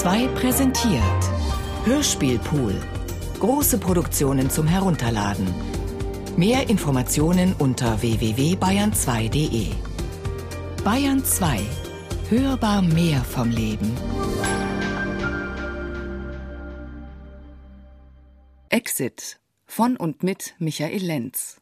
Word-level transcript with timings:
2 0.00 0.28
präsentiert 0.28 1.02
Hörspielpool. 1.84 2.74
Große 3.38 3.76
Produktionen 3.76 4.48
zum 4.48 4.66
Herunterladen. 4.66 5.46
Mehr 6.38 6.70
Informationen 6.70 7.54
unter 7.58 8.00
www.bayern2.de. 8.00 9.66
Bayern 10.82 11.22
2. 11.22 11.60
Hörbar 12.30 12.80
mehr 12.80 13.22
vom 13.22 13.50
Leben. 13.50 13.94
Exit 18.70 19.38
von 19.66 19.98
und 19.98 20.22
mit 20.22 20.54
Michael 20.58 21.04
Lenz. 21.04 21.59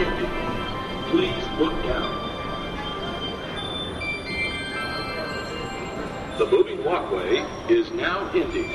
Please 0.00 1.44
look 1.58 1.74
down. 1.82 2.10
The 6.38 6.46
moving 6.46 6.82
walkway 6.82 7.44
is 7.68 7.90
now 7.90 8.30
ending. 8.32 8.70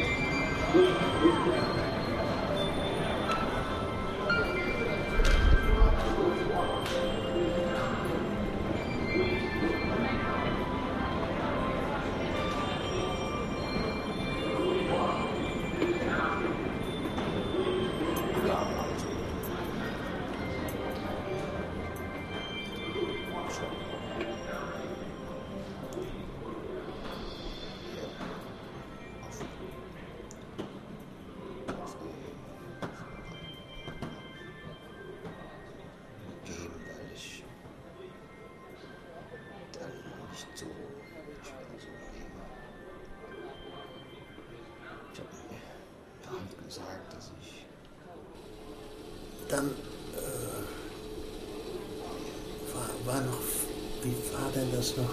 Denn 54.66 54.78
das 54.78 54.98
noch? 54.98 55.10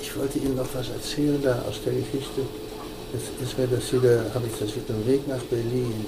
Ich 0.00 0.16
wollte 0.16 0.38
Ihnen 0.38 0.56
noch 0.56 0.68
was 0.74 0.88
erzählen 0.88 1.40
da 1.42 1.62
aus 1.62 1.82
der 1.84 1.94
Geschichte. 1.94 2.42
Jetzt 3.12 3.30
ist 3.42 3.58
mir 3.58 3.66
das 3.66 3.92
wieder, 3.92 4.24
habe 4.34 4.46
ich 4.46 4.58
das 4.58 4.74
wieder 4.74 4.94
im 4.94 5.06
Weg 5.06 5.28
nach 5.28 5.42
Berlin. 5.42 6.06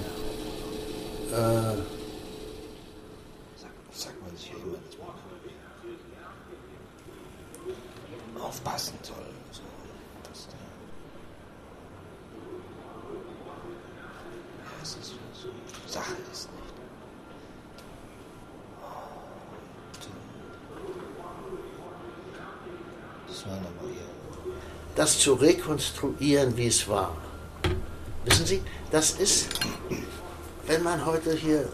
Äh, 1.31 1.35
sagt, 3.57 3.75
sagt 3.93 4.23
man 4.27 4.37
sich 4.37 4.49
ja 4.49 4.55
immer, 4.63 4.79
dass 4.79 4.97
man 8.35 8.43
aufpassen 8.43 8.95
soll. 9.03 9.17
So, 9.53 9.63
dass 10.29 10.47
da, 10.47 10.57
ja, 14.63 14.71
es 14.83 14.91
ist 14.91 15.11
so, 15.11 15.17
so 15.43 15.49
Sache 15.93 16.15
ist 16.33 16.49
nicht. 16.53 16.75
Und, 19.93 20.09
das 23.29 23.47
war 23.47 23.53
aber 23.57 23.89
eher. 23.91 24.15
Das 24.95 25.14
zu 25.25 25.33
rekonstruieren, 25.35 26.55
wie 26.55 26.67
es 26.67 26.87
war. 26.87 27.17
Wissen 28.27 28.45
Sie, 28.45 28.63
das 28.91 29.13
ist, 29.13 29.49
wenn 30.67 30.83
man 30.83 31.05
heute 31.07 31.33
hier 31.35 31.67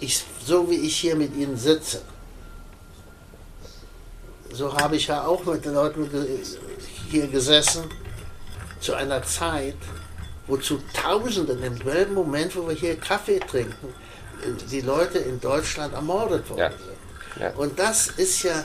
ich, 0.00 0.24
so 0.44 0.68
wie 0.68 0.80
ich 0.88 0.96
hier 0.96 1.14
mit 1.14 1.32
Ihnen 1.36 1.56
sitze, 1.56 2.02
so 4.52 4.76
habe 4.76 4.96
ich 4.96 5.06
ja 5.06 5.24
auch 5.24 5.44
mit 5.44 5.64
den 5.64 5.74
Leuten 5.74 6.10
hier 7.08 7.28
gesessen 7.28 7.84
zu 8.80 8.94
einer 8.94 9.22
Zeit, 9.22 9.76
wo 10.48 10.56
zu 10.56 10.80
Tausenden 10.92 11.62
im 11.62 11.76
selben 11.76 12.14
Moment, 12.14 12.56
wo 12.56 12.66
wir 12.68 12.74
hier 12.74 12.96
Kaffee 12.96 13.38
trinken, 13.38 13.94
die 14.72 14.80
Leute 14.80 15.18
in 15.18 15.40
Deutschland 15.40 15.94
ermordet 15.94 16.50
worden 16.50 16.58
Ja. 16.58 16.70
sind. 16.70 17.42
Ja. 17.42 17.50
Und 17.54 17.78
das 17.78 18.08
ist 18.08 18.42
ja, 18.42 18.64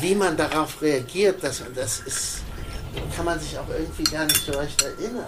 wie 0.00 0.14
man 0.14 0.36
darauf 0.36 0.80
reagiert, 0.82 1.42
das, 1.42 1.62
das 1.74 2.00
ist, 2.00 2.42
kann 3.16 3.24
man 3.24 3.38
sich 3.38 3.58
auch 3.58 3.68
irgendwie 3.68 4.04
gar 4.04 4.24
nicht 4.24 4.44
so 4.44 4.52
recht 4.52 4.82
erinnern. 4.82 5.26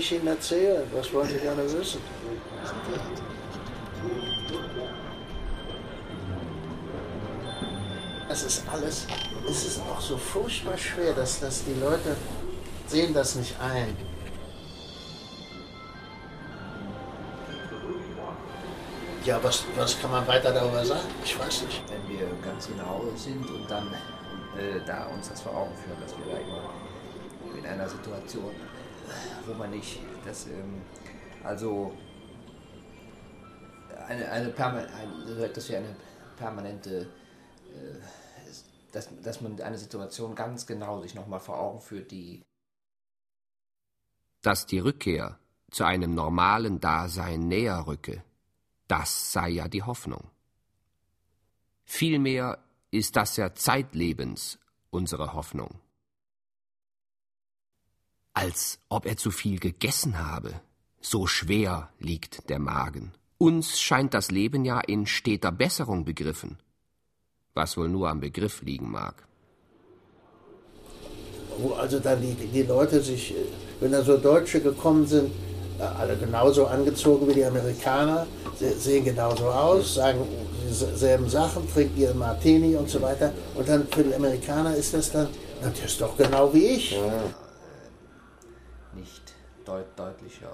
Ich 0.00 0.12
Ihnen 0.12 0.26
erzählen? 0.26 0.82
Was 0.92 1.12
wollen 1.12 1.28
Sie 1.28 1.38
gerne 1.38 1.62
wissen? 1.64 2.00
Es 8.28 8.42
ist 8.42 8.62
alles, 8.68 9.06
es 9.48 9.66
ist 9.66 9.80
auch 9.80 10.00
so 10.00 10.16
furchtbar 10.16 10.78
schwer, 10.78 11.12
dass, 11.12 11.40
dass 11.40 11.64
die 11.64 11.78
Leute 11.80 12.16
sehen 12.86 13.12
das 13.12 13.34
nicht 13.34 13.54
ein. 13.60 13.96
Ja, 19.24 19.38
was, 19.42 19.64
was 19.76 20.00
kann 20.00 20.10
man 20.12 20.26
weiter 20.26 20.52
darüber 20.52 20.84
sagen? 20.84 21.08
Ich 21.22 21.38
weiß 21.38 21.62
nicht. 21.62 21.82
wenn 21.88 22.18
wir 22.18 22.26
ganz 22.42 22.68
genau 22.68 23.04
sind 23.16 23.48
und 23.50 23.70
dann 23.70 23.92
äh, 24.56 24.80
da 24.86 25.06
uns 25.08 25.28
das 25.28 25.42
vor 25.42 25.54
Augen 25.54 25.72
führen, 25.84 26.00
dass 26.00 26.16
wir 26.16 26.32
da 26.32 26.40
immer 26.40 27.58
in 27.58 27.66
einer 27.66 27.88
Situation, 27.88 28.50
wo 29.50 29.54
man 29.54 29.70
nicht 29.70 29.98
das, 30.24 30.46
ähm, 30.46 30.82
also 31.42 31.92
eine, 34.06 34.30
eine 34.30 34.54
ein, 34.56 35.52
dass 35.54 35.68
wir 35.68 35.78
eine 35.78 35.96
permanente, 36.36 37.02
äh, 37.72 37.98
dass, 38.92 39.08
dass 39.22 39.40
man 39.40 39.60
eine 39.60 39.78
Situation 39.78 40.34
ganz 40.34 40.66
genau 40.66 41.00
sich 41.00 41.14
nochmal 41.14 41.40
vor 41.40 41.58
Augen 41.58 41.80
führt, 41.80 42.10
die 42.10 42.42
Dass 44.42 44.66
die 44.66 44.78
Rückkehr 44.78 45.38
zu 45.70 45.84
einem 45.84 46.14
normalen 46.14 46.80
Dasein 46.80 47.46
näher 47.48 47.86
rücke, 47.86 48.24
das 48.88 49.32
sei 49.32 49.50
ja 49.50 49.68
die 49.68 49.82
Hoffnung. 49.82 50.30
Vielmehr 51.84 52.58
ist 52.90 53.16
das 53.16 53.36
ja 53.36 53.52
zeitlebens 53.54 54.58
unsere 54.90 55.32
Hoffnung. 55.34 55.80
Als 58.32 58.78
ob 58.88 59.06
er 59.06 59.16
zu 59.16 59.30
viel 59.30 59.58
gegessen 59.58 60.18
habe, 60.18 60.52
so 61.00 61.26
schwer 61.26 61.88
liegt 61.98 62.48
der 62.48 62.58
Magen. 62.58 63.12
Uns 63.38 63.80
scheint 63.80 64.14
das 64.14 64.30
Leben 64.30 64.64
ja 64.64 64.80
in 64.80 65.06
steter 65.06 65.50
Besserung 65.50 66.04
begriffen, 66.04 66.58
was 67.54 67.76
wohl 67.76 67.88
nur 67.88 68.08
am 68.08 68.20
Begriff 68.20 68.62
liegen 68.62 68.90
mag. 68.90 69.26
wo 71.62 71.74
also 71.74 71.98
dann 71.98 72.20
die, 72.22 72.34
die 72.34 72.62
Leute 72.62 73.02
sich, 73.02 73.32
äh, 73.32 73.34
wenn 73.80 73.92
da 73.92 74.02
so 74.02 74.16
Deutsche 74.16 74.60
gekommen 74.60 75.06
sind, 75.06 75.30
äh, 75.78 75.82
alle 75.82 76.16
genauso 76.16 76.66
angezogen 76.66 77.28
wie 77.28 77.34
die 77.34 77.44
Amerikaner, 77.44 78.26
se- 78.58 78.78
sehen 78.78 79.04
genauso 79.04 79.46
aus, 79.46 79.94
sagen 79.94 80.20
dieselben 80.66 81.28
Sachen, 81.28 81.70
trinken 81.70 82.00
ihren 82.00 82.18
Martini 82.18 82.76
und 82.76 82.88
so 82.88 83.02
weiter. 83.02 83.32
Und 83.56 83.68
dann 83.68 83.86
für 83.88 84.04
die 84.04 84.14
Amerikaner 84.14 84.74
ist 84.74 84.94
das 84.94 85.12
dann, 85.12 85.28
na, 85.60 85.68
der 85.68 85.84
ist 85.84 86.00
doch 86.00 86.16
genau 86.16 86.54
wie 86.54 86.64
ich. 86.66 86.92
nicht 86.92 87.34
deut 89.70 89.86
deutlicher 89.96 90.48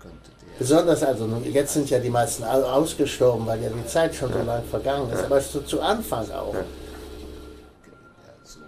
könnte 0.00 0.30
der. 0.40 0.58
Besonders 0.58 1.02
also, 1.02 1.26
jetzt 1.44 1.72
sind 1.74 1.88
ja 1.90 1.98
die 1.98 2.10
meisten 2.10 2.44
ausgestorben, 2.44 3.46
weil 3.46 3.62
ja 3.62 3.70
die 3.70 3.86
Zeit 3.86 4.14
schon 4.14 4.32
so 4.32 4.42
lang 4.42 4.62
vergangen 4.64 5.10
ist, 5.12 5.24
aber 5.24 5.40
zu, 5.40 5.60
zu 5.64 5.80
Anfang 5.80 6.30
auch. 6.30 6.54
Ja, 6.54 6.64
so 8.44 8.60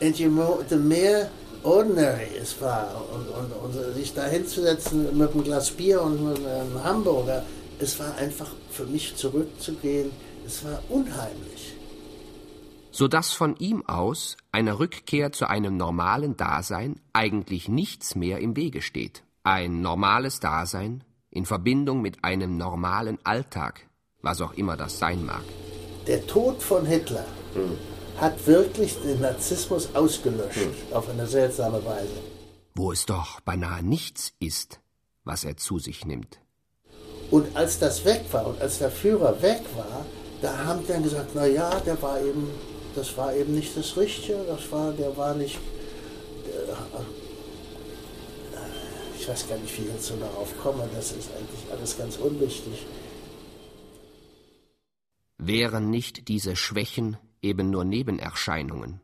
Und 0.00 0.18
je 0.18 0.28
mo- 0.28 0.60
je 0.70 0.76
mehr 0.76 1.28
ordinary 1.62 2.28
es 2.40 2.60
war. 2.60 2.88
Und, 3.14 3.28
und, 3.28 3.50
und 3.52 3.94
sich 3.94 4.14
da 4.14 4.24
hinzusetzen 4.24 5.16
mit 5.16 5.30
einem 5.32 5.44
Glas 5.44 5.70
Bier 5.70 6.00
und 6.02 6.18
einem 6.46 6.84
Hamburger, 6.84 7.42
es 7.78 7.98
war 7.98 8.14
einfach 8.16 8.50
für 8.70 8.84
mich 8.84 9.16
zurückzugehen, 9.16 10.10
es 10.46 10.64
war 10.64 10.80
unheimlich. 10.88 11.74
Sodass 12.96 13.32
von 13.32 13.56
ihm 13.56 13.86
aus 13.86 14.38
einer 14.52 14.78
Rückkehr 14.78 15.30
zu 15.30 15.46
einem 15.50 15.76
normalen 15.76 16.38
Dasein 16.38 16.98
eigentlich 17.12 17.68
nichts 17.68 18.14
mehr 18.14 18.38
im 18.38 18.56
Wege 18.56 18.80
steht. 18.80 19.22
Ein 19.42 19.82
normales 19.82 20.40
Dasein 20.40 21.04
in 21.30 21.44
Verbindung 21.44 22.00
mit 22.00 22.24
einem 22.24 22.56
normalen 22.56 23.18
Alltag, 23.22 23.86
was 24.22 24.40
auch 24.40 24.54
immer 24.54 24.78
das 24.78 24.98
sein 24.98 25.26
mag. 25.26 25.42
Der 26.06 26.26
Tod 26.26 26.62
von 26.62 26.86
Hitler 26.86 27.26
hm. 27.52 27.76
hat 28.16 28.46
wirklich 28.46 28.96
den 29.02 29.20
Narzissmus 29.20 29.94
ausgelöscht, 29.94 30.56
hm. 30.56 30.96
auf 30.96 31.10
eine 31.10 31.26
seltsame 31.26 31.84
Weise. 31.84 32.16
Wo 32.74 32.92
es 32.92 33.04
doch 33.04 33.40
beinahe 33.40 33.82
nichts 33.82 34.32
ist, 34.40 34.80
was 35.22 35.44
er 35.44 35.58
zu 35.58 35.78
sich 35.78 36.06
nimmt. 36.06 36.40
Und 37.30 37.54
als 37.58 37.78
das 37.78 38.06
weg 38.06 38.24
war 38.32 38.46
und 38.46 38.58
als 38.62 38.78
der 38.78 38.90
Führer 38.90 39.42
weg 39.42 39.60
war, 39.76 40.06
da 40.40 40.64
haben 40.64 40.80
die 40.80 40.88
dann 40.88 41.02
gesagt, 41.02 41.32
na 41.34 41.44
ja, 41.44 41.78
der 41.80 42.00
war 42.00 42.20
eben, 42.20 42.48
das 42.96 43.16
war 43.16 43.34
eben 43.34 43.54
nicht 43.54 43.76
das 43.76 43.96
Richtige, 43.96 44.44
das 44.46 44.70
war, 44.72 44.92
der 44.92 45.16
war 45.16 45.34
nicht, 45.34 45.58
der, 46.46 46.76
ich 49.18 49.28
weiß 49.28 49.48
gar 49.48 49.58
nicht, 49.58 49.76
wie 49.78 49.82
ich 49.82 49.92
jetzt 49.92 50.06
so 50.06 50.16
darauf 50.16 50.56
komme, 50.62 50.88
das 50.94 51.12
ist 51.12 51.30
eigentlich 51.36 51.70
alles 51.70 51.98
ganz 51.98 52.16
unwichtig. 52.16 52.86
Wären 55.38 55.90
nicht 55.90 56.28
diese 56.28 56.56
Schwächen 56.56 57.18
eben 57.42 57.70
nur 57.70 57.84
Nebenerscheinungen? 57.84 59.00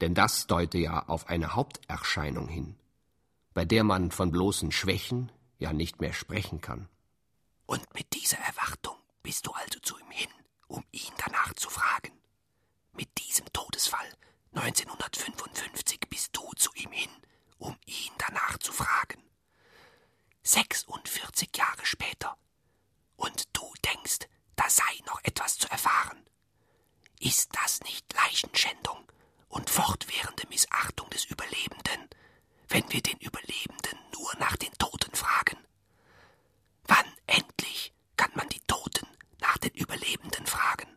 Denn 0.00 0.14
das 0.14 0.46
deute 0.46 0.78
ja 0.78 1.06
auf 1.06 1.28
eine 1.28 1.54
Haupterscheinung 1.54 2.48
hin, 2.48 2.74
bei 3.54 3.64
der 3.64 3.84
man 3.84 4.10
von 4.10 4.32
bloßen 4.32 4.72
Schwächen 4.72 5.30
ja 5.58 5.72
nicht 5.72 6.00
mehr 6.00 6.12
sprechen 6.12 6.60
kann. 6.60 6.88
Und 7.66 7.82
mit 7.94 8.12
dieser 8.12 8.38
Erwartung 8.38 8.96
bist 9.22 9.46
du 9.46 9.52
also 9.52 9.78
zu 9.80 9.96
ihm 9.98 10.10
hin, 10.10 10.30
um 10.66 10.82
ihn 10.90 11.12
danach 11.24 11.54
zu 11.54 11.70
fragen. 11.70 12.12
Mit 12.94 13.08
diesem 13.18 13.52
Todesfall 13.52 14.08
1955 14.54 16.00
bist 16.08 16.36
du 16.36 16.48
zu 16.54 16.70
ihm 16.74 16.92
hin, 16.92 17.10
um 17.58 17.76
ihn 17.86 18.12
danach 18.18 18.58
zu 18.58 18.72
fragen. 18.72 19.22
46 20.42 21.56
Jahre 21.56 21.84
später. 21.84 22.36
Und 23.16 23.48
du 23.52 23.72
denkst, 23.84 24.28
da 24.56 24.68
sei 24.68 24.82
noch 25.06 25.20
etwas 25.24 25.58
zu 25.58 25.68
erfahren. 25.70 26.24
Ist 27.18 27.50
das 27.54 27.80
nicht 27.80 28.12
Leichenschändung 28.12 29.10
und 29.48 29.70
fortwährende 29.70 30.46
Missachtung 30.48 31.08
des 31.10 31.24
Überlebenden, 31.24 32.08
wenn 32.68 32.90
wir 32.92 33.02
den 33.02 33.18
Überlebenden 33.18 33.98
nur 34.12 34.34
nach 34.38 34.56
den 34.56 34.72
Toten 34.74 35.14
fragen? 35.14 35.58
Wann 36.84 37.06
endlich 37.26 37.92
kann 38.16 38.30
man 38.34 38.48
die 38.48 38.60
Toten 38.60 39.06
nach 39.40 39.58
den 39.58 39.72
Überlebenden 39.74 40.46
fragen? 40.46 40.93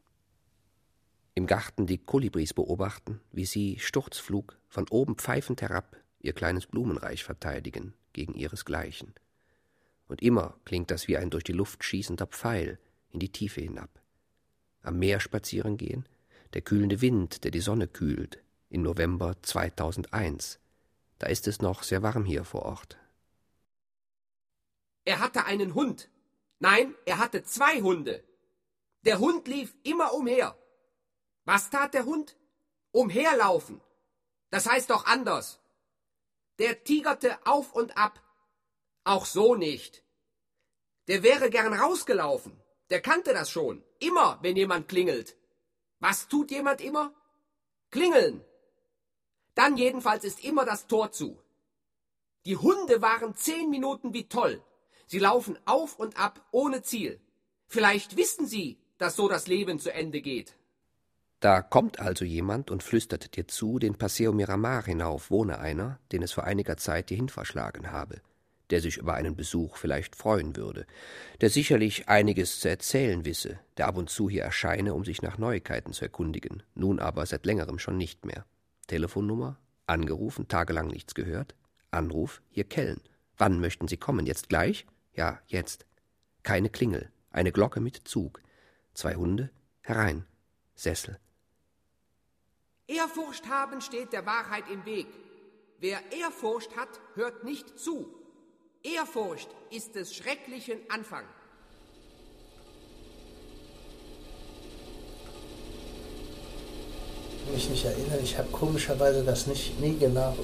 Im 1.38 1.46
Garten 1.46 1.86
die 1.86 2.00
Kolibris 2.00 2.56
beobachten, 2.56 3.22
wie 3.32 3.46
sie 3.46 3.78
Sturzflug 3.78 4.58
von 4.70 4.88
oben 4.90 5.18
pfeifend 5.18 5.62
herab 5.62 5.96
ihr 6.18 6.34
kleines 6.34 6.66
Blumenreich 6.66 7.24
verteidigen 7.24 7.94
gegen 8.12 8.34
ihresgleichen. 8.34 9.14
Und 10.08 10.24
immer 10.24 10.60
klingt 10.66 10.90
das 10.90 11.08
wie 11.08 11.16
ein 11.16 11.30
durch 11.30 11.44
die 11.44 11.54
Luft 11.54 11.84
schießender 11.84 12.26
Pfeil 12.26 12.80
in 13.12 13.20
die 13.20 13.32
Tiefe 13.32 13.62
hinab. 13.62 14.02
Am 14.82 14.98
Meer 14.98 15.20
spazieren 15.20 15.78
gehen, 15.78 16.10
der 16.56 16.64
kühlende 16.64 17.02
Wind, 17.02 17.44
der 17.44 17.52
die 17.52 17.60
Sonne 17.60 17.88
kühlt, 17.88 18.44
im 18.72 18.82
November 18.82 19.36
2001. 19.44 20.58
Da 21.20 21.28
ist 21.28 21.48
es 21.48 21.62
noch 21.62 21.84
sehr 21.84 22.02
warm 22.02 22.26
hier 22.26 22.46
vor 22.46 22.64
Ort. 22.64 22.98
Er 25.06 25.20
hatte 25.20 25.46
einen 25.46 25.76
Hund. 25.76 26.10
Nein, 26.58 26.96
er 27.06 27.20
hatte 27.20 27.44
zwei 27.44 27.80
Hunde. 27.82 28.24
Der 29.06 29.20
Hund 29.20 29.48
lief 29.48 29.76
immer 29.84 30.16
umher. 30.16 30.58
Was 31.48 31.70
tat 31.70 31.94
der 31.94 32.04
Hund? 32.04 32.36
Umherlaufen. 32.92 33.80
Das 34.50 34.68
heißt 34.68 34.90
doch 34.90 35.06
anders. 35.06 35.62
Der 36.60 36.84
tigerte 36.84 37.40
auf 37.46 37.72
und 37.72 37.98
ab. 37.98 38.22
Auch 39.06 39.26
so 39.26 39.56
nicht. 39.56 40.04
Der 41.08 41.24
wäre 41.24 41.50
gern 41.50 41.74
rausgelaufen. 41.74 42.52
Der 42.90 43.02
kannte 43.02 43.32
das 43.34 43.50
schon. 43.50 43.82
Immer, 44.00 44.40
wenn 44.42 44.58
jemand 44.58 44.90
klingelt. 44.90 45.38
Was 46.00 46.28
tut 46.28 46.52
jemand 46.52 46.82
immer? 46.82 47.14
Klingeln. 47.92 48.44
Dann 49.56 49.78
jedenfalls 49.78 50.26
ist 50.26 50.44
immer 50.44 50.66
das 50.66 50.88
Tor 50.88 51.14
zu. 51.14 51.42
Die 52.46 52.58
Hunde 52.58 53.02
waren 53.02 53.36
zehn 53.36 53.70
Minuten 53.70 54.14
wie 54.14 54.28
toll. 54.28 54.62
Sie 55.06 55.20
laufen 55.20 55.58
auf 55.64 55.98
und 55.98 56.20
ab 56.20 56.46
ohne 56.52 56.82
Ziel. 56.82 57.22
Vielleicht 57.68 58.18
wissen 58.18 58.48
Sie, 58.48 58.78
dass 58.98 59.16
so 59.16 59.30
das 59.30 59.48
Leben 59.48 59.80
zu 59.80 59.94
Ende 59.94 60.20
geht. 60.20 60.58
Da 61.40 61.62
kommt 61.62 62.00
also 62.00 62.26
jemand 62.26 62.72
und 62.72 62.82
flüstert 62.82 63.36
dir 63.36 63.48
zu, 63.48 63.78
den 63.78 63.96
Paseo 63.96 64.34
Miramar 64.34 64.86
hinauf 64.86 65.30
wohne 65.30 65.60
einer, 65.60 66.00
den 66.12 66.24
es 66.24 66.32
vor 66.32 66.46
einiger 66.46 66.78
Zeit 66.78 67.10
hierhin 67.10 67.30
verschlagen 67.30 67.92
habe, 67.92 68.22
der 68.72 68.82
sich 68.82 68.98
über 68.98 69.14
einen 69.14 69.36
Besuch 69.36 69.78
vielleicht 69.78 70.16
freuen 70.16 70.56
würde, 70.56 70.88
der 71.40 71.52
sicherlich 71.52 72.10
einiges 72.10 72.60
zu 72.60 72.70
erzählen 72.70 73.24
wisse, 73.24 73.60
der 73.78 73.88
ab 73.88 73.98
und 73.98 74.10
zu 74.10 74.30
hier 74.30 74.44
erscheine, 74.44 74.96
um 74.96 75.06
sich 75.06 75.22
nach 75.22 75.38
Neuigkeiten 75.38 75.94
zu 75.94 76.06
erkundigen, 76.06 76.64
nun 76.74 77.00
aber 77.00 77.24
seit 77.28 77.46
längerem 77.46 77.78
schon 77.78 77.98
nicht 77.98 78.26
mehr. 78.26 78.46
Telefonnummer? 78.88 79.60
Angerufen, 79.86 80.48
tagelang 80.48 80.88
nichts 80.88 81.14
gehört? 81.14 81.54
Anruf, 81.92 82.42
hier 82.50 82.64
Kellen. 82.64 83.00
Wann 83.38 83.60
möchten 83.60 83.88
Sie 83.88 83.98
kommen? 83.98 84.26
Jetzt 84.26 84.50
gleich? 84.50 84.88
Ja, 85.14 85.40
jetzt. 85.46 85.86
Keine 86.42 86.70
Klingel, 86.70 87.12
eine 87.30 87.52
Glocke 87.52 87.80
mit 87.80 88.08
Zug. 88.08 88.42
Zwei 88.96 89.16
Hunde, 89.16 89.52
herein. 89.82 90.26
Sessel. 90.76 91.20
Ehrfurcht 92.88 93.48
haben 93.50 93.82
steht 93.82 94.14
der 94.14 94.26
Wahrheit 94.26 94.64
im 94.72 94.86
Weg. 94.86 95.08
Wer 95.80 96.00
Ehrfurcht 96.18 96.76
hat, 96.78 96.90
hört 97.16 97.44
nicht 97.44 97.78
zu. 97.78 98.08
Ehrfurcht 98.82 99.50
ist 99.70 99.96
des 99.96 100.16
schrecklichen 100.16 100.80
Anfang. 100.90 101.24
Ich 107.48 107.54
mich 107.54 107.70
nicht 107.70 107.86
erinnern, 107.86 108.20
ich 108.24 108.38
habe 108.38 108.50
komischerweise 108.50 109.24
das 109.24 109.48
nicht 109.48 109.80
nie 109.80 109.98
genau 109.98 110.36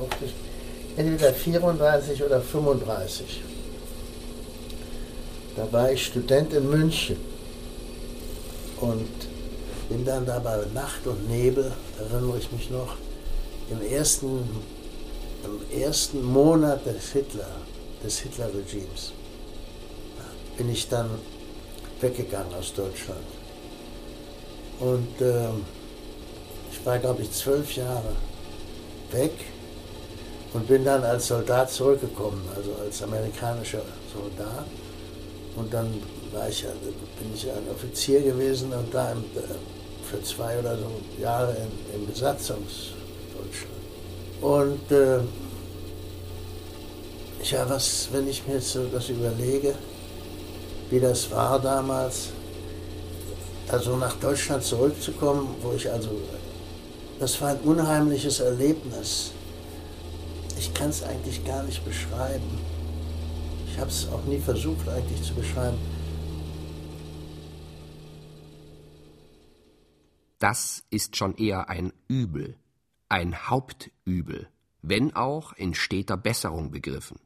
aufgeschrieben. 0.00 0.52
Entweder 0.96 1.32
34 1.32 2.22
oder 2.22 2.40
35. 2.40 3.42
Da 5.56 5.72
war 5.72 5.90
ich 5.90 6.06
Student 6.06 6.52
in 6.52 6.68
München 6.68 7.16
und 8.80 9.31
bin 9.92 10.06
dann 10.06 10.24
da 10.24 10.38
bei 10.38 10.56
Nacht 10.72 11.06
und 11.06 11.28
Nebel, 11.28 11.70
erinnere 11.98 12.38
ich 12.38 12.50
mich 12.50 12.70
noch, 12.70 12.96
im 13.70 13.82
ersten, 13.82 14.48
im 15.44 15.80
ersten 15.80 16.24
Monat 16.24 16.86
des 16.86 17.12
Hitler, 17.12 17.50
des 18.02 18.18
Hitler-Regimes, 18.20 19.12
bin 20.56 20.70
ich 20.70 20.88
dann 20.88 21.10
weggegangen 22.00 22.54
aus 22.54 22.72
Deutschland. 22.72 23.20
Und 24.80 25.20
äh, 25.20 25.48
ich 26.72 26.86
war, 26.86 26.98
glaube 26.98 27.22
ich, 27.22 27.30
zwölf 27.30 27.76
Jahre 27.76 28.16
weg 29.10 29.32
und 30.54 30.66
bin 30.68 30.84
dann 30.86 31.04
als 31.04 31.28
Soldat 31.28 31.70
zurückgekommen, 31.70 32.42
also 32.56 32.74
als 32.82 33.02
amerikanischer 33.02 33.82
Soldat. 34.12 34.64
Und 35.54 35.72
dann 35.72 36.02
war 36.32 36.48
ich, 36.48 36.62
bin 36.62 37.34
ich 37.34 37.46
ein 37.46 37.68
Offizier 37.70 38.22
gewesen 38.22 38.72
und 38.72 38.92
da 38.92 39.12
im, 39.12 39.24
für 40.12 40.22
zwei 40.22 40.58
oder 40.58 40.76
so 40.76 40.90
Jahre 41.20 41.56
in, 41.56 42.00
in 42.00 42.06
Besatzungsdeutschland. 42.06 43.72
Und 44.42 44.92
äh, 44.92 45.20
ja, 47.50 47.68
was, 47.68 48.08
wenn 48.12 48.28
ich 48.28 48.46
mir 48.46 48.54
jetzt 48.54 48.72
so 48.72 48.86
das 48.86 49.08
überlege, 49.08 49.74
wie 50.90 51.00
das 51.00 51.30
war 51.30 51.58
damals, 51.58 52.28
also 53.68 53.96
nach 53.96 54.14
Deutschland 54.16 54.62
zurückzukommen, 54.62 55.54
wo 55.62 55.72
ich 55.72 55.90
also, 55.90 56.10
das 57.18 57.40
war 57.40 57.50
ein 57.50 57.60
unheimliches 57.60 58.40
Erlebnis. 58.40 59.32
Ich 60.58 60.72
kann 60.74 60.90
es 60.90 61.02
eigentlich 61.02 61.44
gar 61.44 61.62
nicht 61.62 61.84
beschreiben. 61.84 62.60
Ich 63.70 63.78
habe 63.78 63.90
es 63.90 64.06
auch 64.12 64.22
nie 64.24 64.38
versucht 64.38 64.88
eigentlich 64.88 65.22
zu 65.22 65.34
beschreiben. 65.34 65.78
Das 70.42 70.82
ist 70.90 71.16
schon 71.16 71.36
eher 71.36 71.68
ein 71.68 71.92
Übel, 72.08 72.58
ein 73.08 73.48
Hauptübel, 73.48 74.48
wenn 74.82 75.14
auch 75.14 75.52
in 75.52 75.72
steter 75.72 76.16
Besserung 76.16 76.72
begriffen. 76.72 77.20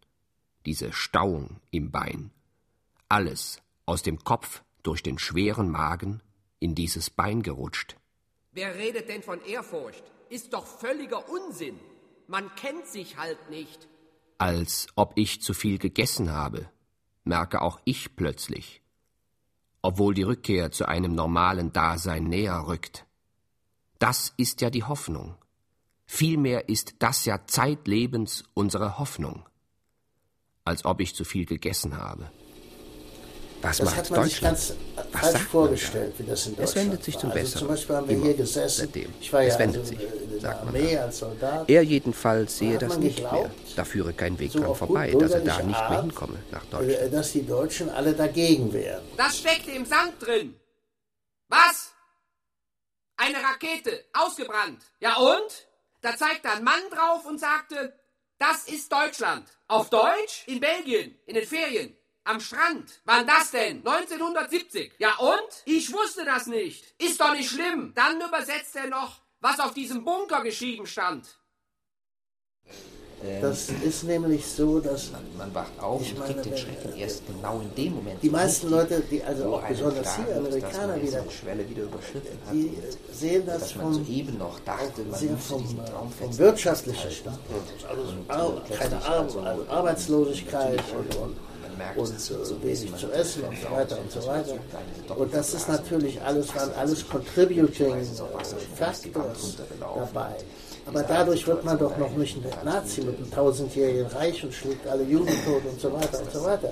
Diese 0.66 0.92
Stauung 0.92 1.60
im 1.70 1.90
Bein. 1.90 2.30
Alles 3.08 3.62
aus 3.86 4.02
dem 4.02 4.22
Kopf 4.22 4.62
durch 4.82 5.02
den 5.02 5.18
schweren 5.18 5.70
Magen 5.70 6.20
in 6.58 6.74
dieses 6.74 7.08
Bein 7.08 7.42
gerutscht. 7.42 7.96
Wer 8.52 8.74
redet 8.74 9.08
denn 9.08 9.22
von 9.22 9.42
Ehrfurcht? 9.46 10.04
Ist 10.28 10.52
doch 10.52 10.66
völliger 10.66 11.26
Unsinn. 11.30 11.80
Man 12.26 12.54
kennt 12.56 12.86
sich 12.86 13.16
halt 13.16 13.48
nicht. 13.48 13.88
Als 14.36 14.88
ob 14.94 15.14
ich 15.16 15.40
zu 15.40 15.54
viel 15.54 15.78
gegessen 15.78 16.32
habe, 16.32 16.68
merke 17.24 17.62
auch 17.62 17.80
ich 17.86 18.14
plötzlich, 18.14 18.82
obwohl 19.86 20.14
die 20.14 20.24
Rückkehr 20.24 20.72
zu 20.72 20.88
einem 20.88 21.14
normalen 21.14 21.72
Dasein 21.72 22.24
näher 22.24 22.66
rückt. 22.66 23.06
Das 24.00 24.34
ist 24.36 24.60
ja 24.60 24.68
die 24.68 24.82
Hoffnung. 24.82 25.36
Vielmehr 26.06 26.68
ist 26.68 26.96
das 26.98 27.24
ja 27.24 27.46
zeitlebens 27.46 28.42
unsere 28.52 28.98
Hoffnung. 28.98 29.48
Als 30.64 30.84
ob 30.84 31.00
ich 31.00 31.14
zu 31.14 31.22
viel 31.22 31.46
gegessen 31.46 31.96
habe. 31.96 32.32
Was 33.68 33.76
das 33.78 33.86
macht 33.86 33.96
hat 33.96 34.10
man 34.10 34.24
sich 34.24 34.32
Deutschland? 34.40 34.56
ganz 34.58 34.74
Was 35.12 35.20
falsch 35.22 35.32
sagt 35.38 35.50
vorgestellt, 35.50 36.14
man 36.18 36.26
wie 36.26 36.30
das 36.30 36.46
in 36.46 36.52
Es 36.52 36.56
Deutschland 36.58 36.76
wendet 36.86 37.04
sich 37.04 37.18
zum 37.18 37.30
also 37.30 37.40
Besseren. 37.42 37.58
Zum 37.60 37.68
Beispiel 37.68 37.96
haben 37.96 38.08
wir 38.08 38.16
Immer. 38.16 38.24
hier 38.26 38.34
gesessen. 38.34 38.80
Seitdem. 38.80 39.14
Ich 39.20 39.32
war 39.32 39.42
Es 39.42 39.54
ja 39.54 39.58
wendet 39.60 39.80
also 39.82 39.88
sich, 39.94 39.98
der 39.98 40.40
sagt 40.40 40.64
man 40.64 40.74
Armee 40.76 40.94
dann. 40.94 41.02
als 41.04 41.18
Soldat. 41.18 41.70
Er 41.70 41.82
jedenfalls 41.82 42.58
sehe 42.58 42.78
das 42.78 42.98
nicht 42.98 43.20
mehr. 43.22 43.30
geglaubt, 43.30 43.50
Da 43.76 43.84
führe 43.84 44.12
kein 44.12 44.38
Weg 44.38 44.52
so 44.52 44.60
dran 44.60 44.74
vorbei, 44.74 45.10
dass 45.18 45.32
er 45.32 45.40
da 45.40 45.62
nicht 45.62 45.88
mehr 45.90 46.02
hinkomme 46.02 46.38
nach 46.50 46.64
äh, 46.64 46.70
Deutschland. 46.70 47.14
dass 47.14 47.32
die 47.32 47.46
Deutschen 47.46 47.90
alle 47.90 48.12
dagegen 48.12 48.72
wären. 48.72 49.02
Das 49.16 49.38
steckte 49.38 49.70
im 49.72 49.84
Sand 49.84 50.14
drin. 50.20 50.54
Was? 51.48 51.92
Eine 53.16 53.38
Rakete, 53.42 54.04
ausgebrannt. 54.12 54.82
Ja 55.00 55.16
und? 55.16 55.66
Da 56.02 56.16
zeigte 56.16 56.50
ein 56.50 56.62
Mann 56.62 56.82
drauf 56.90 57.24
und 57.24 57.40
sagte, 57.40 57.94
das 58.38 58.68
ist 58.68 58.92
Deutschland. 58.92 59.48
Auf 59.68 59.88
Deutsch? 59.90 60.44
In 60.46 60.60
Belgien, 60.60 61.16
in 61.24 61.34
den 61.34 61.46
Ferien. 61.46 61.96
Am 62.26 62.40
Strand. 62.40 63.00
Wann 63.04 63.26
das 63.26 63.52
denn? 63.52 63.78
1970. 63.78 64.92
Ja 64.98 65.14
und? 65.18 65.62
Ich 65.64 65.92
wusste 65.92 66.24
das 66.24 66.46
nicht. 66.46 66.94
Ist 67.00 67.20
doch 67.20 67.32
nicht 67.32 67.50
schlimm. 67.50 67.92
Dann 67.94 68.20
übersetzt 68.20 68.74
er 68.76 68.88
noch, 68.88 69.20
was 69.40 69.60
auf 69.60 69.74
diesem 69.74 70.04
Bunker 70.04 70.42
geschrieben 70.42 70.86
stand. 70.86 71.38
Das 73.40 73.70
ist 73.82 74.04
nämlich 74.04 74.46
so, 74.46 74.78
dass 74.78 75.10
Man, 75.10 75.22
man 75.38 75.54
wacht 75.54 75.80
auf 75.80 76.02
Ich 76.02 76.12
und 76.12 76.18
meine, 76.18 76.34
kriegt 76.34 76.46
den 76.46 76.56
Schrecken 76.58 76.92
äh, 76.92 77.00
erst 77.00 77.26
genau 77.26 77.60
in 77.60 77.74
dem 77.74 77.94
Moment. 77.94 78.22
die 78.22 78.28
meisten 78.28 78.68
Leute, 78.68 79.02
die 79.10 79.22
also 79.22 79.54
auch 79.54 79.66
besonders 79.66 80.16
hier 80.16 80.36
Amerikaner 80.36 80.88
man 80.88 81.02
wieder, 81.02 81.24
Schwelle 81.30 81.68
wieder 81.68 81.82
überschritten 81.84 82.38
hat 82.46 82.52
die 82.52 82.76
sehen 83.12 83.46
das 83.46 83.60
dass 83.60 83.74
man 83.76 83.94
vom, 83.94 84.04
soeben 84.04 84.38
noch 84.38 84.60
dachte, 84.60 85.02
man 85.02 85.18
sehr 85.18 85.30
müsste 85.30 85.48
vom, 85.48 85.80
vom 86.18 86.38
wirtschaftlichen 86.38 87.00
festhalten. 87.00 87.40
Stand. 87.80 88.28
Also 88.28 88.60
keine 88.78 89.02
Ar 89.02 89.20
also, 89.22 89.40
also 89.40 89.66
Arbeitslosigkeit 89.70 90.82
und, 90.92 91.16
und, 91.16 91.36
man 91.36 91.55
und 91.96 92.08
äh, 92.10 92.62
wenig 92.62 92.96
zu 92.96 93.10
essen 93.12 93.44
und 93.44 93.56
so 93.60 93.70
weiter 93.70 93.98
und 93.98 94.10
so 94.10 94.26
weiter. 94.26 94.54
Und 95.16 95.34
das 95.34 95.54
ist 95.54 95.68
natürlich 95.68 96.20
alles, 96.22 96.54
waren 96.54 96.72
alles 96.74 97.08
contributing 97.08 97.94
factors 98.74 99.56
dabei. 99.80 100.36
Aber 100.86 101.02
dadurch 101.02 101.46
wird 101.46 101.64
man 101.64 101.78
doch 101.78 101.96
noch 101.98 102.16
nicht 102.16 102.36
ein 102.36 102.64
Nazi 102.64 103.00
mit 103.00 103.16
einem 103.16 103.30
tausendjährigen 103.30 104.06
Reich 104.06 104.44
und 104.44 104.54
schlägt 104.54 104.86
alle 104.86 105.02
Juden 105.02 105.34
tot 105.44 105.62
und 105.64 105.80
so 105.80 105.92
weiter 105.92 106.20
und 106.20 106.32
so 106.32 106.44
weiter. 106.44 106.70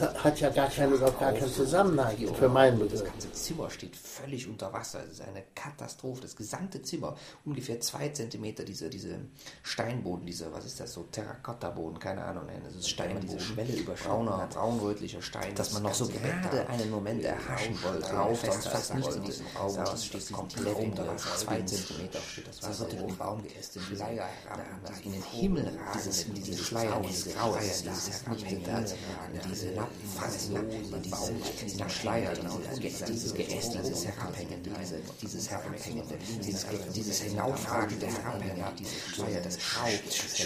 Hat 0.00 0.40
ja 0.40 0.50
gar 0.50 0.68
überhaupt 0.68 1.20
gar 1.20 1.32
keinen 1.32 1.52
Zusammenhang 1.52 2.16
für 2.34 2.48
meinen 2.48 2.78
Das 2.80 2.88
Begriff. 2.88 3.10
ganze 3.10 3.32
Zimmer 3.32 3.70
steht 3.70 3.96
völlig 3.96 4.48
unter 4.48 4.72
Wasser. 4.72 5.04
Es 5.04 5.12
ist 5.12 5.20
eine 5.20 5.42
Katastrophe. 5.54 6.22
Das 6.22 6.34
gesamte 6.34 6.82
Zimmer, 6.82 7.16
ungefähr 7.44 7.80
zwei 7.80 8.08
Zentimeter, 8.08 8.64
diese, 8.64 8.90
diese 8.90 9.18
Steinboden, 9.62 10.26
diese, 10.26 10.52
was 10.52 10.64
ist 10.64 10.80
das, 10.80 10.92
so 10.92 11.04
Terrakotta-Boden, 11.04 11.98
keine 11.98 12.24
Ahnung, 12.24 12.44
das 12.64 12.74
ist 12.74 12.88
Stein, 12.90 13.20
diese 13.20 13.38
Schwelle 13.38 13.72
über 13.72 13.94
brauner, 13.94 14.48
braunrötlicher 14.52 15.22
Stein, 15.22 15.54
dass 15.54 15.72
man 15.72 15.84
noch 15.84 15.94
so 15.94 16.08
gerade 16.08 16.68
einen 16.68 16.90
Moment 16.90 17.22
erhaschen 17.24 17.80
wollte, 17.82 18.08
drauf, 18.08 18.40
sonst 18.44 18.68
fast 18.68 18.94
nichts 18.94 19.16
in 19.16 19.22
diesem 19.22 19.46
Raum. 19.56 19.76
Das 19.76 20.04
steht 20.04 20.32
komplett 20.32 20.76
unter 20.76 21.06
Wasser, 21.06 21.36
zwei 21.36 21.62
Zentimeter 21.62 22.18
steht 22.20 22.48
das 22.48 22.62
Wasser. 22.62 22.84
unter 22.84 22.96
dem 22.96 23.16
Baum 23.16 23.42
geästet, 23.42 23.82
Schleier 23.82 24.26
herab, 24.44 24.60
in 25.04 25.12
den 25.12 25.22
Himmel 25.22 25.66
ragen, 25.66 26.34
diese 26.34 26.64
Schleier, 26.64 27.00
dieses 27.00 27.34
Grauer, 27.34 27.58
dieses 27.58 28.24
Herabhängende, 28.24 28.84
diese 29.48 29.74
Fasslosen, 30.16 31.02
diese 31.62 31.90
Schleier, 31.90 32.32
diese, 32.80 33.04
dieses 33.04 33.34
Geäst, 33.34 33.74
dieses 33.74 34.06
Herabhängende, 34.06 34.70
diese, 34.80 35.00
dieses 35.20 35.50
Herabhängende, 35.50 36.18
dieses, 36.42 36.66
dieses 36.94 37.20
hinaufragende 37.20 38.06
Herabhängende, 38.06 38.72
diese 38.78 39.14
Schleier, 39.14 39.40
das 39.40 39.58
Grau, 39.58 39.88
das 40.06 40.36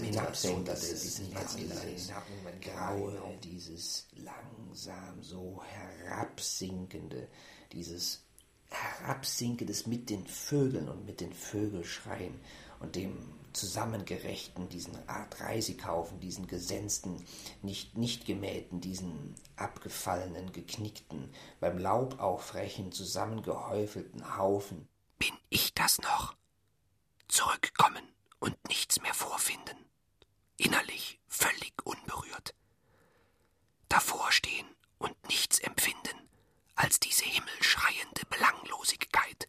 hinabsenkende, 0.00 0.74
dieses 0.74 2.12
Graue, 2.60 3.18
dieses 3.42 4.06
langsam 4.16 5.22
so 5.22 5.62
herabsinkende, 5.64 7.28
dieses 7.72 8.22
herabsinkendes 8.68 9.86
mit 9.86 10.10
den 10.10 10.26
Vögeln 10.26 10.88
und 10.88 11.04
mit 11.04 11.20
den 11.20 11.32
Vögelschreien 11.32 12.40
und 12.80 12.96
dem 12.96 13.41
zusammengerechten, 13.52 14.68
diesen 14.68 14.96
Art 15.08 15.40
Reisigaufen, 15.40 16.20
diesen 16.20 16.46
gesenzten, 16.46 17.24
nicht, 17.62 17.96
nicht 17.96 18.26
gemähten, 18.26 18.80
diesen 18.80 19.34
abgefallenen, 19.56 20.52
geknickten, 20.52 21.32
beim 21.60 21.78
Laub 21.78 22.20
aufrechen, 22.20 22.92
zusammengehäufelten 22.92 24.36
Haufen. 24.36 24.88
Bin 25.18 25.34
ich 25.50 25.74
das 25.74 25.98
noch? 26.00 26.34
Zurückkommen 27.28 28.04
und 28.40 28.56
nichts 28.68 29.00
mehr 29.00 29.14
vorfinden. 29.14 29.76
Innerlich 30.56 31.20
völlig 31.28 31.74
unberührt. 31.84 32.54
Davor 33.88 34.32
stehen 34.32 34.66
und 34.98 35.14
nichts 35.28 35.58
empfinden 35.58 36.28
als 36.74 36.98
diese 37.00 37.24
himmelschreiende 37.24 38.22
Belanglosigkeit. 38.28 39.48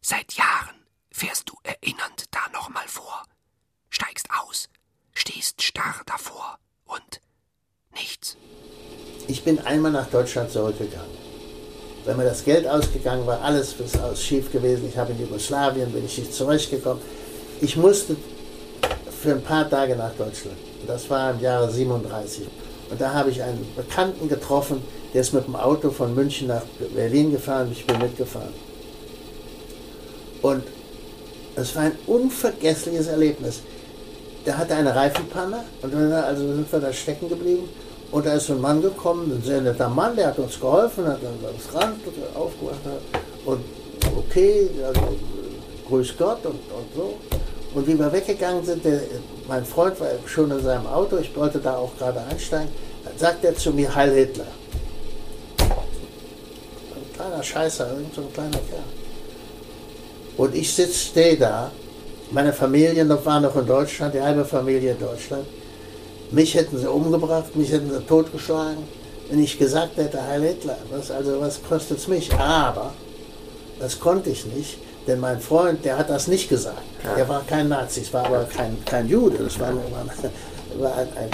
Seit 0.00 0.32
Jahren 0.34 0.85
fährst 1.16 1.48
du 1.48 1.54
erinnernd 1.62 2.24
da 2.30 2.40
nochmal 2.52 2.86
vor, 2.86 3.22
steigst 3.88 4.28
aus, 4.42 4.68
stehst 5.14 5.62
starr 5.62 6.02
davor 6.04 6.58
und 6.84 7.22
nichts. 7.94 8.36
Ich 9.26 9.42
bin 9.42 9.58
einmal 9.60 9.92
nach 9.92 10.08
Deutschland 10.08 10.50
zurückgegangen. 10.50 11.16
Wenn 12.04 12.18
mir 12.18 12.24
das 12.24 12.44
Geld 12.44 12.66
ausgegangen 12.68 13.26
war, 13.26 13.40
alles 13.40 13.74
ist 13.80 14.22
schief 14.22 14.52
gewesen. 14.52 14.88
Ich 14.88 14.98
habe 14.98 15.12
in 15.12 15.20
Jugoslawien, 15.20 15.90
bin 15.90 16.04
ich 16.04 16.18
nicht 16.18 16.34
zurechtgekommen. 16.34 17.02
Ich 17.62 17.76
musste 17.76 18.14
für 19.22 19.32
ein 19.32 19.42
paar 19.42 19.68
Tage 19.68 19.96
nach 19.96 20.12
Deutschland. 20.12 20.58
Das 20.86 21.08
war 21.08 21.30
im 21.30 21.40
Jahre 21.40 21.72
37. 21.72 22.46
Und 22.90 23.00
da 23.00 23.14
habe 23.14 23.30
ich 23.30 23.42
einen 23.42 23.66
Bekannten 23.74 24.28
getroffen, 24.28 24.82
der 25.14 25.22
ist 25.22 25.32
mit 25.32 25.46
dem 25.46 25.56
Auto 25.56 25.90
von 25.90 26.14
München 26.14 26.48
nach 26.48 26.62
Berlin 26.94 27.32
gefahren. 27.32 27.72
Ich 27.72 27.86
bin 27.86 27.98
mitgefahren. 27.98 28.52
Und 30.42 30.62
es 31.56 31.74
war 31.74 31.84
ein 31.84 31.98
unvergessliches 32.06 33.08
Erlebnis. 33.08 33.60
Der 34.44 34.58
hatte 34.58 34.74
eine 34.74 34.94
Reifenpanne 34.94 35.64
und 35.82 35.92
dann 35.92 36.12
also 36.12 36.54
sind 36.54 36.70
wir 36.70 36.78
da 36.78 36.92
stecken 36.92 37.28
geblieben. 37.28 37.68
Und 38.12 38.24
da 38.24 38.34
ist 38.34 38.46
so 38.46 38.52
ein 38.52 38.60
Mann 38.60 38.80
gekommen, 38.80 39.32
ein 39.32 39.42
sehr 39.42 39.60
netter 39.60 39.88
Mann, 39.88 40.14
der 40.14 40.28
hat 40.28 40.38
uns 40.38 40.60
geholfen, 40.60 41.06
hat 41.08 41.18
das 41.22 41.74
Rand 41.74 41.98
aufgemacht 42.34 42.78
und 43.44 43.60
okay, 44.16 44.70
also 44.86 45.16
grüß 45.88 46.14
Gott 46.16 46.46
und, 46.46 46.52
und 46.54 46.94
so. 46.94 47.14
Und 47.74 47.86
wie 47.86 47.98
wir 47.98 48.12
weggegangen 48.12 48.64
sind, 48.64 48.84
der, 48.84 49.00
mein 49.48 49.64
Freund 49.64 49.98
war 50.00 50.08
schon 50.26 50.50
in 50.50 50.62
seinem 50.62 50.86
Auto, 50.86 51.16
ich 51.18 51.34
wollte 51.36 51.58
da 51.58 51.76
auch 51.76 51.96
gerade 51.98 52.20
einsteigen, 52.30 52.68
dann 53.04 53.18
sagt 53.18 53.44
er 53.44 53.56
zu 53.56 53.72
mir, 53.72 53.92
Heil 53.92 54.12
Hitler. 54.14 54.46
Ein 55.58 57.12
kleiner 57.14 57.42
Scheißer, 57.42 57.90
irgend 57.90 58.14
so 58.14 58.20
ein 58.20 58.32
kleiner 58.32 58.50
Kerl. 58.50 58.95
Und 60.36 60.54
ich 60.54 60.72
sitze, 60.74 60.94
stehe 60.94 61.36
da, 61.36 61.70
meine 62.30 62.52
Familie 62.52 63.08
war 63.24 63.40
noch 63.40 63.56
in 63.56 63.66
Deutschland, 63.66 64.14
die 64.14 64.20
halbe 64.20 64.44
Familie 64.44 64.92
in 64.92 64.98
Deutschland. 64.98 65.46
Mich 66.30 66.54
hätten 66.54 66.78
sie 66.78 66.90
umgebracht, 66.90 67.54
mich 67.54 67.70
hätten 67.70 67.90
sie 67.90 68.00
totgeschlagen, 68.00 68.82
wenn 69.30 69.42
ich 69.42 69.58
gesagt 69.58 69.96
hätte, 69.96 70.22
Heil 70.26 70.42
Hitler. 70.42 70.76
Was, 70.90 71.10
also 71.10 71.40
was 71.40 71.60
kostet 71.62 71.98
es 71.98 72.08
mich? 72.08 72.32
Aber 72.34 72.92
das 73.78 73.98
konnte 73.98 74.30
ich 74.30 74.44
nicht, 74.46 74.78
denn 75.06 75.20
mein 75.20 75.40
Freund, 75.40 75.84
der 75.84 75.98
hat 75.98 76.10
das 76.10 76.26
nicht 76.26 76.48
gesagt. 76.48 76.82
Der 77.16 77.28
war 77.28 77.44
kein 77.46 77.68
Nazi, 77.68 78.00
es 78.00 78.12
war 78.12 78.26
aber 78.26 78.44
kein, 78.44 78.76
kein 78.84 79.08
Jude, 79.08 79.38
das 79.44 79.58
war, 79.60 79.72
war 80.78 80.96
ein, 80.96 81.08
ein, 81.16 81.30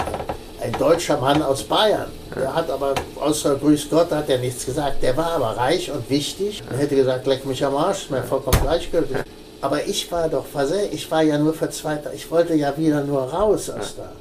ein 0.61 0.71
deutscher 0.73 1.17
Mann 1.17 1.41
aus 1.41 1.63
Bayern. 1.63 2.11
Der 2.35 2.53
hat 2.53 2.69
aber, 2.69 2.95
außer 3.19 3.55
Grüß 3.55 3.89
Gott, 3.89 4.11
hat 4.11 4.29
er 4.29 4.39
nichts 4.39 4.65
gesagt. 4.65 5.03
Der 5.03 5.15
war 5.17 5.33
aber 5.33 5.57
reich 5.57 5.91
und 5.91 6.09
wichtig. 6.09 6.63
Er 6.69 6.77
hätte 6.77 6.95
gesagt, 6.95 7.27
leck 7.27 7.45
mich 7.45 7.63
am 7.63 7.75
Arsch, 7.75 8.03
ist 8.03 8.11
mir 8.11 8.23
vollkommen 8.23 8.61
gleichgültig. 8.61 9.17
Aber 9.61 9.85
ich 9.85 10.11
war 10.11 10.27
doch 10.27 10.45
versehen, 10.45 10.91
ich 10.91 11.09
war 11.09 11.21
ja 11.21 11.37
nur 11.37 11.53
verzweifelt, 11.53 12.13
ich 12.15 12.29
wollte 12.29 12.53
ja 12.53 12.75
wieder 12.77 13.03
nur 13.03 13.21
raus 13.21 13.69
aus 13.69 13.95
da. 13.95 14.11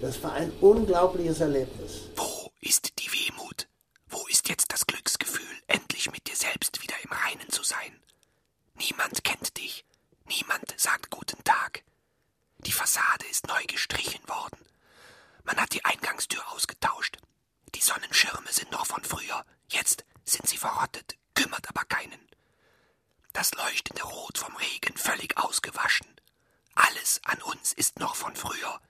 Das 0.00 0.22
war 0.22 0.32
ein 0.34 0.52
unglaubliches 0.60 1.40
Erlebnis. 1.40 2.02
Wo 2.16 2.50
ist 2.60 2.92
die 2.98 3.10
Wehmut? 3.10 3.66
Wo 4.08 4.18
ist 4.28 4.48
jetzt 4.48 4.72
das 4.72 4.86
Glücksgefühl, 4.86 5.42
endlich 5.66 6.10
mit 6.12 6.28
dir 6.28 6.36
selbst 6.36 6.82
wieder 6.82 6.94
im 7.02 7.10
Reinen 7.10 7.48
zu 7.48 7.62
sein? 7.62 7.98
Niemand 8.74 9.24
kennt 9.24 9.56
dich. 9.56 9.84
Niemand 10.28 10.74
sagt 10.76 11.10
guten 11.10 11.42
Tag. 11.44 11.82
Die 12.58 12.72
Fassade 12.72 13.24
ist 13.30 13.46
neu 13.48 13.64
gestrichen 13.66 14.20
worden. 14.28 14.58
Man 15.44 15.56
hat 15.56 15.72
die 15.72 15.84
Eingangstür 15.84 16.42
ausgetauscht. 16.52 17.16
Die 17.74 17.80
Sonnenschirme 17.80 18.52
sind 18.52 18.70
noch 18.70 18.86
von 18.86 19.02
früher. 19.04 19.44
Jetzt 19.68 20.04
sind 20.24 20.48
sie 20.48 20.56
verrottet, 20.56 21.16
kümmert 21.34 21.68
aber 21.68 21.84
keinen. 21.84 22.28
Das 23.32 23.52
leuchtende 23.54 24.02
Rot 24.02 24.38
vom 24.38 24.56
Regen 24.56 24.96
völlig 24.96 25.36
ausgewaschen. 25.36 26.08
Alles 26.74 27.20
an 27.24 27.42
uns 27.42 27.72
ist 27.72 27.98
noch 27.98 28.14
von 28.16 28.34
früher. 28.34 28.80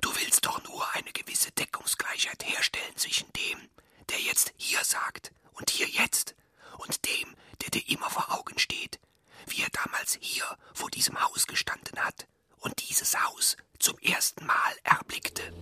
Du 0.00 0.14
willst 0.16 0.44
doch 0.46 0.62
nur 0.64 0.90
eine 0.94 1.12
gewisse 1.12 1.52
Deckungsgleichheit 1.52 2.44
herstellen 2.44 2.96
zwischen 2.96 3.32
dem, 3.32 3.70
der 4.08 4.20
jetzt 4.20 4.52
hier 4.56 4.84
sagt 4.84 5.32
und 5.52 5.70
hier 5.70 5.88
jetzt, 5.88 6.34
und 6.78 7.04
dem, 7.06 7.36
der 7.60 7.70
dir 7.70 7.88
immer 7.88 8.10
vor 8.10 8.32
Augen 8.32 8.58
steht, 8.58 8.98
wie 9.46 9.62
er 9.62 9.70
damals 9.70 10.18
hier 10.20 10.56
vor 10.74 10.90
diesem 10.90 11.22
Haus 11.22 11.46
gestanden 11.46 12.02
hat 12.04 12.26
und 12.58 12.88
dieses 12.88 13.22
Haus 13.22 13.56
zum 13.78 13.98
ersten 13.98 14.46
Mal 14.46 14.76
erblickte. 14.82 15.52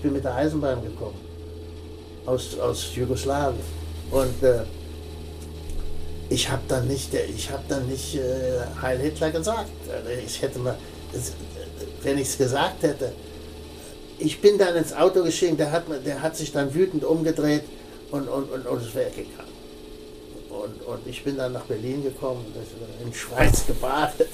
Ich 0.00 0.04
bin 0.04 0.14
mit 0.14 0.24
der 0.24 0.34
Eisenbahn 0.34 0.82
gekommen, 0.82 1.20
aus, 2.24 2.58
aus 2.58 2.96
Jugoslawien. 2.96 3.60
Und 4.10 4.42
äh, 4.42 4.62
ich 6.30 6.50
habe 6.50 6.62
dann 6.68 6.88
nicht, 6.88 7.12
ich 7.12 7.50
hab 7.50 7.68
dann 7.68 7.86
nicht 7.86 8.14
äh, 8.14 8.62
Heil 8.80 8.98
Hitler 8.98 9.30
gesagt. 9.30 9.68
Also 9.92 10.08
ich 10.24 10.40
hätte 10.40 10.58
mal, 10.58 10.74
wenn 12.02 12.16
ich 12.16 12.28
es 12.28 12.38
gesagt 12.38 12.82
hätte, 12.82 13.12
ich 14.16 14.40
bin 14.40 14.56
dann 14.56 14.74
ins 14.74 14.94
Auto 14.94 15.22
gestiegen, 15.22 15.58
der 15.58 15.70
hat, 15.70 15.84
der 16.06 16.22
hat 16.22 16.34
sich 16.34 16.50
dann 16.50 16.72
wütend 16.72 17.04
umgedreht 17.04 17.64
und, 18.10 18.26
und, 18.26 18.50
und, 18.50 18.66
und 18.66 18.80
ist 18.80 18.94
weggegangen. 18.94 19.52
Und, 20.48 20.80
und 20.86 21.06
ich 21.06 21.22
bin 21.22 21.36
dann 21.36 21.52
nach 21.52 21.64
Berlin 21.64 22.02
gekommen, 22.02 22.46
in 23.04 23.12
Schweiz 23.12 23.66
gebadet 23.66 24.30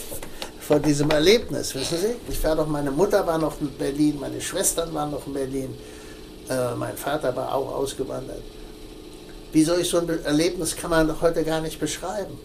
vor 0.66 0.80
diesem 0.80 1.08
Erlebnis, 1.10 1.74
wissen 1.76 1.98
Sie? 1.98 2.16
Ich 2.28 2.42
war 2.42 2.56
doch, 2.56 2.66
meine 2.66 2.90
Mutter 2.90 3.24
war 3.24 3.38
noch 3.38 3.60
in 3.60 3.70
Berlin, 3.78 4.18
meine 4.18 4.40
Schwestern 4.40 4.92
waren 4.92 5.12
noch 5.12 5.24
in 5.28 5.34
Berlin, 5.34 5.78
äh, 6.48 6.74
mein 6.74 6.96
Vater 6.96 7.36
war 7.36 7.54
auch 7.54 7.72
ausgewandert. 7.72 8.42
Wie 9.52 9.62
solch 9.62 9.88
so 9.88 9.98
ein 9.98 10.24
Erlebnis 10.24 10.74
kann 10.74 10.90
man 10.90 11.06
doch 11.06 11.22
heute 11.22 11.44
gar 11.44 11.60
nicht 11.60 11.78
beschreiben. 11.78 12.36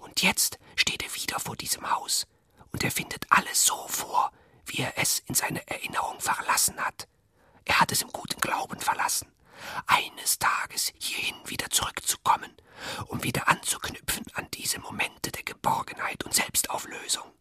Und 0.00 0.22
jetzt 0.22 0.58
steht 0.74 1.04
er 1.04 1.14
wieder 1.14 1.38
vor 1.38 1.54
diesem 1.54 1.88
Haus 1.88 2.26
und 2.72 2.82
er 2.82 2.90
findet 2.90 3.24
alles 3.28 3.64
so 3.64 3.76
vor, 3.86 4.32
wie 4.66 4.82
er 4.82 4.94
es 4.96 5.22
in 5.26 5.36
seine 5.36 5.60
Erinnerung 5.68 6.18
verlassen 6.18 6.78
hat. 6.78 7.06
Er 7.64 7.80
hat 7.80 7.92
es 7.92 8.02
im 8.02 8.10
guten 8.10 8.40
Glauben 8.40 8.80
verlassen, 8.80 9.28
eines 9.86 10.40
Tages 10.40 10.92
hierhin 10.98 11.36
wieder 11.46 11.70
zurückzukommen, 11.70 12.50
um 13.06 13.22
wieder 13.22 13.46
anzuknüpfen 13.46 14.24
an 14.34 14.48
diese 14.52 14.80
Momente 14.80 15.30
der 15.30 15.44
Geborgenheit 15.44 16.24
und 16.24 16.34
Selbstauflösung. 16.34 17.37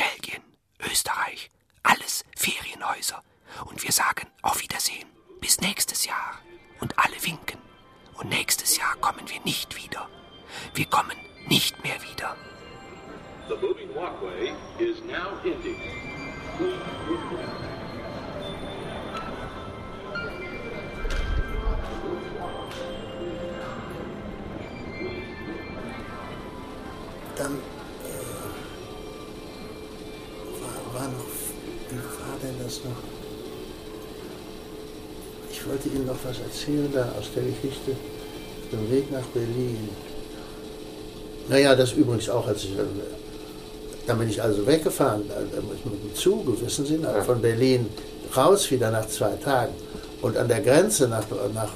Belgien, 0.00 0.42
Österreich, 0.90 1.50
alles 1.82 2.24
Ferienhäuser. 2.34 3.22
Und 3.66 3.82
wir 3.82 3.92
sagen 3.92 4.26
auf 4.40 4.62
Wiedersehen. 4.62 5.06
Bis 5.42 5.60
nächstes 5.60 6.06
Jahr. 6.06 6.38
Und 6.80 6.98
alle 6.98 7.22
winken. 7.22 7.58
Und 8.14 8.30
nächstes 8.30 8.78
Jahr 8.78 8.96
kommen 8.96 9.28
wir 9.28 9.40
nicht 9.42 9.76
wieder. 9.76 10.08
Wir 10.72 10.86
kommen 10.86 11.16
nicht 11.48 11.84
mehr 11.84 12.00
wieder. 12.02 12.34
The 13.48 13.56
moving 13.56 13.94
walkway 13.94 14.54
is 14.78 15.02
now 15.02 15.36
ending. 15.44 15.76
Dann 27.36 27.58
das 32.70 32.84
noch? 32.84 32.96
Ich 35.50 35.66
wollte 35.66 35.88
Ihnen 35.88 36.06
noch 36.06 36.16
was 36.24 36.38
erzählen 36.38 36.90
da 36.92 37.12
aus 37.18 37.26
der 37.34 37.42
Geschichte, 37.42 37.92
auf 37.92 38.70
dem 38.72 38.90
Weg 38.90 39.10
nach 39.10 39.26
Berlin. 39.34 39.88
Naja, 41.48 41.74
das 41.74 41.92
übrigens 41.92 42.28
auch, 42.28 42.46
als 42.46 42.64
ich, 42.64 42.72
dann 44.06 44.18
bin 44.18 44.28
ich 44.28 44.40
also 44.40 44.66
weggefahren, 44.66 45.22
mit 45.22 45.84
dem 45.84 46.14
Zug, 46.14 46.60
wissen 46.62 46.86
Sie, 46.86 46.98
von 47.26 47.42
Berlin 47.42 47.86
raus 48.36 48.70
wieder 48.70 48.90
nach 48.90 49.06
zwei 49.08 49.32
Tagen. 49.36 49.74
Und 50.22 50.36
an 50.36 50.48
der 50.48 50.60
Grenze 50.60 51.08
nach, 51.08 51.28
nach, 51.30 51.54
nach, 51.54 51.74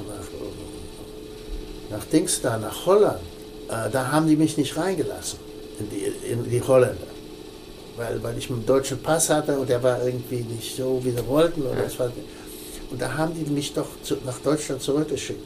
nach 1.90 2.04
Dings 2.12 2.40
da, 2.40 2.58
nach 2.58 2.86
Holland, 2.86 3.20
äh, 3.68 3.90
da 3.90 4.12
haben 4.12 4.28
die 4.28 4.36
mich 4.36 4.56
nicht 4.56 4.76
reingelassen, 4.76 5.38
in 5.80 5.90
die, 5.90 6.28
in 6.30 6.50
die 6.50 6.62
Holländer 6.62 7.13
weil, 7.96 8.22
weil 8.22 8.38
ich 8.38 8.50
einen 8.50 8.66
deutschen 8.66 8.98
Pass 9.02 9.30
hatte 9.30 9.58
und 9.58 9.68
der 9.68 9.82
war 9.82 10.04
irgendwie 10.04 10.42
nicht 10.42 10.76
so, 10.76 11.00
wie 11.04 11.10
sie 11.10 11.26
wollten. 11.26 11.62
Und, 11.62 11.78
das 11.78 11.98
war, 11.98 12.10
und 12.90 13.00
da 13.00 13.14
haben 13.14 13.32
die 13.34 13.50
mich 13.50 13.72
doch 13.72 13.88
zu, 14.02 14.16
nach 14.24 14.38
Deutschland 14.40 14.82
zurückgeschickt. 14.82 15.40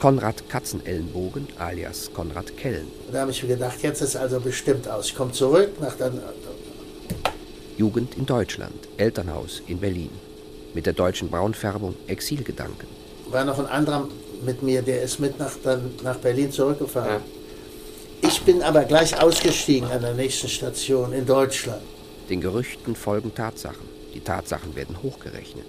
Konrad 0.00 0.48
Katzenellenbogen 0.48 1.48
alias 1.58 2.10
Konrad 2.12 2.56
Kellen. 2.56 2.88
Und 3.06 3.14
da 3.14 3.20
habe 3.20 3.30
ich 3.30 3.42
mir 3.42 3.50
gedacht, 3.50 3.82
jetzt 3.82 4.02
ist 4.02 4.16
also 4.16 4.40
bestimmt 4.40 4.88
aus. 4.88 5.06
Ich 5.06 5.16
komme 5.16 5.32
zurück 5.32 5.80
nach 5.80 5.96
dann. 5.96 6.20
Jugend 7.76 8.16
in 8.16 8.26
Deutschland, 8.26 8.88
Elternhaus 8.96 9.62
in 9.66 9.78
Berlin. 9.78 10.10
Mit 10.74 10.86
der 10.86 10.92
deutschen 10.92 11.28
Braunfärbung 11.28 11.94
Exilgedanken. 12.06 12.88
War 13.30 13.44
noch 13.44 13.58
ein 13.58 13.66
anderer 13.66 14.08
mit 14.44 14.62
mir, 14.62 14.82
der 14.82 15.02
ist 15.02 15.20
mit 15.20 15.38
nach, 15.38 15.52
dann 15.62 15.92
nach 16.02 16.16
Berlin 16.16 16.52
zurückgefahren. 16.52 17.22
Ja. 18.22 18.28
Ich 18.28 18.42
bin 18.42 18.62
aber 18.62 18.84
gleich 18.84 19.20
ausgestiegen 19.20 19.90
an 19.90 20.02
der 20.02 20.14
nächsten 20.14 20.48
Station 20.48 21.12
in 21.12 21.26
Deutschland. 21.26 21.82
Den 22.30 22.40
Gerüchten 22.40 22.96
folgen 22.96 23.34
Tatsachen. 23.34 23.86
Die 24.14 24.20
Tatsachen 24.20 24.74
werden 24.76 25.02
hochgerechnet. 25.02 25.66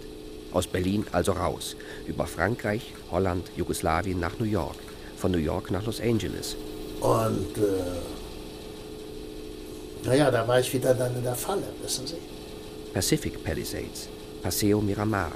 Aus 0.54 0.68
Berlin 0.68 1.06
also 1.12 1.34
raus. 1.34 1.76
Über 2.08 2.28
Frankreich, 2.28 2.94
Holland, 3.12 3.52
Jugoslawien 3.58 4.20
nach 4.20 4.40
New 4.40 4.46
York. 4.46 4.78
Von 5.18 5.32
New 5.32 5.38
York 5.38 5.70
nach 5.72 5.86
Los 5.86 6.00
Angeles. 6.00 6.56
Und 7.02 7.58
äh, 7.58 7.98
naja, 10.08 10.32
da 10.32 10.48
war 10.48 10.60
ich 10.60 10.74
wieder 10.74 10.94
dann 10.94 11.16
in 11.16 11.24
der 11.24 11.36
Falle, 11.36 11.64
wissen 11.82 12.08
Sie. 12.08 12.16
Pacific 12.94 13.44
Palisades, 13.44 14.08
Paseo 14.42 14.80
Miramar. 14.80 15.34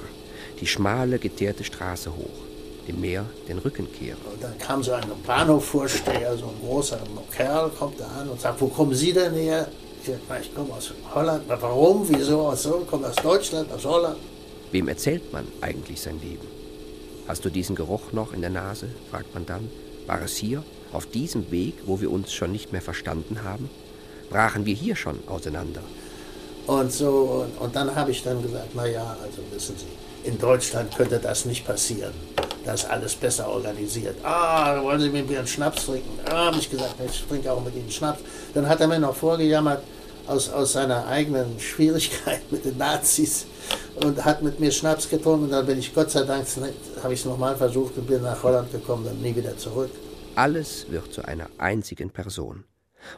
Die 0.58 0.66
schmale, 0.66 1.18
geteerte 1.18 1.64
Straße 1.64 2.10
hoch. 2.10 2.40
Dem 2.88 3.00
Meer 3.00 3.26
den 3.46 3.58
Rücken 3.58 3.92
kehren. 3.92 4.18
Und 4.32 4.42
dann 4.42 4.56
kam 4.58 4.82
so 4.82 4.92
ein 4.92 5.04
Bahnhofvorsteher, 5.26 6.36
so 6.38 6.46
ein 6.46 6.60
großer 6.66 6.98
Kerl, 7.30 7.70
kommt 7.70 8.00
da 8.00 8.06
an 8.06 8.30
und 8.30 8.40
sagt, 8.40 8.60
wo 8.60 8.68
kommen 8.68 8.94
Sie 8.94 9.12
denn 9.12 9.34
her? 9.34 9.68
Ich 10.02 10.08
ich 10.08 10.54
komme 10.54 10.72
aus 10.72 10.94
Holland. 11.14 11.44
Warum? 11.46 12.08
Wieso? 12.08 12.40
Aus 12.48 12.62
so? 12.62 12.86
Komme 12.88 13.08
aus 13.08 13.16
Deutschland, 13.16 13.70
aus 13.70 13.84
Holland. 13.84 14.16
Wem 14.72 14.88
erzählt 14.88 15.30
man 15.32 15.46
eigentlich 15.60 16.00
sein 16.00 16.18
Leben? 16.22 16.46
Hast 17.28 17.44
du 17.44 17.50
diesen 17.50 17.76
Geruch 17.76 18.12
noch 18.12 18.32
in 18.32 18.40
der 18.40 18.50
Nase? 18.50 18.88
fragt 19.10 19.34
man 19.34 19.44
dann. 19.44 19.68
War 20.06 20.22
es 20.22 20.36
hier, 20.36 20.62
auf 20.92 21.06
diesem 21.06 21.50
Weg, 21.50 21.74
wo 21.84 22.00
wir 22.00 22.10
uns 22.10 22.32
schon 22.32 22.50
nicht 22.50 22.72
mehr 22.72 22.80
verstanden 22.80 23.44
haben? 23.44 23.68
Brachen 24.30 24.64
wir 24.64 24.74
hier 24.74 24.96
schon 24.96 25.18
auseinander? 25.28 25.82
Und 26.66 26.92
so, 26.92 27.44
und, 27.44 27.58
und 27.58 27.76
dann 27.76 27.94
habe 27.94 28.10
ich 28.10 28.22
dann 28.22 28.42
gesagt, 28.42 28.74
naja, 28.74 29.16
also 29.22 29.42
wissen 29.52 29.76
Sie, 29.76 30.28
in 30.28 30.38
Deutschland 30.38 30.96
könnte 30.96 31.18
das 31.18 31.44
nicht 31.44 31.66
passieren. 31.66 32.14
Das 32.64 32.82
ist 32.82 32.90
alles 32.90 33.14
besser 33.14 33.48
organisiert. 33.48 34.16
Ah, 34.22 34.82
wollen 34.82 35.00
Sie 35.00 35.08
mit 35.08 35.28
mir 35.28 35.38
einen 35.38 35.46
Schnaps 35.46 35.86
trinken? 35.86 36.18
Ah, 36.26 36.46
habe 36.46 36.58
ich 36.58 36.70
gesagt, 36.70 36.94
ich 37.04 37.24
trinke 37.26 37.50
auch 37.50 37.64
mit 37.64 37.74
Ihnen 37.74 37.90
Schnaps. 37.90 38.20
Dann 38.54 38.68
hat 38.68 38.80
er 38.80 38.88
mir 38.88 38.98
noch 38.98 39.14
vorgejammert 39.14 39.82
aus, 40.26 40.50
aus 40.50 40.72
seiner 40.72 41.06
eigenen 41.06 41.58
Schwierigkeit 41.60 42.42
mit 42.50 42.64
den 42.64 42.76
Nazis 42.76 43.46
und 44.04 44.24
hat 44.24 44.42
mit 44.42 44.60
mir 44.60 44.70
Schnaps 44.70 45.08
getrunken. 45.08 45.44
Und 45.44 45.50
dann 45.50 45.66
bin 45.66 45.78
ich, 45.78 45.94
Gott 45.94 46.10
sei 46.10 46.24
Dank, 46.24 46.46
habe 47.02 47.14
ich 47.14 47.20
es 47.20 47.26
nochmal 47.26 47.56
versucht 47.56 47.96
und 47.96 48.06
bin 48.06 48.22
nach 48.22 48.42
Holland 48.42 48.70
gekommen, 48.72 49.04
dann 49.04 49.20
nie 49.20 49.34
wieder 49.34 49.56
zurück. 49.56 49.90
Alles 50.34 50.90
wird 50.90 51.12
zu 51.12 51.24
einer 51.24 51.48
einzigen 51.58 52.10
Person. 52.10 52.64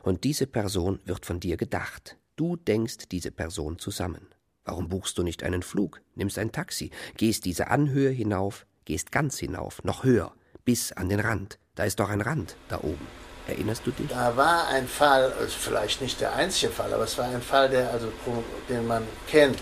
Und 0.03 0.25
diese 0.25 0.47
Person 0.47 1.01
wird 1.05 1.27
von 1.27 1.41
dir 1.41 1.57
gedacht. 1.57 2.17
Du 2.37 2.57
denkst 2.57 3.09
diese 3.11 3.31
Person 3.31 3.79
zusammen. 3.79 4.29
Warum 4.65 4.89
buchst 4.89 5.19
du 5.19 5.23
nicht 5.23 5.43
einen 5.43 5.63
Flug, 5.63 6.01
nimmst 6.15 6.39
ein 6.39 6.53
Taxi, 6.53 6.91
gehst 7.17 7.45
diese 7.45 7.69
Anhöhe 7.69 8.11
hinauf, 8.11 8.65
gehst 8.85 9.13
ganz 9.13 9.39
hinauf, 9.39 9.83
noch 9.85 10.05
höher, 10.05 10.33
bis 10.65 10.93
an 10.93 11.09
den 11.09 11.21
Rand. 11.21 11.59
Da 11.75 11.85
ist 11.85 12.01
doch 12.01 12.11
ein 12.11 12.21
Rand 12.21 12.57
da 12.69 12.79
oben. 12.79 13.07
Erinnerst 13.47 13.87
du 13.87 13.91
dich? 13.91 14.09
Da 14.09 14.37
war 14.37 14.69
ein 14.69 14.87
Fall, 14.87 15.33
also 15.33 15.57
vielleicht 15.59 16.01
nicht 16.01 16.21
der 16.21 16.35
einzige 16.35 16.71
Fall, 16.71 16.93
aber 16.93 17.05
es 17.05 17.19
war 17.19 17.25
ein 17.25 17.43
Fall, 17.43 17.69
der 17.69 17.91
also, 17.91 18.13
den 18.69 18.87
man 18.87 19.03
kennt 19.29 19.59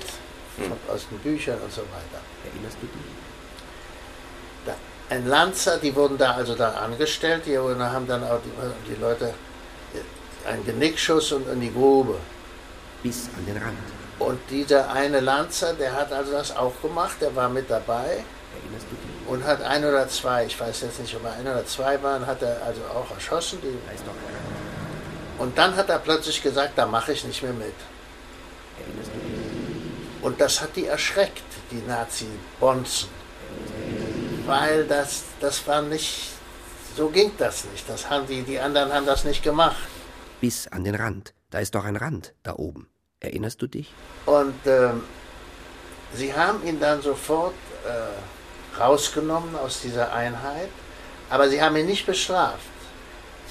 hm. 0.56 0.72
aus 0.92 1.06
den 1.10 1.18
Büchern 1.18 1.58
und 1.60 1.72
so 1.72 1.80
weiter. 1.82 2.22
Erinnerst 2.52 2.76
du 2.80 2.86
dich? 2.86 3.06
Da, 4.66 4.74
ein 5.08 5.26
Lanzer, 5.26 5.78
die 5.78 5.94
wurden 5.94 6.18
da 6.18 6.32
also 6.32 6.54
da 6.54 6.72
angestellt, 6.72 7.44
die 7.46 7.56
haben 7.56 8.06
dann 8.06 8.24
auch 8.24 8.40
die, 8.44 8.92
die 8.94 9.00
Leute 9.00 9.32
einen 10.46 10.64
Genickschuss 10.64 11.32
und 11.32 11.48
in 11.48 11.60
die 11.60 11.72
Grube. 11.72 12.16
Bis 13.02 13.28
an 13.36 13.46
den 13.46 13.56
Rand. 13.56 13.78
Und 14.18 14.38
dieser 14.50 14.90
eine 14.90 15.20
Lanzer, 15.20 15.72
der 15.72 15.94
hat 15.94 16.12
also 16.12 16.32
das 16.32 16.54
auch 16.54 16.80
gemacht, 16.82 17.16
der 17.20 17.34
war 17.34 17.48
mit 17.48 17.70
dabei. 17.70 18.22
Erinnerst 18.54 18.86
du 18.90 18.96
dich? 18.96 19.09
Und 19.30 19.44
hat 19.44 19.62
ein 19.62 19.84
oder 19.84 20.08
zwei, 20.08 20.44
ich 20.44 20.60
weiß 20.60 20.82
jetzt 20.82 21.00
nicht, 21.00 21.14
ob 21.14 21.24
er 21.24 21.32
ein 21.34 21.46
oder 21.46 21.64
zwei 21.64 22.02
waren, 22.02 22.26
hat 22.26 22.42
er 22.42 22.60
also 22.62 22.82
auch 22.92 23.10
erschossen. 23.14 23.60
Die, 23.62 23.68
weiß 23.90 24.00
doch 24.04 24.14
und 25.40 25.56
dann 25.56 25.74
hat 25.74 25.88
er 25.88 25.98
plötzlich 25.98 26.42
gesagt, 26.42 26.76
da 26.76 26.84
mache 26.84 27.12
ich 27.12 27.24
nicht 27.24 27.42
mehr 27.42 27.54
mit. 27.54 27.72
Und 30.20 30.38
das 30.38 30.60
hat 30.60 30.76
die 30.76 30.84
erschreckt, 30.84 31.42
die 31.70 31.80
Nazi-Bonzen. 31.88 33.08
Weil 34.44 34.86
das, 34.86 35.22
das 35.40 35.66
war 35.66 35.80
nicht, 35.80 36.32
so 36.94 37.08
ging 37.08 37.32
das 37.38 37.64
nicht. 37.64 37.88
Das 37.88 38.10
haben 38.10 38.26
die, 38.26 38.42
die 38.42 38.60
anderen 38.60 38.92
haben 38.92 39.06
das 39.06 39.24
nicht 39.24 39.42
gemacht. 39.42 39.78
Bis 40.42 40.68
an 40.68 40.84
den 40.84 40.94
Rand. 40.94 41.32
Da 41.48 41.60
ist 41.60 41.74
doch 41.74 41.86
ein 41.86 41.96
Rand 41.96 42.34
da 42.42 42.56
oben. 42.56 42.90
Erinnerst 43.20 43.62
du 43.62 43.66
dich? 43.66 43.94
Und 44.26 44.66
ähm, 44.66 45.04
sie 46.12 46.34
haben 46.34 46.66
ihn 46.66 46.78
dann 46.80 47.00
sofort 47.00 47.54
äh, 47.86 48.39
rausgenommen 48.78 49.56
aus 49.56 49.80
dieser 49.80 50.12
Einheit, 50.12 50.68
aber 51.28 51.48
sie 51.48 51.62
haben 51.62 51.76
ihn 51.76 51.86
nicht 51.86 52.06
bestraft. 52.06 52.58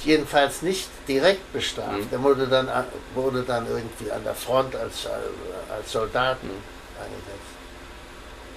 Jedenfalls 0.03 0.61
nicht 0.61 0.87
direkt 1.07 1.51
bestraft. 1.51 1.91
Mhm. 1.91 2.07
Er 2.11 2.23
wurde 2.23 2.47
dann, 2.47 2.69
wurde 3.15 3.43
dann 3.43 3.67
irgendwie 3.67 4.11
an 4.11 4.23
der 4.23 4.35
Front 4.35 4.75
als, 4.75 5.07
als 5.69 5.91
Soldat 5.91 6.41
mhm. 6.43 6.51
eingesetzt. 7.01 7.59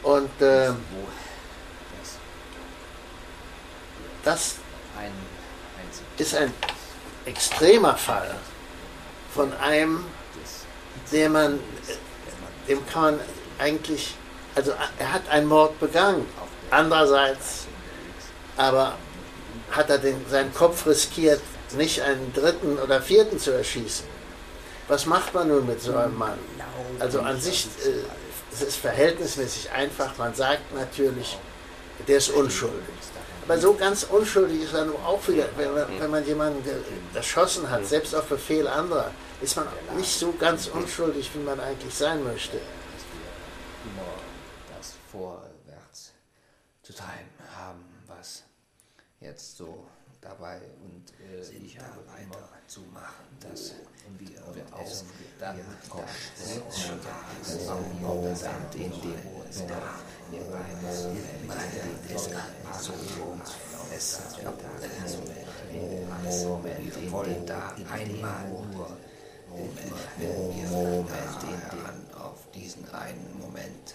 Und 0.02 0.42
äh, 0.42 0.70
das 4.24 4.56
ist 6.18 6.34
ein 6.34 6.52
extremer 7.24 7.96
Fall 7.96 8.34
von 9.34 9.52
einem, 9.54 10.04
der 11.10 11.30
man, 11.30 11.60
dem 12.68 12.86
kann 12.86 13.02
man 13.02 13.20
eigentlich, 13.58 14.14
also 14.54 14.72
er 14.98 15.12
hat 15.12 15.28
einen 15.28 15.46
Mord 15.46 15.78
begangen. 15.80 16.26
Andererseits 16.72 17.66
aber 18.56 18.94
hat 19.70 19.90
er 19.90 19.98
den, 19.98 20.24
seinen 20.28 20.54
Kopf 20.54 20.86
riskiert, 20.86 21.40
nicht 21.76 22.00
einen 22.00 22.32
dritten 22.32 22.78
oder 22.78 23.00
vierten 23.00 23.38
zu 23.38 23.50
erschießen. 23.50 24.06
Was 24.88 25.06
macht 25.06 25.32
man 25.34 25.48
nun 25.48 25.66
mit 25.66 25.80
so 25.80 25.94
einem 25.94 26.16
Mann? 26.16 26.38
Also 26.98 27.20
an 27.20 27.38
sich 27.38 27.66
äh, 27.84 27.90
es 28.52 28.62
ist 28.62 28.76
verhältnismäßig 28.76 29.70
einfach. 29.70 30.16
Man 30.16 30.34
sagt 30.34 30.74
natürlich, 30.74 31.38
der 32.08 32.16
ist 32.16 32.30
unschuldig. 32.30 32.78
Aber 33.44 33.58
so 33.58 33.74
ganz 33.74 34.04
unschuldig 34.04 34.62
ist 34.62 34.72
er 34.72 34.86
nun 34.86 34.96
auch 35.04 35.26
wieder, 35.28 35.46
wenn 35.56 35.74
man, 35.74 35.86
wenn 36.00 36.10
man 36.10 36.26
jemanden 36.26 36.62
erschossen 37.14 37.68
hat, 37.68 37.84
selbst 37.86 38.14
auf 38.14 38.26
Befehl 38.26 38.66
anderer, 38.66 39.10
ist 39.42 39.56
man 39.56 39.66
nicht 39.96 40.18
so 40.18 40.32
ganz 40.38 40.68
unschuldig, 40.68 41.30
wie 41.34 41.40
man 41.40 41.60
eigentlich 41.60 41.92
sein 41.92 42.22
möchte. 42.24 42.58
Das 44.76 44.94
vorwärts 45.10 45.51
zu 46.82 46.92
treiben 46.92 47.30
haben, 47.56 47.84
was 48.06 48.44
jetzt 49.20 49.56
so 49.56 49.86
dabei 50.20 50.60
und 50.84 51.12
äh, 51.20 51.40
ich 51.64 51.78
habe 51.78 52.06
weiter 52.06 52.48
zu 52.66 52.80
machen, 52.92 53.26
das 53.40 53.74
wir 54.18 54.40
auch 54.46 54.54
dann 55.38 55.58
das 56.32 56.62
Moment, 58.00 58.74
in 58.74 58.90
dem 59.00 59.18
es 59.48 59.66
da 59.66 59.82
Moment, 66.46 66.78
in 66.96 67.10
dem 67.10 67.46
da 67.46 67.74
einmal 67.90 68.48
nur 68.72 68.96
wenn 70.18 70.56
wir 70.56 70.68
Moment, 70.68 71.42
in 71.42 71.78
dem 71.78 72.14
auf 72.16 72.50
diesen 72.54 72.88
einen 72.90 73.38
Moment 73.40 73.94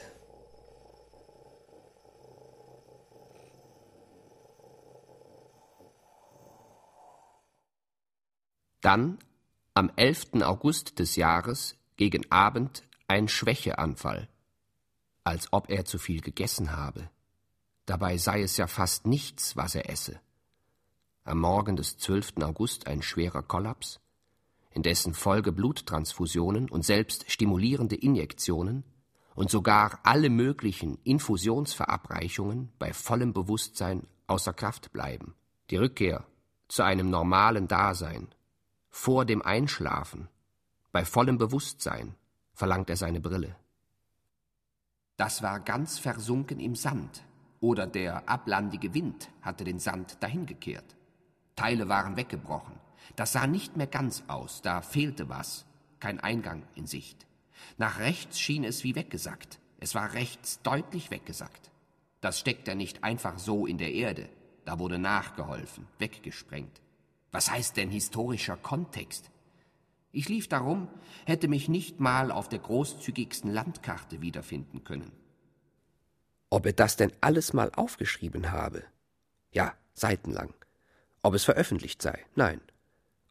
Dann 8.87 9.17
am 9.73 9.91
11. 9.97 10.43
August 10.43 10.99
des 10.99 11.17
Jahres 11.17 11.75
gegen 11.97 12.31
Abend 12.31 12.83
ein 13.09 13.27
Schwächeanfall, 13.27 14.29
als 15.25 15.51
ob 15.51 15.69
er 15.69 15.83
zu 15.83 15.97
viel 15.97 16.21
gegessen 16.21 16.71
habe. 16.71 17.09
Dabei 17.85 18.15
sei 18.15 18.41
es 18.41 18.55
ja 18.55 18.65
fast 18.65 19.05
nichts, 19.05 19.57
was 19.57 19.75
er 19.75 19.89
esse. 19.89 20.21
Am 21.25 21.41
Morgen 21.41 21.75
des 21.75 21.97
12. 21.97 22.37
August 22.43 22.87
ein 22.87 23.01
schwerer 23.01 23.43
Kollaps, 23.43 23.99
in 24.71 24.83
dessen 24.83 25.13
Folge 25.13 25.51
Bluttransfusionen 25.51 26.69
und 26.69 26.85
selbst 26.85 27.29
stimulierende 27.29 27.97
Injektionen 27.97 28.85
und 29.35 29.51
sogar 29.51 29.99
alle 30.03 30.29
möglichen 30.29 30.97
Infusionsverabreichungen 31.03 32.71
bei 32.79 32.93
vollem 32.93 33.33
Bewusstsein 33.33 34.07
außer 34.27 34.53
Kraft 34.53 34.93
bleiben. 34.93 35.35
Die 35.71 35.75
Rückkehr 35.75 36.25
zu 36.69 36.83
einem 36.83 37.09
normalen 37.09 37.67
Dasein 37.67 38.29
vor 38.99 39.25
dem 39.25 39.43
Einschlafen, 39.43 40.27
bei 40.91 41.05
vollem 41.05 41.37
Bewusstsein, 41.37 42.15
verlangt 42.51 42.89
er 42.89 42.97
seine 42.97 43.21
Brille. 43.21 43.55
Das 45.17 45.43
war 45.43 45.59
ganz 45.59 45.99
versunken 45.99 46.59
im 46.59 46.75
Sand, 46.75 47.23
oder 47.59 47.85
der 47.85 48.27
ablandige 48.27 48.95
Wind 48.95 49.29
hatte 49.43 49.63
den 49.63 49.77
Sand 49.77 50.17
dahingekehrt. 50.21 50.97
Teile 51.55 51.87
waren 51.87 52.17
weggebrochen. 52.17 52.73
Das 53.15 53.33
sah 53.33 53.45
nicht 53.45 53.77
mehr 53.77 53.87
ganz 53.87 54.23
aus, 54.27 54.63
da 54.63 54.81
fehlte 54.81 55.29
was, 55.29 55.67
kein 55.99 56.19
Eingang 56.19 56.63
in 56.73 56.87
Sicht. 56.87 57.27
Nach 57.77 57.99
rechts 57.99 58.39
schien 58.39 58.63
es 58.63 58.83
wie 58.83 58.95
weggesackt. 58.95 59.59
Es 59.79 59.93
war 59.93 60.13
rechts 60.13 60.59
deutlich 60.63 61.11
weggesackt. 61.11 61.69
Das 62.19 62.39
steckt 62.39 62.67
er 62.67 62.75
nicht 62.75 63.03
einfach 63.03 63.37
so 63.37 63.67
in 63.67 63.77
der 63.77 63.93
Erde. 63.93 64.27
Da 64.65 64.79
wurde 64.79 64.97
nachgeholfen, 64.97 65.87
weggesprengt. 65.99 66.81
Was 67.31 67.51
heißt 67.51 67.77
denn 67.77 67.89
historischer 67.89 68.57
Kontext? 68.57 69.29
Ich 70.11 70.29
lief 70.29 70.47
darum, 70.47 70.87
hätte 71.25 71.47
mich 71.47 71.67
nicht 71.67 71.99
mal 71.99 72.31
auf 72.31 72.49
der 72.49 72.59
großzügigsten 72.59 73.51
Landkarte 73.51 74.21
wiederfinden 74.21 74.83
können. 74.83 75.11
Ob 76.49 76.65
er 76.65 76.73
das 76.73 76.95
denn 76.95 77.11
alles 77.19 77.53
mal 77.53 77.71
aufgeschrieben 77.71 78.51
habe? 78.51 78.83
Ja, 79.51 79.75
seitenlang. 79.93 80.53
Ob 81.21 81.33
es 81.33 81.43
veröffentlicht 81.43 82.01
sei? 82.01 82.25
Nein. 82.35 82.61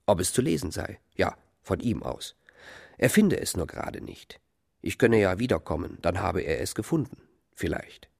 Ob 0.04 0.20
es 0.20 0.32
zu 0.32 0.42
lesen 0.42 0.70
sei? 0.70 1.00
Ja, 1.14 1.36
von 1.62 1.80
ihm 1.80 2.02
aus. 2.02 2.36
Er 2.98 3.10
finde 3.10 3.40
es 3.40 3.56
nur 3.56 3.66
gerade 3.66 4.02
nicht. 4.02 4.40
Ich 4.82 4.98
könne 4.98 5.18
ja 5.18 5.38
wiederkommen, 5.38 5.98
dann 6.02 6.20
habe 6.20 6.42
er 6.42 6.60
es 6.60 6.74
gefunden. 6.74 7.22
Vielleicht. 7.54 8.10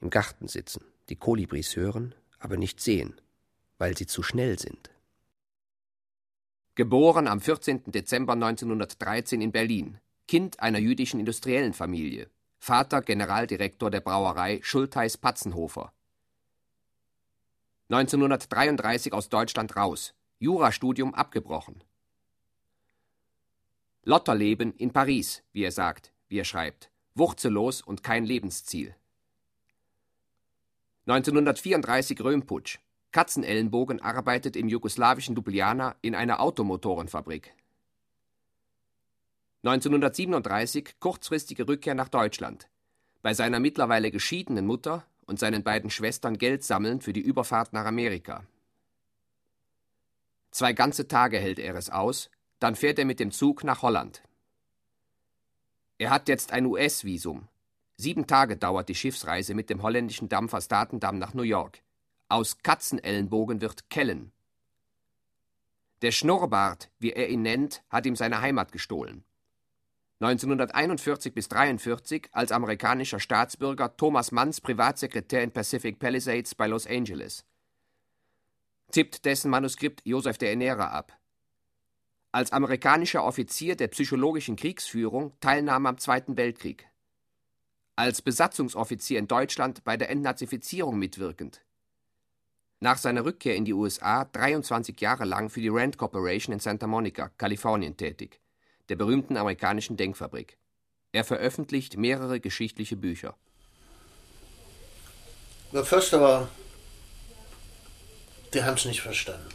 Im 0.00 0.10
Garten 0.10 0.46
sitzen, 0.46 0.84
die 1.08 1.16
Kolibris 1.16 1.74
hören, 1.74 2.14
aber 2.38 2.58
nicht 2.58 2.80
sehen 2.80 3.20
weil 3.78 3.96
sie 3.96 4.06
zu 4.06 4.22
schnell 4.22 4.58
sind. 4.58 4.90
Geboren 6.74 7.26
am 7.26 7.40
14. 7.40 7.90
Dezember 7.92 8.34
1913 8.34 9.40
in 9.40 9.52
Berlin, 9.52 9.98
Kind 10.28 10.60
einer 10.60 10.78
jüdischen 10.78 11.20
Industriellenfamilie, 11.20 12.28
Vater 12.58 13.00
Generaldirektor 13.00 13.90
der 13.90 14.00
Brauerei 14.00 14.60
Schultheiß 14.62 15.18
Patzenhofer. 15.18 15.92
1933 17.88 19.12
aus 19.12 19.28
Deutschland 19.28 19.76
raus, 19.76 20.14
Jurastudium 20.38 21.14
abgebrochen. 21.14 21.82
Lotterleben 24.02 24.74
in 24.74 24.92
Paris, 24.92 25.42
wie 25.52 25.62
er 25.62 25.72
sagt, 25.72 26.12
wie 26.28 26.38
er 26.38 26.44
schreibt, 26.44 26.90
wurzellos 27.14 27.82
und 27.82 28.02
kein 28.02 28.24
Lebensziel. 28.24 28.94
1934 31.06 32.20
Röhmputsch, 32.20 32.78
Katzenellenbogen 33.16 34.02
arbeitet 34.02 34.56
im 34.56 34.68
jugoslawischen 34.68 35.34
Ljubljana 35.34 35.96
in 36.02 36.14
einer 36.14 36.38
Automotorenfabrik. 36.38 37.54
1937 39.62 41.00
kurzfristige 41.00 41.66
Rückkehr 41.66 41.94
nach 41.94 42.10
Deutschland. 42.10 42.68
Bei 43.22 43.32
seiner 43.32 43.58
mittlerweile 43.58 44.10
geschiedenen 44.10 44.66
Mutter 44.66 45.06
und 45.24 45.38
seinen 45.38 45.62
beiden 45.62 45.88
Schwestern 45.88 46.36
Geld 46.36 46.62
sammeln 46.62 47.00
für 47.00 47.14
die 47.14 47.22
Überfahrt 47.22 47.72
nach 47.72 47.86
Amerika. 47.86 48.44
Zwei 50.50 50.74
ganze 50.74 51.08
Tage 51.08 51.38
hält 51.38 51.58
er 51.58 51.74
es 51.74 51.88
aus, 51.88 52.28
dann 52.58 52.76
fährt 52.76 52.98
er 52.98 53.06
mit 53.06 53.18
dem 53.18 53.30
Zug 53.30 53.64
nach 53.64 53.80
Holland. 53.80 54.20
Er 55.96 56.10
hat 56.10 56.28
jetzt 56.28 56.52
ein 56.52 56.66
US-Visum. 56.66 57.48
Sieben 57.96 58.26
Tage 58.26 58.58
dauert 58.58 58.90
die 58.90 58.94
Schiffsreise 58.94 59.54
mit 59.54 59.70
dem 59.70 59.80
holländischen 59.80 60.28
Dampfer 60.28 60.60
Statendam 60.60 61.18
nach 61.18 61.32
New 61.32 61.44
York. 61.44 61.80
Aus 62.28 62.58
Katzenellenbogen 62.58 63.60
wird 63.60 63.88
Kellen. 63.88 64.32
Der 66.02 66.10
Schnurrbart, 66.10 66.90
wie 66.98 67.12
er 67.12 67.28
ihn 67.28 67.42
nennt, 67.42 67.84
hat 67.88 68.04
ihm 68.04 68.16
seine 68.16 68.40
Heimat 68.40 68.72
gestohlen. 68.72 69.24
1941 70.18 71.32
bis 71.32 71.48
43 71.48 72.28
als 72.32 72.50
amerikanischer 72.50 73.20
Staatsbürger 73.20 73.96
Thomas 73.96 74.32
Manns 74.32 74.60
Privatsekretär 74.60 75.44
in 75.44 75.52
Pacific 75.52 76.00
Palisades 76.00 76.56
bei 76.56 76.66
Los 76.66 76.88
Angeles. 76.88 77.44
Tippt 78.90 79.24
dessen 79.24 79.50
Manuskript 79.50 80.00
Josef 80.04 80.36
der 80.36 80.50
Ernährer 80.50 80.90
ab. 80.90 81.16
Als 82.32 82.50
amerikanischer 82.50 83.22
Offizier 83.22 83.76
der 83.76 83.88
psychologischen 83.88 84.56
Kriegsführung 84.56 85.32
Teilnahme 85.40 85.90
am 85.90 85.98
Zweiten 85.98 86.36
Weltkrieg. 86.36 86.88
Als 87.94 88.20
Besatzungsoffizier 88.20 89.20
in 89.20 89.28
Deutschland 89.28 89.84
bei 89.84 89.96
der 89.96 90.10
Entnazifizierung 90.10 90.98
mitwirkend 90.98 91.62
nach 92.86 92.98
seiner 92.98 93.24
Rückkehr 93.24 93.56
in 93.56 93.64
die 93.64 93.72
USA 93.72 94.26
23 94.26 95.00
Jahre 95.00 95.24
lang 95.24 95.50
für 95.50 95.60
die 95.60 95.70
Rand 95.70 95.98
Corporation 95.98 96.52
in 96.52 96.60
Santa 96.60 96.86
Monica, 96.86 97.32
Kalifornien 97.36 97.96
tätig, 97.96 98.40
der 98.88 98.94
berühmten 98.94 99.36
amerikanischen 99.36 99.96
Denkfabrik. 99.96 100.56
Er 101.10 101.24
veröffentlicht 101.24 101.96
mehrere 101.96 102.38
geschichtliche 102.38 102.94
Bücher. 102.94 103.34
Na, 105.72 105.82
first 105.82 106.14
aber, 106.14 106.48
die 108.54 108.62
haben 108.62 108.76
es 108.76 108.84
nicht 108.84 109.02
verstanden. 109.02 109.48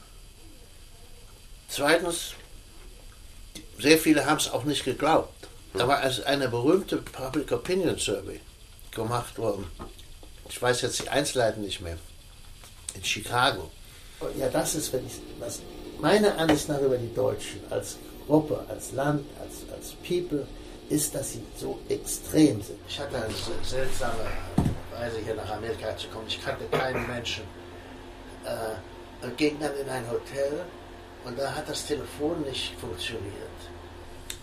Zweitens, 1.69 2.33
sehr 3.79 3.97
viele 3.97 4.25
haben 4.25 4.39
es 4.39 4.51
auch 4.51 4.65
nicht 4.65 4.83
geglaubt. 4.83 5.47
Aber 5.75 5.99
als 5.99 6.19
eine 6.19 6.49
berühmte 6.49 6.97
Public 6.97 7.49
Opinion 7.53 7.97
Survey 7.97 8.41
gemacht 8.93 9.37
worden, 9.37 9.65
ich 10.49 10.61
weiß 10.61 10.81
jetzt 10.81 11.01
die 11.01 11.07
Einzelheiten 11.07 11.61
nicht 11.61 11.79
mehr, 11.79 11.97
in 12.95 13.03
Chicago. 13.03 13.69
Ja, 14.37 14.49
das 14.49 14.75
ist, 14.75 14.93
wenn 14.93 15.05
ich, 15.05 15.13
was 15.39 15.59
meine 15.99 16.35
Ansicht 16.35 16.69
nach 16.69 16.79
über 16.79 16.97
die 16.97 17.13
Deutschen 17.13 17.59
als 17.69 17.97
Gruppe, 18.27 18.63
als 18.69 18.91
Land, 18.91 19.25
als, 19.39 19.69
als 19.73 19.91
People, 20.07 20.45
ist, 20.89 21.15
dass 21.15 21.33
sie 21.33 21.41
so 21.57 21.79
extrem 21.89 22.61
sind. 22.61 22.77
Ich 22.87 22.99
hatte 22.99 23.15
eine 23.15 23.33
seltsame 23.63 24.25
Weise 24.93 25.19
hier 25.23 25.35
nach 25.35 25.49
Amerika 25.49 25.95
zu 25.97 26.07
kommen. 26.09 26.25
Ich 26.27 26.43
kannte 26.43 26.65
keinen 26.65 27.07
Menschen. 27.07 27.43
Äh, 28.45 29.25
und 29.25 29.37
ging 29.37 29.59
dann 29.59 29.75
in 29.77 29.87
ein 29.87 30.09
Hotel 30.09 30.61
und 31.25 31.37
da 31.37 31.53
hat 31.53 31.69
das 31.69 31.85
Telefon 31.85 32.41
nicht 32.41 32.73
funktioniert. 32.79 33.23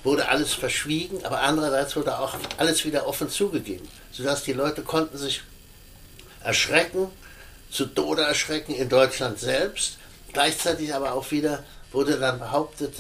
Wurde 0.04 0.28
alles 0.28 0.54
verschwiegen, 0.54 1.24
aber 1.24 1.40
andererseits 1.40 1.96
wurde 1.96 2.18
auch 2.18 2.34
alles 2.56 2.84
wieder 2.84 3.06
offen 3.06 3.28
zugegeben, 3.28 3.88
sodass 4.12 4.44
die 4.44 4.52
Leute 4.52 4.82
konnten 4.82 5.18
sich 5.18 5.42
erschrecken, 6.44 7.11
zu 7.70 7.87
Tode 7.87 8.22
erschrecken 8.22 8.74
in 8.74 8.88
Deutschland 8.88 9.38
selbst. 9.38 9.98
Gleichzeitig 10.33 10.94
aber 10.94 11.14
auch 11.14 11.31
wieder 11.31 11.64
wurde 11.92 12.18
dann 12.18 12.38
behauptet, 12.38 12.94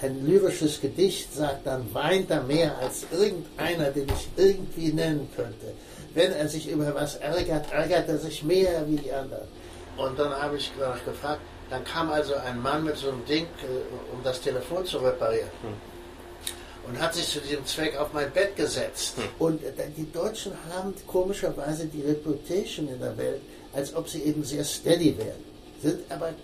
ein 0.00 0.26
lyrisches 0.26 0.80
Gedicht 0.80 1.32
sagt, 1.32 1.66
dann 1.66 1.92
weint 1.94 2.30
er 2.30 2.42
mehr 2.42 2.76
als 2.78 3.06
irgendeiner, 3.12 3.90
den 3.90 4.08
ich 4.08 4.28
irgendwie 4.36 4.92
nennen 4.92 5.30
könnte. 5.34 5.74
Wenn 6.14 6.32
er 6.32 6.48
sich 6.48 6.68
über 6.68 6.94
was 6.94 7.16
ärgert, 7.16 7.72
ärgert 7.72 8.08
er 8.08 8.18
sich 8.18 8.42
mehr 8.42 8.86
wie 8.88 8.96
die 8.96 9.12
anderen. 9.12 9.46
Und 9.96 10.18
dann 10.18 10.32
habe 10.32 10.56
ich 10.56 10.72
danach 10.78 11.02
gefragt, 11.04 11.40
dann 11.70 11.84
kam 11.84 12.10
also 12.10 12.34
ein 12.34 12.60
Mann 12.60 12.84
mit 12.84 12.96
so 12.96 13.08
einem 13.08 13.24
Ding, 13.24 13.44
äh, 13.44 14.14
um 14.14 14.22
das 14.22 14.40
Telefon 14.40 14.84
zu 14.84 14.98
reparieren. 14.98 15.50
Hm. 15.62 15.74
Und 16.88 17.00
hat 17.00 17.14
sich 17.14 17.28
zu 17.28 17.40
diesem 17.40 17.64
Zweck 17.64 17.96
auf 17.96 18.12
mein 18.12 18.30
Bett 18.32 18.56
gesetzt. 18.56 19.16
Hm. 19.16 19.24
Und 19.38 19.64
äh, 19.64 19.72
die 19.96 20.10
Deutschen 20.12 20.52
haben 20.74 20.92
komischerweise 21.06 21.86
die 21.86 22.02
Reputation 22.02 22.88
in 22.88 23.00
der 23.00 23.16
Welt, 23.16 23.40
als 23.72 23.94
ob 23.94 24.08
sie 24.08 24.22
eben 24.22 24.44
sehr 24.44 24.64
steady 24.64 25.16
wären, 25.18 25.44
sind 25.82 26.00
aber 26.10 26.34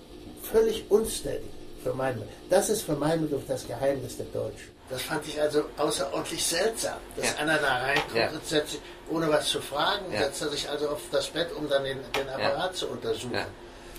völlig 0.43 0.85
unsteady. 0.91 1.45
Für 1.83 1.95
meinen, 1.95 2.23
das 2.51 2.71
ist 2.71 2.83
für 2.83 2.97
meinen 2.97 3.23
Begriff 3.23 3.45
das 3.47 3.67
Geheimnis 3.67 4.17
der 4.17 4.27
Deutschen. 4.27 4.79
Das 4.91 5.03
fand 5.03 5.27
ich 5.29 5.41
also 5.41 5.65
außerordentlich 5.77 6.45
seltsam, 6.45 6.97
dass 7.15 7.27
ja. 7.27 7.37
einer 7.37 7.59
da 7.59 7.77
reinkommt 7.77 8.15
ja. 8.17 8.31
und 8.31 8.45
setzt 8.45 8.73
sich, 8.73 8.81
ohne 9.11 9.29
was 9.29 9.49
zu 9.49 9.61
fragen, 9.61 10.13
ja. 10.13 10.21
setzt 10.21 10.43
er 10.43 10.49
sich 10.49 10.69
also 10.69 10.89
auf 10.89 11.01
das 11.13 11.27
Bett, 11.29 11.53
um 11.53 11.69
dann 11.69 11.85
den, 11.85 11.99
den 12.17 12.29
Apparat 12.29 12.75
zu 12.75 12.89
untersuchen. 12.89 13.39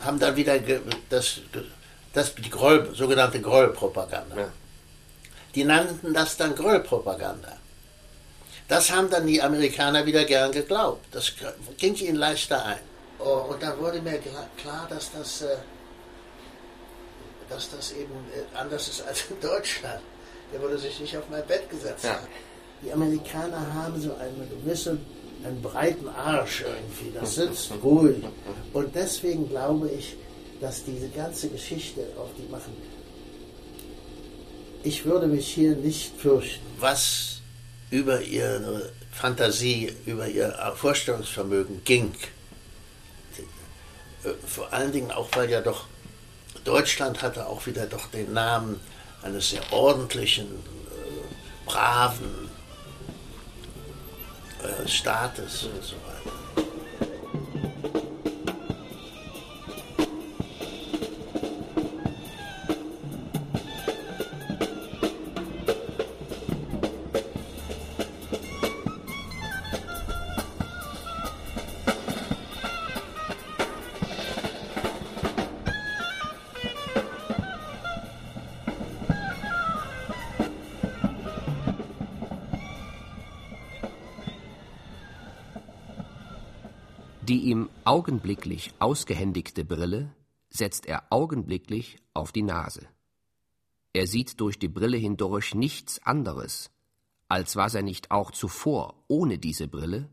Haben 0.03 0.19
dann 0.19 0.35
wieder 0.35 0.59
das, 1.09 1.41
das, 2.13 2.35
die 2.35 2.49
Groll, 2.49 2.93
sogenannte 2.95 3.39
Grollpropaganda. 3.39 4.51
Die 5.55 5.63
nannten 5.63 6.13
das 6.13 6.37
dann 6.37 6.55
Grollpropaganda. 6.55 7.57
Das 8.67 8.91
haben 8.91 9.09
dann 9.09 9.25
die 9.25 9.41
Amerikaner 9.41 10.05
wieder 10.05 10.25
gern 10.25 10.51
geglaubt. 10.51 11.05
Das 11.11 11.33
ging 11.77 11.95
ihnen 11.95 12.15
leichter 12.15 12.65
ein. 12.65 12.88
Oh, 13.19 13.51
und 13.51 13.61
dann 13.61 13.77
wurde 13.79 14.01
mir 14.01 14.19
klar, 14.57 14.87
dass 14.89 15.11
das, 15.11 15.41
äh, 15.41 15.57
dass 17.49 17.69
das 17.69 17.91
eben 17.91 18.13
äh, 18.33 18.57
anders 18.57 18.87
ist 18.87 19.01
als 19.01 19.25
in 19.29 19.39
Deutschland. 19.41 20.01
Der 20.53 20.61
würde 20.61 20.77
sich 20.77 20.99
nicht 20.99 21.15
auf 21.17 21.25
mein 21.29 21.45
Bett 21.45 21.69
gesetzt 21.69 22.05
ja. 22.05 22.13
haben. 22.13 22.27
Die 22.81 22.91
Amerikaner 22.91 23.73
haben 23.73 24.01
so 24.01 24.15
einen 24.15 24.49
gewissen, 24.49 25.05
einen 25.43 25.61
breiten 25.61 26.07
Arsch 26.07 26.61
irgendwie. 26.61 27.13
Das 27.13 27.35
sitzt 27.35 27.71
ruhig. 27.83 28.23
Und 28.73 28.95
deswegen 28.95 29.49
glaube 29.49 29.89
ich, 29.89 30.15
dass 30.61 30.85
diese 30.85 31.09
ganze 31.09 31.49
Geschichte, 31.49 32.07
auf 32.17 32.29
die 32.37 32.49
machen, 32.49 32.75
ich 34.83 35.05
würde 35.05 35.27
mich 35.27 35.47
hier 35.53 35.75
nicht 35.75 36.13
fürchten. 36.17 36.65
Was 36.79 37.41
über 37.91 38.21
ihre 38.21 38.91
Fantasie, 39.11 39.93
über 40.05 40.27
ihr 40.27 40.53
Vorstellungsvermögen 40.75 41.83
ging, 41.83 42.13
vor 44.45 44.71
allen 44.73 44.91
Dingen 44.91 45.11
auch, 45.11 45.29
weil 45.33 45.49
ja 45.49 45.61
doch 45.61 45.85
Deutschland 46.63 47.21
hatte 47.21 47.45
auch 47.45 47.65
wieder 47.65 47.85
doch 47.85 48.07
den 48.07 48.33
Namen 48.33 48.79
eines 49.21 49.49
sehr 49.49 49.61
ordentlichen, 49.71 50.47
äh, 50.47 51.65
braven 51.65 52.49
äh, 54.63 54.87
Staates 54.87 55.63
und 55.63 55.83
so 55.83 55.95
weiter. 55.95 56.28
Augenblicklich 87.89 88.71
ausgehändigte 88.77 89.65
Brille 89.65 90.13
setzt 90.51 90.85
er 90.85 91.11
augenblicklich 91.11 91.97
auf 92.13 92.31
die 92.31 92.43
Nase. 92.43 92.87
Er 93.93 94.05
sieht 94.05 94.39
durch 94.39 94.59
die 94.59 94.67
Brille 94.67 94.97
hindurch 94.97 95.55
nichts 95.55 95.99
anderes, 96.05 96.69
als 97.29 97.55
was 97.55 97.73
er 97.73 97.81
nicht 97.81 98.11
auch 98.11 98.29
zuvor 98.29 98.93
ohne 99.07 99.39
diese 99.39 99.67
Brille 99.67 100.07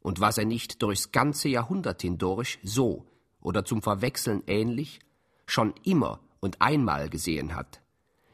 und 0.00 0.20
was 0.20 0.38
er 0.38 0.46
nicht 0.46 0.82
durchs 0.82 1.12
ganze 1.12 1.50
Jahrhundert 1.50 2.00
hindurch 2.00 2.58
so 2.62 3.04
oder 3.42 3.62
zum 3.66 3.82
Verwechseln 3.82 4.42
ähnlich 4.46 5.00
schon 5.44 5.74
immer 5.84 6.18
und 6.40 6.62
einmal 6.62 7.10
gesehen 7.10 7.54
hat, 7.54 7.82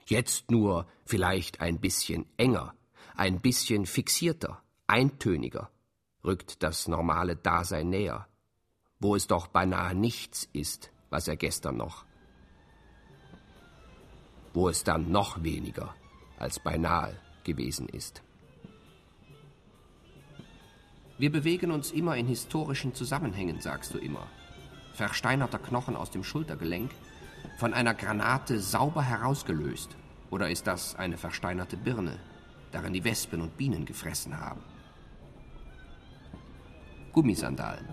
jetzt 0.07 0.53
nur 0.53 0.87
vielleicht 1.05 1.61
ein 1.61 1.81
bisschen 1.81 2.27
enger, 2.37 2.75
ein 3.17 3.41
bisschen 3.41 3.87
fixierter, 3.87 4.62
eintöniger, 4.87 5.69
rückt 6.23 6.62
das 6.62 6.87
normale 6.87 7.35
Dasein 7.35 7.88
näher, 7.88 8.29
wo 9.00 9.14
es 9.14 9.26
doch 9.26 9.46
beinahe 9.46 9.94
nichts 9.94 10.48
ist, 10.52 10.90
was 11.11 11.28
er 11.28 11.37
gestern 11.37 11.76
noch, 11.76 12.04
wo 14.52 14.68
es 14.68 14.84
dann 14.84 15.11
noch 15.11 15.42
weniger 15.42 15.94
als 16.38 16.61
beinahe 16.61 17.16
gewesen 17.44 17.88
ist. 17.88 18.22
Wir 21.18 21.32
bewegen 21.32 21.72
uns 21.72 21.90
immer 21.90 22.16
in 22.16 22.26
historischen 22.26 22.94
Zusammenhängen, 22.94 23.61
sagst 23.61 23.92
du 23.92 23.98
immer. 23.98 24.28
Versteinerter 24.92 25.58
Knochen 25.58 25.96
aus 25.96 26.11
dem 26.11 26.22
Schultergelenk, 26.22 26.92
von 27.56 27.74
einer 27.74 27.94
Granate 27.94 28.61
sauber 28.61 29.02
herausgelöst. 29.02 29.96
Oder 30.30 30.50
ist 30.50 30.66
das 30.66 30.94
eine 30.94 31.16
versteinerte 31.16 31.76
Birne, 31.76 32.18
darin 32.70 32.92
die 32.92 33.02
Wespen 33.02 33.40
und 33.40 33.56
Bienen 33.56 33.84
gefressen 33.84 34.38
haben? 34.38 34.62
Gummisandalen. 37.18 37.85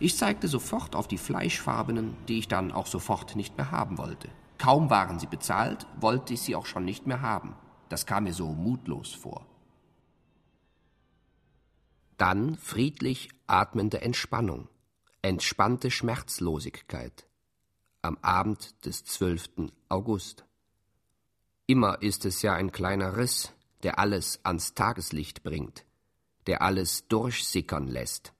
Ich 0.00 0.16
zeigte 0.16 0.48
sofort 0.48 0.96
auf 0.96 1.06
die 1.06 1.16
fleischfarbenen, 1.16 2.16
die 2.26 2.40
ich 2.40 2.48
dann 2.48 2.72
auch 2.72 2.88
sofort 2.88 3.36
nicht 3.36 3.56
mehr 3.56 3.70
haben 3.70 3.96
wollte. 3.96 4.28
Kaum 4.58 4.90
waren 4.90 5.20
sie 5.20 5.28
bezahlt, 5.28 5.86
wollte 6.00 6.34
ich 6.34 6.40
sie 6.40 6.56
auch 6.56 6.66
schon 6.66 6.84
nicht 6.84 7.06
mehr 7.06 7.22
haben. 7.22 7.54
Das 7.88 8.06
kam 8.06 8.24
mir 8.24 8.32
so 8.32 8.48
mutlos 8.48 9.14
vor. 9.14 9.46
Dann 12.16 12.56
friedlich 12.56 13.28
atmende 13.46 14.00
Entspannung, 14.00 14.66
entspannte 15.22 15.92
Schmerzlosigkeit. 15.92 17.28
Am 18.02 18.18
Abend 18.20 18.84
des 18.84 19.04
12. 19.04 19.70
August. 19.90 20.44
Immer 21.68 22.02
ist 22.02 22.24
es 22.24 22.42
ja 22.42 22.54
ein 22.54 22.72
kleiner 22.72 23.16
Riss, 23.16 23.52
der 23.84 24.00
alles 24.00 24.40
ans 24.42 24.74
Tageslicht 24.74 25.44
bringt, 25.44 25.84
der 26.48 26.62
alles 26.62 27.06
durchsickern 27.06 27.86
lässt 27.86 28.34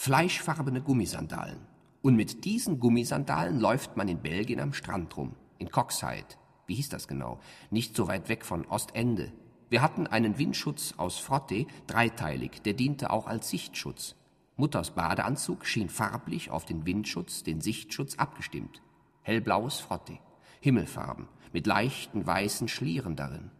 fleischfarbene 0.00 0.80
Gummisandalen. 0.80 1.58
Und 2.00 2.16
mit 2.16 2.46
diesen 2.46 2.80
Gummisandalen 2.80 3.60
läuft 3.60 3.98
man 3.98 4.08
in 4.08 4.22
Belgien 4.22 4.58
am 4.58 4.72
Strand 4.72 5.14
rum, 5.14 5.36
in 5.58 5.70
Coxide. 5.70 6.38
Wie 6.66 6.74
hieß 6.76 6.88
das 6.88 7.06
genau? 7.06 7.38
Nicht 7.70 7.94
so 7.94 8.08
weit 8.08 8.30
weg 8.30 8.46
von 8.46 8.64
Ostende. 8.64 9.30
Wir 9.68 9.82
hatten 9.82 10.06
einen 10.06 10.38
Windschutz 10.38 10.94
aus 10.96 11.18
Frotte, 11.18 11.66
dreiteilig, 11.86 12.62
der 12.62 12.72
diente 12.72 13.10
auch 13.10 13.26
als 13.26 13.50
Sichtschutz. 13.50 14.16
Mutters 14.56 14.92
Badeanzug 14.92 15.66
schien 15.66 15.90
farblich 15.90 16.50
auf 16.50 16.64
den 16.64 16.86
Windschutz, 16.86 17.42
den 17.42 17.60
Sichtschutz 17.60 18.14
abgestimmt. 18.14 18.80
Hellblaues 19.20 19.80
Frotte, 19.80 20.18
Himmelfarben, 20.60 21.28
mit 21.52 21.66
leichten 21.66 22.26
weißen 22.26 22.68
Schlieren 22.68 23.16
darin. 23.16 23.50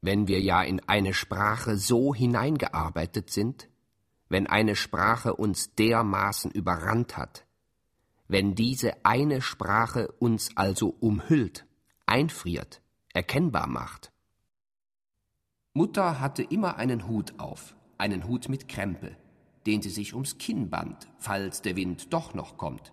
Wenn 0.00 0.28
wir 0.28 0.40
ja 0.40 0.62
in 0.62 0.80
eine 0.88 1.12
Sprache 1.12 1.76
so 1.76 2.14
hineingearbeitet 2.14 3.28
sind, 3.28 3.68
wenn 4.30 4.46
eine 4.46 4.76
Sprache 4.76 5.34
uns 5.34 5.74
dermaßen 5.74 6.50
überrannt 6.52 7.18
hat, 7.18 7.44
wenn 8.28 8.54
diese 8.54 9.04
eine 9.04 9.42
Sprache 9.42 10.12
uns 10.20 10.56
also 10.56 10.96
umhüllt, 11.00 11.66
einfriert, 12.06 12.80
erkennbar 13.12 13.66
macht. 13.66 14.12
Mutter 15.74 16.20
hatte 16.20 16.44
immer 16.44 16.76
einen 16.76 17.08
Hut 17.08 17.38
auf, 17.38 17.74
einen 17.98 18.26
Hut 18.26 18.48
mit 18.48 18.68
Krempe, 18.68 19.16
den 19.66 19.82
sie 19.82 19.90
sich 19.90 20.14
ums 20.14 20.38
Kinn 20.38 20.70
band, 20.70 21.08
falls 21.18 21.60
der 21.60 21.74
Wind 21.74 22.12
doch 22.12 22.32
noch 22.32 22.56
kommt. 22.56 22.92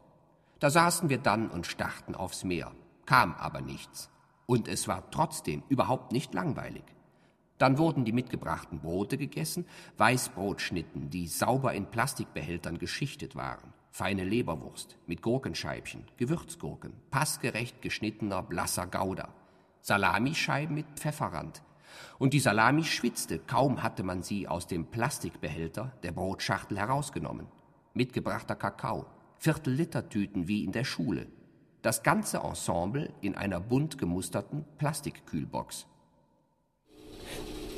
Da 0.60 0.72
saßen 0.72 1.10
wir 1.10 1.20
dann 1.20 1.50
und 1.50 1.68
starrten 1.68 2.16
aufs 2.16 2.44
Meer, 2.44 2.74
kam 3.06 3.36
aber 3.36 3.62
nichts. 3.62 4.10
Und 4.48 4.68
es 4.68 4.88
war 4.88 5.12
trotzdem 5.12 5.62
überhaupt 5.70 6.12
nicht 6.12 6.34
langweilig. 6.34 6.84
Dann 7.58 7.78
wurden 7.78 8.06
die 8.06 8.12
mitgebrachten 8.12 8.80
Brote 8.80 9.18
gegessen, 9.18 9.66
Weißbrotschnitten, 9.98 11.10
die 11.10 11.28
sauber 11.28 11.74
in 11.74 11.88
Plastikbehältern 11.88 12.78
geschichtet 12.78 13.36
waren, 13.36 13.74
feine 13.90 14.24
Leberwurst 14.24 14.98
mit 15.08 15.22
Gurkenscheibchen, 15.22 16.06
Gewürzgurken, 16.18 16.94
passgerecht 17.10 17.82
geschnittener 17.82 18.44
blasser 18.44 18.86
Gouda, 18.86 19.34
Salamischeiben 19.82 20.76
mit 20.76 20.86
Pfefferrand. 20.96 21.64
Und 22.20 22.34
die 22.34 22.40
Salami 22.40 22.84
schwitzte, 22.84 23.40
kaum 23.40 23.82
hatte 23.82 24.04
man 24.04 24.22
sie 24.22 24.48
aus 24.48 24.68
dem 24.68 24.86
Plastikbehälter 24.86 25.94
der 26.04 26.12
Brotschachtel 26.12 26.78
herausgenommen. 26.78 27.48
Mitgebrachter 27.94 28.56
Kakao, 28.56 29.08
Viertel-Liter-Tüten 29.40 30.48
wie 30.48 30.64
in 30.64 30.72
der 30.72 30.84
Schule. 30.84 31.28
Das 31.82 32.04
ganze 32.04 32.40
Ensemble 32.40 33.14
in 33.22 33.36
einer 33.36 33.60
bunt 33.60 33.98
gemusterten 33.98 34.66
Plastikkühlbox. 34.78 35.88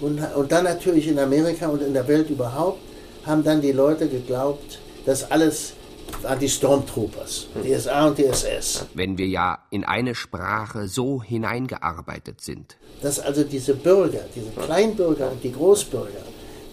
Und, 0.01 0.19
und 0.35 0.51
dann 0.51 0.63
natürlich 0.63 1.07
in 1.07 1.19
Amerika 1.19 1.67
und 1.67 1.81
in 1.81 1.93
der 1.93 2.07
Welt 2.07 2.29
überhaupt 2.29 2.79
haben 3.25 3.43
dann 3.43 3.61
die 3.61 3.73
Leute 3.73 4.07
geglaubt, 4.07 4.79
dass 5.05 5.29
alles 5.29 5.73
waren 6.21 6.39
die 6.39 6.49
Stormtroopers, 6.49 7.47
die 7.63 7.75
SA 7.75 8.07
und 8.07 8.17
die 8.17 8.25
SS. 8.25 8.85
Wenn 8.93 9.17
wir 9.17 9.27
ja 9.27 9.59
in 9.69 9.83
eine 9.83 10.15
Sprache 10.15 10.87
so 10.87 11.21
hineingearbeitet 11.21 12.41
sind. 12.41 12.77
Dass 13.01 13.19
also 13.19 13.43
diese 13.43 13.75
Bürger, 13.75 14.21
diese 14.35 14.49
Kleinbürger 14.51 15.31
und 15.31 15.43
die 15.43 15.51
Großbürger, 15.51 16.23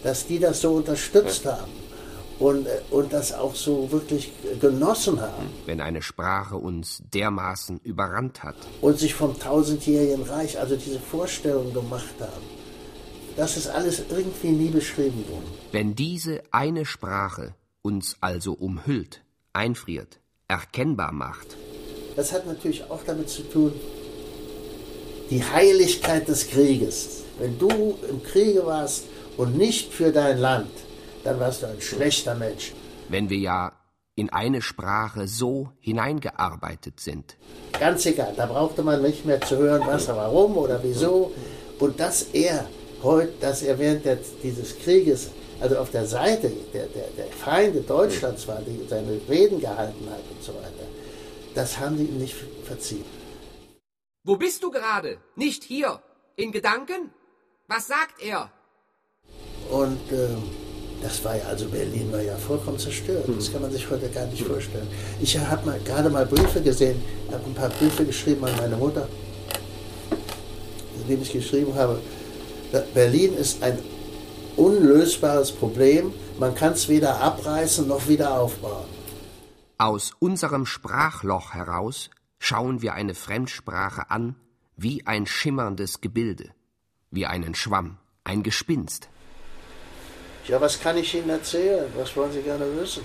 dass 0.03 0.27
die 0.27 0.39
das 0.39 0.61
so 0.61 0.73
unterstützt 0.73 1.47
haben 1.47 1.71
und, 2.39 2.67
und 2.91 3.13
das 3.13 3.33
auch 3.33 3.55
so 3.55 3.91
wirklich 3.93 4.33
genossen 4.61 5.21
haben. 5.21 5.51
Wenn 5.67 5.81
eine 5.81 6.03
Sprache 6.03 6.57
uns 6.57 7.03
dermaßen 7.13 7.81
überrannt 7.83 8.43
hat. 8.43 8.57
Und 8.81 8.99
sich 8.99 9.15
vom 9.15 9.39
tausendjährigen 9.39 10.23
Reich, 10.23 10.59
also 10.59 10.77
diese 10.77 10.99
Vorstellung 10.99 11.73
gemacht 11.73 12.15
haben. 12.21 12.56
Das 13.37 13.57
ist 13.57 13.69
alles 13.69 14.03
irgendwie 14.09 14.49
nie 14.49 14.71
beschrieben 14.71 15.25
worden. 15.29 15.45
Wenn 15.73 15.95
diese 15.95 16.43
eine 16.53 16.87
Sprache 16.87 17.55
uns 17.83 18.17
also 18.21 18.55
umhüllt, 18.55 19.23
einfriert, 19.53 20.21
erkennbar 20.49 21.13
macht. 21.13 21.57
Das 22.17 22.33
hat 22.33 22.47
natürlich 22.47 22.91
auch 22.91 23.03
damit 23.05 23.29
zu 23.29 23.43
tun, 23.43 23.73
die 25.31 25.45
Heiligkeit 25.45 26.27
des 26.29 26.49
Krieges. 26.49 27.25
Wenn 27.39 27.59
du 27.59 27.99
im 28.09 28.23
Kriege 28.23 28.65
warst 28.65 29.05
und 29.37 29.59
nicht 29.59 29.93
für 29.93 30.13
dein 30.13 30.39
Land, 30.39 30.71
dann 31.25 31.39
warst 31.39 31.63
du 31.63 31.67
ein 31.67 31.81
schlechter 31.81 32.35
Mensch. 32.35 32.73
Wenn 33.09 33.29
wir 33.29 33.39
ja 33.39 33.73
in 34.15 34.31
eine 34.31 34.63
Sprache 34.63 35.29
so 35.29 35.69
hineingearbeitet 35.81 37.01
sind. 37.01 37.37
Ganz 37.79 38.07
egal, 38.07 38.33
da 38.35 38.47
brauchte 38.47 38.83
man 38.83 39.03
nicht 39.03 39.27
mehr 39.27 39.43
zu 39.43 39.59
hören, 39.59 39.83
was, 39.87 40.09
warum 40.09 40.57
oder 40.57 40.83
wieso. 40.83 41.33
Und 41.79 42.01
dass 42.01 42.23
er 42.33 42.67
heute, 43.07 43.33
dass 43.41 43.63
er 43.63 43.79
während 43.79 44.05
der, 44.05 44.19
dieses 44.43 44.79
Krieges, 44.79 45.31
also 45.61 45.77
auf 45.79 45.91
der 45.91 46.07
Seite 46.07 46.53
der, 46.75 46.87
der, 46.87 47.09
der 47.17 47.27
Feinde 47.27 47.81
Deutschlands 47.81 48.47
war, 48.47 48.61
die 48.61 48.87
seine 48.89 49.19
Reden 49.29 49.61
gehalten 49.61 50.07
hat 50.11 50.25
und 50.31 50.43
so 50.43 50.53
weiter, 50.55 50.87
das 51.55 51.79
haben 51.79 51.97
sie 51.97 52.05
ihm 52.05 52.19
nicht 52.19 52.37
verziehen. 52.65 53.05
Wo 54.25 54.37
bist 54.37 54.63
du 54.63 54.71
gerade? 54.71 55.19
Nicht 55.37 55.65
hier. 55.65 56.01
In 56.37 56.53
Gedanken? 56.53 57.11
Was 57.69 57.87
sagt 57.87 58.23
er? 58.23 58.51
Und 59.71 60.13
äh, 60.13 60.29
das 61.03 61.25
war 61.25 61.37
ja, 61.37 61.45
also 61.45 61.69
Berlin 61.69 62.13
war 62.13 62.21
ja 62.21 62.37
vollkommen 62.37 62.79
zerstört. 62.79 63.25
Das 63.29 63.51
kann 63.53 63.63
man 63.63 63.71
sich 63.71 63.89
heute 63.89 64.09
gar 64.09 64.27
nicht 64.27 64.43
vorstellen. 64.43 64.89
Ich 65.21 65.39
habe 65.39 65.65
mal, 65.67 65.81
gerade 65.85 66.11
mal 66.11 66.27
Briefe 66.27 66.61
gesehen, 66.61 67.03
habe 67.31 67.45
ein 67.45 67.55
paar 67.55 67.71
Briefe 67.71 68.05
geschrieben 68.05 68.45
an 68.45 68.57
meine 68.57 68.77
Mutter, 68.77 69.09
in 71.01 71.09
denen 71.09 71.23
ich 71.23 71.33
geschrieben 71.33 71.75
habe, 71.75 72.01
Berlin 72.95 73.35
ist 73.35 73.63
ein 73.63 73.79
unlösbares 74.57 75.53
Problem. 75.53 76.13
Man 76.39 76.55
kann 76.55 76.73
es 76.73 76.89
weder 76.89 77.21
abreißen 77.21 77.87
noch 77.87 78.09
wieder 78.09 78.39
aufbauen. 78.41 78.87
Aus 79.79 80.13
unserem 80.19 80.67
Sprachloch 80.67 81.53
heraus 81.53 82.11
schauen 82.39 82.83
wir 82.83 82.95
eine 82.95 83.15
Fremdsprache 83.15 84.11
an 84.11 84.37
wie 84.77 85.07
ein 85.07 85.27
schimmerndes 85.27 86.01
Gebilde, 86.01 86.51
wie 87.11 87.27
einen 87.27 87.55
Schwamm, 87.55 87.99
ein 88.25 88.43
Gespinst. 88.43 89.09
Ja, 90.47 90.61
was 90.61 90.81
kann 90.81 90.97
ich 90.97 91.15
Ihnen 91.15 91.31
erzählen? 91.31 91.91
Was 91.97 92.17
wollen 92.17 92.33
Sie 92.33 92.43
gerne 92.43 92.67
wissen? 92.79 93.03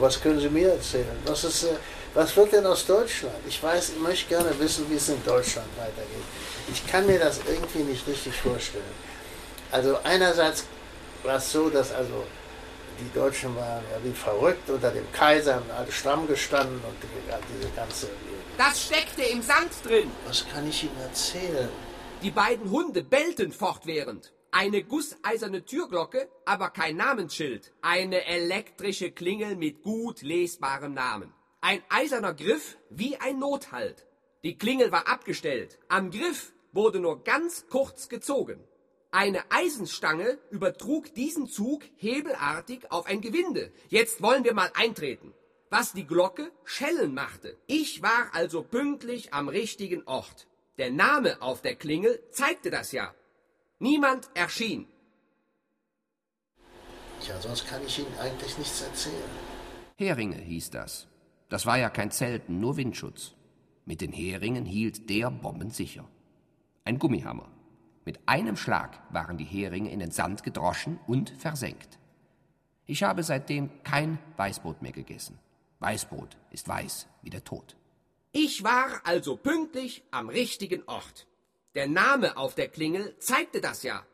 Was 0.00 0.20
können 0.20 0.40
Sie 0.40 0.48
mir 0.48 0.70
erzählen? 0.70 1.16
Was, 1.26 1.44
ist, 1.44 1.64
äh, 1.64 1.76
was 2.16 2.34
wird 2.34 2.52
denn 2.52 2.64
aus 2.64 2.86
Deutschland? 2.86 3.36
Ich 3.46 3.62
weiß, 3.62 3.90
ich 3.90 4.00
möchte 4.00 4.28
gerne 4.30 4.58
wissen, 4.58 4.90
wie 4.90 4.94
es 4.94 5.08
in 5.10 5.22
Deutschland 5.22 5.68
weitergeht. 5.76 6.24
Ich 6.72 6.86
kann 6.86 7.06
mir 7.06 7.18
das 7.18 7.40
irgendwie 7.46 7.80
nicht 7.80 8.06
richtig 8.08 8.34
vorstellen. 8.34 8.96
Also 9.70 9.98
einerseits 10.02 10.64
war 11.22 11.36
es 11.36 11.52
so, 11.52 11.68
dass 11.68 11.92
also 11.92 12.24
die 12.98 13.12
Deutschen 13.12 13.54
waren 13.54 13.84
ja 13.92 14.02
wie 14.02 14.14
verrückt 14.14 14.70
unter 14.70 14.90
dem 14.90 15.10
Kaiser, 15.12 15.56
haben 15.56 15.70
alle 15.76 15.92
stramm 15.92 16.26
gestanden 16.26 16.80
und 16.88 16.96
die, 17.02 17.54
diese 17.54 17.70
ganze... 17.74 18.08
Das 18.56 18.84
steckte 18.84 19.22
im 19.22 19.42
Sand 19.42 19.72
drin. 19.84 20.10
Was 20.26 20.46
kann 20.48 20.66
ich 20.66 20.84
Ihnen 20.84 20.98
erzählen? 21.02 21.68
Die 22.22 22.30
beiden 22.30 22.70
Hunde 22.70 23.04
bellten 23.04 23.52
fortwährend. 23.52 24.32
Eine 24.50 24.82
gusseiserne 24.84 25.66
Türglocke, 25.66 26.30
aber 26.46 26.70
kein 26.70 26.96
Namensschild. 26.96 27.74
Eine 27.82 28.24
elektrische 28.24 29.10
Klingel 29.10 29.54
mit 29.56 29.82
gut 29.82 30.22
lesbarem 30.22 30.94
Namen. 30.94 31.35
Ein 31.66 31.82
eiserner 31.88 32.32
Griff 32.32 32.78
wie 32.90 33.16
ein 33.16 33.40
Nothalt. 33.40 34.06
Die 34.44 34.56
Klingel 34.56 34.92
war 34.92 35.08
abgestellt. 35.08 35.80
Am 35.88 36.12
Griff 36.12 36.52
wurde 36.70 37.00
nur 37.00 37.24
ganz 37.24 37.66
kurz 37.68 38.08
gezogen. 38.08 38.62
Eine 39.10 39.42
Eisenstange 39.50 40.38
übertrug 40.52 41.12
diesen 41.14 41.48
Zug 41.48 41.82
hebelartig 41.96 42.92
auf 42.92 43.06
ein 43.06 43.20
Gewinde. 43.20 43.72
Jetzt 43.88 44.22
wollen 44.22 44.44
wir 44.44 44.54
mal 44.54 44.70
eintreten. 44.74 45.34
Was 45.68 45.92
die 45.92 46.06
Glocke 46.06 46.52
schellen 46.62 47.14
machte. 47.14 47.56
Ich 47.66 48.00
war 48.00 48.30
also 48.32 48.62
pünktlich 48.62 49.34
am 49.34 49.48
richtigen 49.48 50.04
Ort. 50.06 50.46
Der 50.78 50.92
Name 50.92 51.42
auf 51.42 51.62
der 51.62 51.74
Klingel 51.74 52.22
zeigte 52.30 52.70
das 52.70 52.92
ja. 52.92 53.12
Niemand 53.80 54.30
erschien. 54.34 54.86
Ja, 57.26 57.40
sonst 57.40 57.66
kann 57.66 57.84
ich 57.84 57.98
Ihnen 57.98 58.16
eigentlich 58.20 58.56
nichts 58.56 58.82
erzählen. 58.82 59.30
Heringe 59.96 60.36
hieß 60.36 60.70
das. 60.70 61.08
Das 61.48 61.66
war 61.66 61.78
ja 61.78 61.90
kein 61.90 62.10
Zelten, 62.10 62.60
nur 62.60 62.76
Windschutz. 62.76 63.34
Mit 63.84 64.00
den 64.00 64.12
Heringen 64.12 64.64
hielt 64.64 65.08
der 65.08 65.30
bombensicher. 65.30 66.08
Ein 66.84 66.98
Gummihammer. 66.98 67.48
Mit 68.04 68.20
einem 68.26 68.56
Schlag 68.56 69.00
waren 69.12 69.36
die 69.36 69.44
Heringe 69.44 69.90
in 69.90 70.00
den 70.00 70.10
Sand 70.10 70.42
gedroschen 70.42 70.98
und 71.06 71.30
versenkt. 71.30 71.98
Ich 72.86 73.02
habe 73.02 73.22
seitdem 73.22 73.70
kein 73.82 74.18
Weißbrot 74.36 74.82
mehr 74.82 74.92
gegessen. 74.92 75.38
Weißbrot 75.80 76.36
ist 76.50 76.68
weiß 76.68 77.08
wie 77.22 77.30
der 77.30 77.44
Tod. 77.44 77.76
Ich 78.32 78.62
war 78.64 79.00
also 79.04 79.36
pünktlich 79.36 80.04
am 80.10 80.28
richtigen 80.28 80.82
Ort. 80.86 81.26
Der 81.74 81.88
Name 81.88 82.36
auf 82.36 82.54
der 82.54 82.68
Klingel 82.68 83.16
zeigte 83.18 83.60
das 83.60 83.82
ja. 83.82 84.04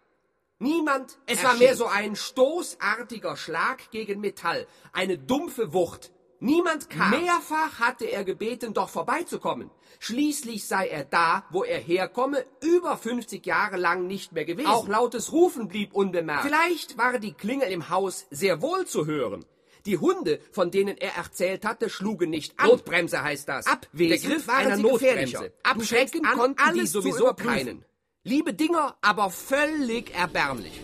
Niemand. 0.59 1.19
Es 1.27 1.39
erschien. 1.39 1.49
war 1.49 1.57
mehr 1.57 1.77
so 1.77 1.87
ein 1.87 2.17
stoßartiger 2.17 3.37
Schlag 3.37 3.91
gegen 3.91 4.21
Metall, 4.21 4.67
eine 4.93 5.19
dumpfe 5.19 5.73
Wucht. 5.73 6.13
Niemand 6.43 6.91
kam. 6.91 7.11
Mehrfach 7.11 7.79
hatte 7.79 8.05
er 8.05 8.25
gebeten, 8.25 8.75
doch 8.75 8.89
vorbeizukommen. 8.89 9.71
Schließlich 10.01 10.67
sei 10.67 10.89
er 10.89 11.05
da, 11.05 11.45
wo 11.51 11.63
er 11.63 11.79
herkomme, 11.79 12.45
über 12.61 12.97
50 12.97 13.47
Jahre 13.47 13.77
lang 13.77 14.09
nicht 14.09 14.33
mehr 14.33 14.45
gewesen. 14.45 14.67
Auch 14.67 14.89
lautes 14.89 15.31
Rufen 15.31 15.69
blieb 15.69 15.95
unbemerkt. 15.95 16.43
Vielleicht 16.43 16.99
war 16.99 17.21
die 17.21 17.33
Klingel 17.33 17.71
im 17.71 17.91
Haus 17.91 18.27
sehr 18.33 18.61
wohl 18.61 18.87
zu 18.87 19.07
hören. 19.07 19.45
Die 19.87 19.99
Hunde, 19.99 20.41
von 20.51 20.73
denen 20.73 20.97
er 20.97 21.15
erzählt 21.15 21.65
hatte, 21.65 21.89
schlugen 21.89 22.31
nicht 22.31 22.59
an. 22.59 22.71
Notbremse 22.71 23.23
heißt 23.23 23.49
das. 23.49 23.67
Abwesend 23.67 24.25
Der 24.25 24.31
Griff 24.31 24.49
war 24.49 24.57
einer 24.57 24.77
Notbremse. 24.79 25.53
Abschrecken 25.63 26.23
konnten 26.25 26.75
die 26.75 26.87
sowieso 26.87 27.35
keinen. 27.35 27.85
Liebe 28.25 28.53
Dinger, 28.53 28.97
aber 29.01 29.31
völlig 29.31 30.13
erbärmlich. 30.13 30.81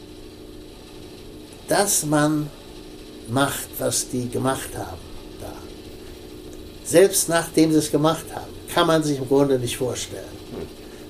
Dass 1.67 2.07
man 2.07 2.49
macht, 3.29 3.69
was 3.79 4.09
die 4.09 4.29
gemacht 4.29 4.77
haben. 4.77 5.08
Selbst 6.89 7.29
nachdem 7.29 7.71
sie 7.71 7.79
es 7.79 7.91
gemacht 7.91 8.25
haben, 8.35 8.51
kann 8.73 8.87
man 8.87 9.03
sich 9.03 9.19
im 9.19 9.29
Grunde 9.29 9.59
nicht 9.59 9.77
vorstellen. 9.77 10.39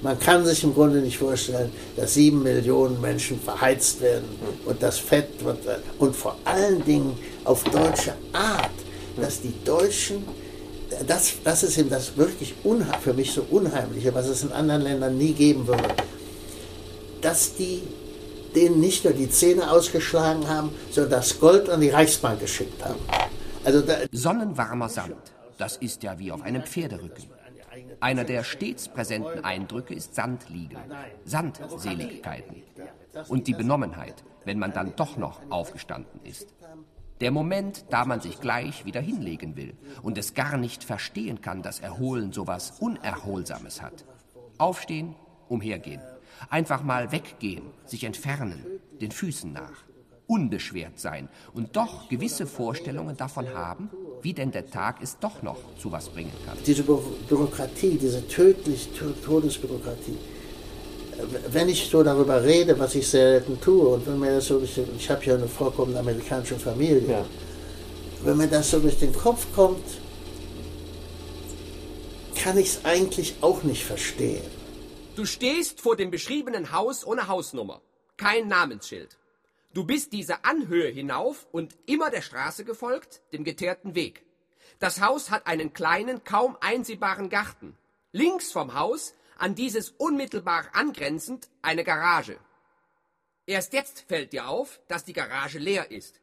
Man 0.02 0.18
kann 0.18 0.44
sich 0.44 0.64
im 0.64 0.74
Grunde 0.74 0.98
nicht 0.98 1.18
vorstellen, 1.18 1.70
dass 1.96 2.14
sieben 2.14 2.42
Millionen 2.42 3.00
Menschen 3.00 3.40
verheizt 3.40 4.00
werden 4.00 4.24
und 4.64 4.82
das 4.82 4.98
Fett 4.98 5.44
wird, 5.44 5.58
und 6.00 6.16
vor 6.16 6.36
allen 6.44 6.84
Dingen 6.84 7.16
auf 7.44 7.62
deutsche 7.62 8.14
Art, 8.32 8.70
dass 9.16 9.40
die 9.40 9.54
Deutschen 9.64 10.24
das, 11.06 11.34
das 11.44 11.62
ist 11.62 11.78
eben 11.78 11.90
das 11.90 12.16
wirklich 12.16 12.54
für 13.02 13.12
mich 13.12 13.32
so 13.32 13.44
Unheimliche, 13.48 14.12
was 14.12 14.26
es 14.26 14.42
in 14.42 14.50
anderen 14.50 14.82
Ländern 14.82 15.16
nie 15.16 15.32
geben 15.32 15.66
würde. 15.68 15.84
Dass 17.20 17.54
die 17.54 17.82
denen 18.56 18.80
nicht 18.80 19.04
nur 19.04 19.12
die 19.12 19.30
Zähne 19.30 19.70
ausgeschlagen 19.70 20.48
haben, 20.48 20.70
sondern 20.90 21.12
das 21.12 21.38
Gold 21.38 21.68
an 21.68 21.82
die 21.82 21.90
Reichsbank 21.90 22.40
geschickt 22.40 22.82
haben. 22.84 22.98
Also 23.64 23.82
Sonnenwarmer 24.10 24.88
Sand, 24.88 25.14
das 25.58 25.76
ist 25.76 26.02
ja 26.02 26.18
wie 26.18 26.32
auf 26.32 26.42
einem 26.42 26.62
Pferderücken. 26.62 27.24
Einer 28.00 28.24
der 28.24 28.44
stets 28.44 28.88
präsenten 28.88 29.44
Eindrücke 29.44 29.94
ist 29.94 30.14
Sandliegen, 30.14 30.78
Sandseligkeiten 31.24 32.62
und 33.28 33.46
die 33.46 33.54
Benommenheit, 33.54 34.24
wenn 34.44 34.58
man 34.58 34.72
dann 34.72 34.96
doch 34.96 35.16
noch 35.16 35.40
aufgestanden 35.50 36.20
ist. 36.24 36.54
Der 37.20 37.32
Moment, 37.32 37.86
da 37.90 38.04
man 38.04 38.20
sich 38.20 38.40
gleich 38.40 38.84
wieder 38.84 39.00
hinlegen 39.00 39.56
will 39.56 39.76
und 40.02 40.16
es 40.18 40.34
gar 40.34 40.56
nicht 40.56 40.84
verstehen 40.84 41.40
kann, 41.40 41.62
dass 41.62 41.80
Erholen 41.80 42.32
so 42.32 42.46
was 42.46 42.78
Unerholsames 42.78 43.82
hat. 43.82 44.04
Aufstehen, 44.56 45.16
umhergehen. 45.48 46.00
Einfach 46.48 46.84
mal 46.84 47.10
weggehen, 47.10 47.64
sich 47.84 48.04
entfernen, 48.04 48.64
den 49.00 49.10
Füßen 49.10 49.52
nach. 49.52 49.84
Unbeschwert 50.28 51.00
sein 51.00 51.28
und 51.54 51.74
doch 51.74 52.08
gewisse 52.08 52.46
Vorstellungen 52.46 53.16
davon 53.16 53.52
haben, 53.54 53.90
wie 54.22 54.32
denn 54.32 54.50
der 54.50 54.70
Tag 54.70 54.96
es 55.02 55.18
doch 55.18 55.42
noch 55.42 55.58
zu 55.80 55.90
was 55.92 56.08
bringen 56.08 56.32
kann. 56.46 56.56
Diese 56.66 56.82
Bürokratie, 56.82 57.98
diese 58.00 58.26
tödliche 58.28 58.88
Todesbürokratie, 59.24 60.16
wenn 61.50 61.68
ich 61.68 61.88
so 61.88 62.02
darüber 62.02 62.42
rede, 62.42 62.78
was 62.78 62.94
ich 62.94 63.08
selten 63.08 63.60
tue, 63.60 63.88
und 63.88 64.06
wenn 64.06 64.18
mir 64.18 64.36
das 64.36 64.46
so 64.46 64.58
durch 64.58 64.74
den, 64.74 64.88
ich 64.96 65.10
habe 65.10 65.24
ja 65.24 65.34
eine 65.34 65.48
vollkommen 65.48 65.96
amerikanische 65.96 66.58
Familie, 66.58 67.10
ja. 67.10 67.26
wenn 68.22 68.36
mir 68.36 68.46
das 68.46 68.70
so 68.70 68.78
durch 68.78 68.98
den 68.98 69.12
Kopf 69.12 69.46
kommt, 69.54 69.84
kann 72.36 72.56
ich 72.56 72.68
es 72.68 72.84
eigentlich 72.84 73.34
auch 73.40 73.62
nicht 73.64 73.84
verstehen. 73.84 74.44
Du 75.16 75.24
stehst 75.24 75.80
vor 75.80 75.96
dem 75.96 76.10
beschriebenen 76.12 76.70
Haus 76.70 77.04
ohne 77.04 77.26
Hausnummer, 77.26 77.80
kein 78.16 78.46
Namensschild. 78.46 79.16
Du 79.74 79.84
bist 79.84 80.12
diese 80.12 80.44
Anhöhe 80.44 80.88
hinauf 80.88 81.46
und 81.52 81.76
immer 81.86 82.10
der 82.10 82.22
Straße 82.22 82.64
gefolgt, 82.64 83.22
dem 83.32 83.44
geteerten 83.44 83.94
Weg. 83.94 84.24
Das 84.78 85.00
Haus 85.00 85.30
hat 85.30 85.46
einen 85.46 85.72
kleinen, 85.72 86.24
kaum 86.24 86.56
einsehbaren 86.60 87.28
Garten. 87.28 87.76
Links 88.12 88.50
vom 88.52 88.74
Haus 88.74 89.14
an 89.36 89.54
dieses 89.54 89.90
unmittelbar 89.90 90.66
angrenzend 90.72 91.48
eine 91.62 91.84
Garage. 91.84 92.38
Erst 93.46 93.72
jetzt 93.72 94.04
fällt 94.08 94.32
dir 94.32 94.48
auf, 94.48 94.80
dass 94.88 95.04
die 95.04 95.12
Garage 95.12 95.58
leer 95.58 95.90
ist. 95.90 96.20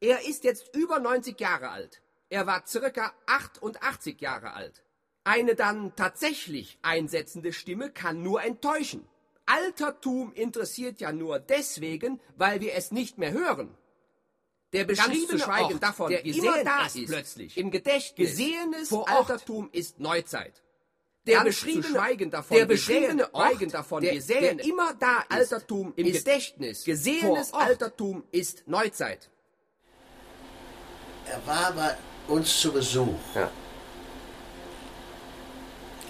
Er 0.00 0.26
ist 0.26 0.44
jetzt 0.44 0.74
über 0.74 0.98
90 0.98 1.38
Jahre 1.40 1.70
alt. 1.70 2.00
Er 2.28 2.46
war 2.46 2.66
circa 2.66 3.12
88 3.26 4.20
Jahre 4.20 4.52
alt. 4.52 4.82
Eine 5.24 5.54
dann 5.54 5.96
tatsächlich 5.96 6.78
einsetzende 6.82 7.52
Stimme 7.52 7.90
kann 7.90 8.22
nur 8.22 8.42
enttäuschen. 8.42 9.06
Altertum 9.46 10.32
interessiert 10.34 11.00
ja 11.00 11.12
nur 11.12 11.38
deswegen, 11.38 12.20
weil 12.36 12.60
wir 12.60 12.74
es 12.74 12.90
nicht 12.92 13.18
mehr 13.18 13.32
hören. 13.32 13.76
Der 14.72 14.84
beschriebene 14.84 15.38
Schweigen 15.38 15.74
Ort, 15.74 15.82
davon, 15.82 16.10
der 16.10 16.24
immer 16.24 16.64
da 16.64 16.86
ist, 16.86 17.06
plötzlich 17.06 17.56
im 17.56 17.70
Gedächtnis, 17.70 18.30
gesehenes 18.30 18.92
Altertum 18.92 19.68
ist 19.72 20.00
Neuzeit 20.00 20.64
der 21.26 21.40
beschriebene, 21.40 21.84
Schweigen 21.84 22.30
davon, 22.30 22.56
der 22.56 22.66
beschriebene 22.66 23.34
Ort, 23.34 23.72
davon, 23.72 24.02
der, 24.02 24.14
gesehen, 24.14 24.58
der 24.58 24.66
immer 24.66 24.94
da 24.94 25.20
ist, 25.20 25.52
Altertum 25.52 25.92
im 25.96 26.12
Gedächtnis, 26.12 26.84
gesehenes 26.84 27.52
Altertum 27.52 28.24
ist 28.30 28.66
Neuzeit. 28.66 29.30
Er 31.26 31.46
war 31.46 31.72
bei 31.72 31.96
uns 32.28 32.60
zu 32.60 32.72
Besuch. 32.72 33.18
Ja. 33.34 33.50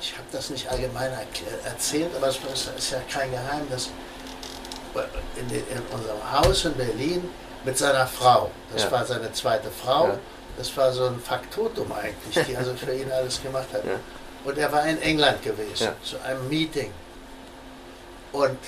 Ich 0.05 0.13
habe 0.13 0.27
das 0.33 0.51
nicht 0.51 0.69
allgemein 0.69 1.11
erzählt, 1.65 2.15
aber 2.15 2.29
es 2.29 2.39
ist 2.77 2.91
ja 2.91 3.01
kein 3.11 3.31
Geheimnis. 3.31 3.89
In, 5.37 5.51
in 5.51 5.83
unserem 5.91 6.31
Haus 6.31 6.67
in 6.67 6.75
Berlin 6.75 7.31
mit 7.65 7.79
seiner 7.79 8.07
Frau. 8.07 8.51
Das 8.71 8.83
ja. 8.83 8.93
war 8.93 9.07
seine 9.07 9.33
zweite 9.33 9.71
Frau. 9.71 10.09
Ja. 10.09 10.19
Das 10.59 10.77
war 10.77 10.93
so 10.93 11.07
ein 11.07 11.19
Faktotum 11.19 11.91
eigentlich, 11.91 12.47
die 12.47 12.55
also 12.55 12.75
für 12.75 12.95
ihn 12.95 13.11
alles 13.11 13.43
gemacht 13.43 13.69
hat. 13.73 13.83
Ja. 13.87 13.99
Und 14.45 14.59
er 14.59 14.71
war 14.71 14.87
in 14.87 15.01
England 15.01 15.43
gewesen, 15.43 15.89
zu 16.03 16.21
einem 16.21 16.51
Meeting. 16.51 16.93
Und, 18.31 18.59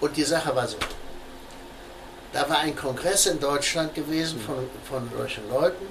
und 0.00 0.16
die 0.16 0.24
Sache 0.24 0.56
war 0.56 0.66
so. 0.66 0.76
Da 2.32 2.50
war 2.50 2.58
ein 2.58 2.74
Kongress 2.74 3.26
in 3.26 3.38
Deutschland 3.38 3.94
gewesen 3.94 4.40
von, 4.40 4.68
von 4.88 5.08
solchen 5.16 5.48
Leuten, 5.48 5.86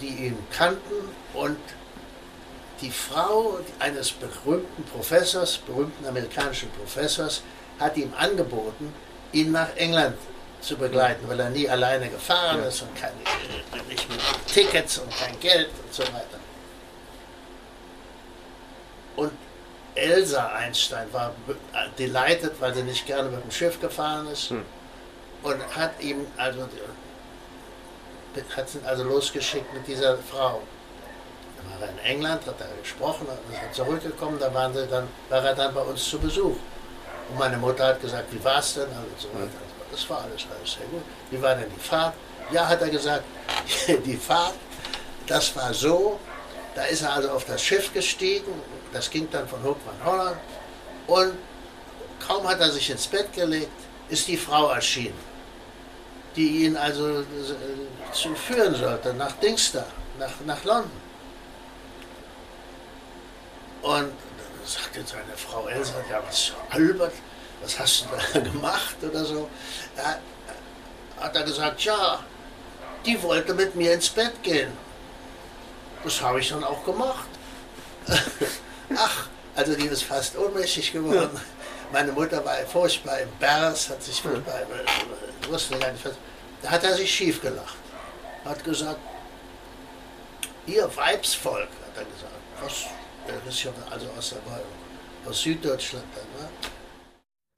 die 0.00 0.26
ihn 0.26 0.38
kannten 0.52 0.94
und 1.34 1.58
die 2.84 2.90
Frau 2.90 3.58
eines 3.78 4.10
berühmten 4.12 4.84
Professors, 4.84 5.56
berühmten 5.56 6.06
amerikanischen 6.06 6.70
Professors, 6.72 7.42
hat 7.80 7.96
ihm 7.96 8.12
angeboten, 8.18 8.92
ihn 9.32 9.52
nach 9.52 9.74
England 9.76 10.16
zu 10.60 10.76
begleiten, 10.76 11.26
weil 11.28 11.40
er 11.40 11.50
nie 11.50 11.68
alleine 11.68 12.08
gefahren 12.08 12.62
ist 12.62 12.82
und 12.82 12.94
keine, 12.94 13.14
nicht 13.88 14.08
mit 14.08 14.20
Tickets 14.46 14.98
und 14.98 15.10
kein 15.16 15.38
Geld 15.40 15.70
und 15.82 15.94
so 15.94 16.02
weiter. 16.04 16.38
Und 19.16 19.32
Elsa 19.94 20.48
Einstein 20.48 21.10
war 21.12 21.34
delighted, 21.98 22.52
weil 22.60 22.74
sie 22.74 22.82
nicht 22.82 23.06
gerne 23.06 23.30
mit 23.30 23.42
dem 23.42 23.50
Schiff 23.50 23.80
gefahren 23.80 24.26
ist 24.28 24.50
hm. 24.50 24.64
und 25.42 25.76
hat 25.76 26.02
ihm 26.02 26.26
also 26.36 26.68
hat 28.56 28.74
ihn 28.74 28.84
also 28.84 29.04
losgeschickt 29.04 29.72
mit 29.72 29.86
dieser 29.86 30.18
Frau. 30.18 30.62
Da 31.64 31.80
war 31.80 31.88
er 31.88 31.92
in 31.92 31.98
England, 31.98 32.46
hat 32.46 32.60
er 32.60 32.68
gesprochen, 32.80 33.26
ist 33.50 33.60
er 33.62 33.72
zurückgekommen, 33.72 34.38
da 34.38 34.52
waren 34.52 34.72
sie 34.72 34.86
dann, 34.86 35.08
war 35.28 35.44
er 35.44 35.54
dann 35.54 35.74
bei 35.74 35.80
uns 35.80 36.04
zu 36.04 36.18
Besuch. 36.18 36.56
Und 37.30 37.38
meine 37.38 37.56
Mutter 37.56 37.86
hat 37.86 38.00
gesagt, 38.00 38.32
wie 38.32 38.42
war 38.44 38.58
es 38.58 38.74
denn? 38.74 38.88
Also 38.88 39.28
so 39.28 39.28
weiter. 39.34 39.50
Das 39.90 40.08
war 40.10 40.22
alles, 40.22 40.46
alles 40.50 40.72
sehr 40.72 40.86
gut. 40.86 41.02
Wie 41.30 41.40
war 41.40 41.54
denn 41.54 41.70
die 41.74 41.80
Fahrt? 41.80 42.14
Ja, 42.50 42.68
hat 42.68 42.82
er 42.82 42.90
gesagt, 42.90 43.24
die 44.04 44.16
Fahrt, 44.16 44.54
das 45.26 45.54
war 45.56 45.72
so, 45.72 46.18
da 46.74 46.82
ist 46.84 47.02
er 47.02 47.12
also 47.12 47.30
auf 47.30 47.44
das 47.44 47.62
Schiff 47.62 47.92
gestiegen, 47.92 48.52
das 48.92 49.08
ging 49.08 49.28
dann 49.30 49.48
von 49.48 49.62
Hochmann 49.62 49.96
Holland 50.04 50.36
und 51.06 51.34
kaum 52.26 52.46
hat 52.48 52.60
er 52.60 52.70
sich 52.70 52.90
ins 52.90 53.06
Bett 53.06 53.32
gelegt, 53.32 53.70
ist 54.08 54.28
die 54.28 54.36
Frau 54.36 54.68
erschienen, 54.68 55.18
die 56.36 56.64
ihn 56.64 56.76
also 56.76 57.20
äh, 57.20 57.24
zu 58.12 58.34
führen 58.34 58.74
sollte 58.74 59.14
nach 59.14 59.32
Dingster, 59.32 59.86
nach, 60.18 60.32
nach 60.44 60.62
London. 60.64 61.03
Und 63.84 63.96
dann 63.96 64.64
sagte 64.64 65.04
seine 65.04 65.36
Frau 65.36 65.68
Elsa, 65.68 65.92
ja 66.10 66.22
was, 66.26 66.52
Albert, 66.70 67.12
was 67.62 67.78
hast 67.78 68.06
du 68.06 68.06
da 68.32 68.40
gemacht 68.52 68.96
oder 69.02 69.22
so? 69.26 69.50
Da 69.94 70.18
hat 71.20 71.36
er 71.36 71.42
gesagt, 71.42 71.82
ja, 71.82 72.18
die 73.04 73.22
wollte 73.22 73.52
mit 73.52 73.74
mir 73.74 73.92
ins 73.92 74.08
Bett 74.08 74.42
gehen. 74.42 74.72
Das 76.02 76.18
habe 76.22 76.40
ich 76.40 76.48
dann 76.48 76.64
auch 76.64 76.82
gemacht. 76.82 77.28
Ach, 78.96 79.26
also 79.54 79.74
die 79.74 79.86
ist 79.86 80.04
fast 80.04 80.38
ohnmächtig 80.38 80.92
geworden. 80.92 81.30
Ja. 81.34 81.40
Meine 81.92 82.12
Mutter 82.12 82.42
war 82.42 82.56
furchtbar 82.66 83.20
embarrassed, 83.20 83.90
hat 83.90 84.02
sich 84.02 84.22
furchtbar, 84.22 84.60
ja. 84.60 85.50
wusste 85.50 85.78
gar 85.78 85.92
nicht 85.92 86.06
was. 86.06 86.14
Da 86.62 86.70
hat 86.70 86.84
er 86.84 86.94
sich 86.94 87.14
schief 87.14 87.42
gelacht. 87.42 87.76
Hat 88.46 88.64
gesagt, 88.64 89.00
ihr 90.66 90.90
Weibsvolk, 90.96 91.68
hat 91.68 91.96
er 91.96 92.04
gesagt. 92.04 92.32
Was? 92.62 93.03
Das 93.26 93.54
ist 93.54 93.64
ja 93.64 93.72
also 93.90 94.06
aus, 94.18 94.30
der, 94.30 95.30
aus 95.30 95.40
Süddeutschland 95.42 96.04
ne? 96.14 96.48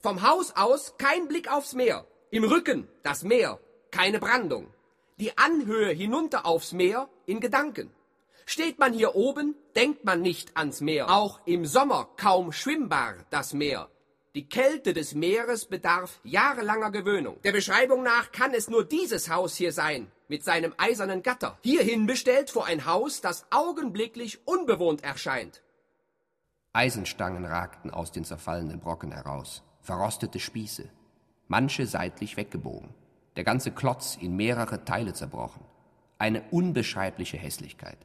Vom 0.00 0.22
Haus 0.22 0.52
aus 0.54 0.94
kein 0.98 1.26
Blick 1.26 1.50
aufs 1.50 1.74
Meer. 1.74 2.06
Im 2.30 2.44
Rücken 2.44 2.88
das 3.02 3.22
Meer, 3.24 3.58
keine 3.90 4.20
Brandung. 4.20 4.72
Die 5.18 5.36
Anhöhe 5.36 5.90
hinunter 5.90 6.46
aufs 6.46 6.72
Meer 6.72 7.08
in 7.26 7.40
Gedanken. 7.40 7.90
Steht 8.44 8.78
man 8.78 8.92
hier 8.92 9.16
oben, 9.16 9.56
denkt 9.74 10.04
man 10.04 10.22
nicht 10.22 10.56
ans 10.56 10.80
Meer. 10.80 11.10
Auch 11.10 11.40
im 11.46 11.66
Sommer 11.66 12.08
kaum 12.16 12.52
schwimmbar 12.52 13.16
das 13.30 13.52
Meer. 13.52 13.88
Die 14.36 14.48
Kälte 14.48 14.92
des 14.92 15.14
Meeres 15.14 15.64
bedarf 15.64 16.20
jahrelanger 16.22 16.92
Gewöhnung. 16.92 17.40
Der 17.42 17.52
Beschreibung 17.52 18.02
nach 18.02 18.30
kann 18.30 18.54
es 18.54 18.68
nur 18.68 18.84
dieses 18.84 19.30
Haus 19.30 19.56
hier 19.56 19.72
sein, 19.72 20.12
mit 20.28 20.44
seinem 20.44 20.74
eisernen 20.76 21.22
Gatter. 21.22 21.58
Hierhin 21.62 22.06
bestellt 22.06 22.50
vor 22.50 22.66
ein 22.66 22.86
Haus, 22.86 23.20
das 23.20 23.46
augenblicklich 23.50 24.46
unbewohnt 24.46 25.04
erscheint. 25.04 25.62
Eisenstangen 26.72 27.44
ragten 27.44 27.90
aus 27.90 28.12
den 28.12 28.24
zerfallenen 28.24 28.80
Brocken 28.80 29.12
heraus, 29.12 29.62
verrostete 29.80 30.40
Spieße, 30.40 30.90
manche 31.48 31.86
seitlich 31.86 32.36
weggebogen, 32.36 32.90
der 33.36 33.44
ganze 33.44 33.70
Klotz 33.70 34.18
in 34.20 34.36
mehrere 34.36 34.84
Teile 34.84 35.14
zerbrochen. 35.14 35.64
Eine 36.18 36.42
unbeschreibliche 36.50 37.36
Hässlichkeit. 37.36 37.98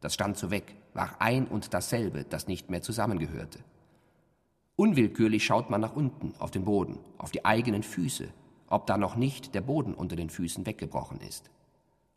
Das 0.00 0.14
stand 0.14 0.36
so 0.36 0.50
weg, 0.50 0.76
war 0.94 1.16
ein 1.20 1.46
und 1.46 1.74
dasselbe, 1.74 2.24
das 2.24 2.48
nicht 2.48 2.70
mehr 2.70 2.82
zusammengehörte. 2.82 3.60
Unwillkürlich 4.76 5.44
schaut 5.44 5.70
man 5.70 5.80
nach 5.80 5.94
unten, 5.94 6.34
auf 6.38 6.50
den 6.50 6.64
Boden, 6.64 6.98
auf 7.18 7.30
die 7.30 7.44
eigenen 7.44 7.82
Füße, 7.82 8.28
ob 8.68 8.86
da 8.86 8.96
noch 8.96 9.16
nicht 9.16 9.54
der 9.54 9.60
Boden 9.60 9.94
unter 9.94 10.16
den 10.16 10.30
Füßen 10.30 10.66
weggebrochen 10.66 11.20
ist. 11.20 11.50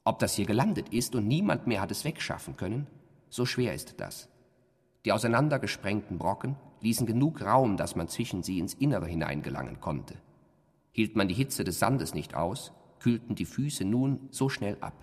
Ob 0.07 0.19
das 0.19 0.35
hier 0.35 0.45
gelandet 0.45 0.89
ist 0.89 1.15
und 1.15 1.27
niemand 1.27 1.65
mehr 1.65 1.81
hat 1.81 1.89
es 1.89 2.05
wegschaffen 2.05 2.55
können, 2.55 2.85
so 3.29 3.47
schwer 3.47 3.73
ist 3.73 3.95
das. 3.97 4.29
Die 5.03 5.11
auseinandergesprengten 5.11 6.19
Brocken 6.19 6.55
ließen 6.81 7.07
genug 7.07 7.41
Raum, 7.41 7.75
dass 7.75 7.95
man 7.95 8.07
zwischen 8.07 8.43
sie 8.43 8.59
ins 8.59 8.75
Innere 8.75 9.07
hineingelangen 9.07 9.81
konnte. 9.81 10.15
Hielt 10.91 11.15
man 11.15 11.27
die 11.27 11.33
Hitze 11.33 11.63
des 11.63 11.79
Sandes 11.79 12.13
nicht 12.13 12.35
aus, 12.35 12.71
kühlten 12.99 13.33
die 13.33 13.45
Füße 13.45 13.83
nun 13.83 14.29
so 14.29 14.47
schnell 14.47 14.77
ab. 14.79 14.93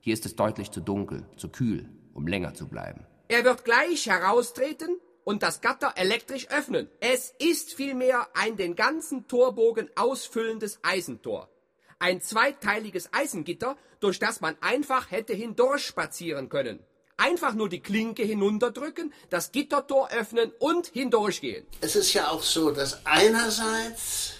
Hier 0.00 0.12
ist 0.12 0.26
es 0.26 0.36
deutlich 0.36 0.70
zu 0.70 0.82
dunkel, 0.82 1.26
zu 1.38 1.48
kühl, 1.48 1.88
um 2.12 2.26
länger 2.26 2.52
zu 2.52 2.68
bleiben. 2.68 3.06
Er 3.28 3.44
wird 3.44 3.64
gleich 3.64 4.06
heraustreten 4.06 4.98
und 5.24 5.42
das 5.42 5.62
Gatter 5.62 5.94
elektrisch 5.96 6.50
öffnen. 6.50 6.88
Es 7.00 7.34
ist 7.38 7.72
vielmehr 7.72 8.28
ein 8.34 8.56
den 8.58 8.76
ganzen 8.76 9.26
Torbogen 9.26 9.88
ausfüllendes 9.96 10.80
Eisentor. 10.82 11.48
Ein 11.98 12.20
zweiteiliges 12.20 13.12
Eisengitter, 13.12 13.76
durch 14.00 14.18
das 14.18 14.40
man 14.40 14.56
einfach 14.60 15.10
hätte 15.10 15.32
hindurchspazieren 15.32 16.48
können. 16.48 16.80
Einfach 17.16 17.54
nur 17.54 17.68
die 17.68 17.80
Klinke 17.80 18.24
hinunterdrücken, 18.24 19.12
das 19.30 19.52
Gittertor 19.52 20.10
öffnen 20.10 20.52
und 20.58 20.88
hindurchgehen. 20.88 21.64
Es 21.80 21.94
ist 21.96 22.12
ja 22.12 22.28
auch 22.28 22.42
so, 22.42 22.70
dass 22.72 23.06
einerseits 23.06 24.34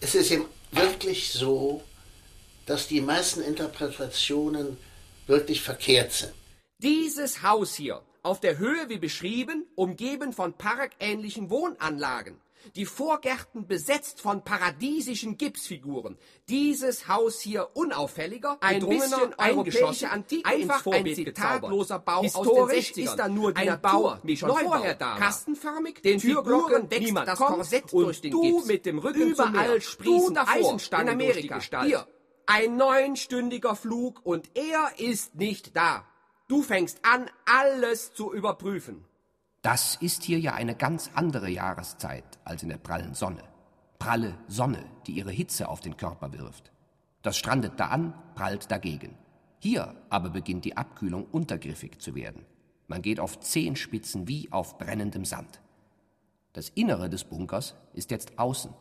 es 0.00 0.14
ist 0.14 0.30
eben 0.30 0.46
wirklich 0.72 1.32
so, 1.32 1.82
dass 2.66 2.88
die 2.88 3.00
meisten 3.00 3.42
Interpretationen 3.42 4.78
wirklich 5.26 5.60
verkehrt 5.60 6.12
sind. 6.12 6.32
Dieses 6.78 7.42
Haus 7.42 7.74
hier, 7.74 8.00
auf 8.22 8.40
der 8.40 8.58
Höhe 8.58 8.88
wie 8.88 8.98
beschrieben, 8.98 9.66
umgeben 9.74 10.32
von 10.32 10.54
parkähnlichen 10.54 11.50
Wohnanlagen, 11.50 12.40
die 12.76 12.86
Vorgärten 12.86 13.66
besetzt 13.66 14.20
von 14.20 14.42
paradiesischen 14.44 15.36
Gipsfiguren. 15.36 16.18
Dieses 16.48 17.08
Haus 17.08 17.40
hier 17.40 17.70
unauffälliger, 17.74 18.58
ein 18.60 18.86
bisschen 18.86 19.34
europäische 19.36 20.10
Antike 20.10 20.48
einfach 20.48 20.86
ein 20.86 21.14
zitatloser 21.14 21.98
Bau 21.98 22.22
Historisch 22.22 22.90
aus 22.90 22.92
den 22.94 23.04
60ern. 23.04 23.10
ist 23.10 23.16
da 23.16 23.28
nur 23.28 23.52
die 23.52 23.60
ein 23.60 23.66
Natur, 23.66 24.20
Bau, 24.22 24.34
schon 24.34 24.48
Neubau, 24.48 24.62
vorher 24.62 24.94
da 24.94 25.16
Kastenförmig, 25.16 26.02
den 26.02 26.20
Türglocken 26.20 26.90
wächst 26.90 27.16
das 27.16 27.38
Korsett 27.38 27.92
durch 27.92 28.20
den 28.20 28.32
du 28.32 28.42
Gips. 28.42 28.66
mit 28.66 28.86
dem 28.86 28.98
Rücken 28.98 29.30
Überall 29.30 29.80
sprießen 29.80 30.36
Eisenstangen 30.36 31.20
in 31.20 31.30
Amerika. 31.30 31.82
Hier, 31.84 32.06
ein 32.46 32.76
neunstündiger 32.76 33.76
Flug 33.76 34.20
und 34.24 34.50
er 34.54 34.92
ist 34.98 35.34
nicht 35.34 35.76
da. 35.76 36.04
Du 36.48 36.62
fängst 36.62 36.98
an, 37.04 37.30
alles 37.46 38.12
zu 38.12 38.32
überprüfen. 38.32 39.04
Das 39.62 39.96
ist 39.96 40.22
hier 40.22 40.40
ja 40.40 40.54
eine 40.54 40.74
ganz 40.74 41.10
andere 41.14 41.50
Jahreszeit 41.50 42.24
als 42.44 42.62
in 42.62 42.70
der 42.70 42.78
prallen 42.78 43.14
Sonne. 43.14 43.42
Pralle 43.98 44.34
Sonne, 44.48 44.86
die 45.06 45.12
ihre 45.12 45.30
Hitze 45.30 45.68
auf 45.68 45.80
den 45.80 45.98
Körper 45.98 46.32
wirft. 46.32 46.72
Das 47.20 47.36
strandet 47.36 47.78
da 47.78 47.88
an, 47.88 48.14
prallt 48.34 48.70
dagegen. 48.70 49.18
Hier 49.58 49.94
aber 50.08 50.30
beginnt 50.30 50.64
die 50.64 50.78
Abkühlung 50.78 51.26
untergriffig 51.26 52.00
zu 52.00 52.14
werden. 52.14 52.46
Man 52.88 53.02
geht 53.02 53.20
auf 53.20 53.38
Zehenspitzen 53.40 54.26
wie 54.26 54.50
auf 54.50 54.78
brennendem 54.78 55.26
Sand. 55.26 55.60
Das 56.54 56.70
Innere 56.70 57.10
des 57.10 57.24
Bunkers 57.24 57.74
ist 57.92 58.10
jetzt 58.10 58.38
außen. 58.38 58.72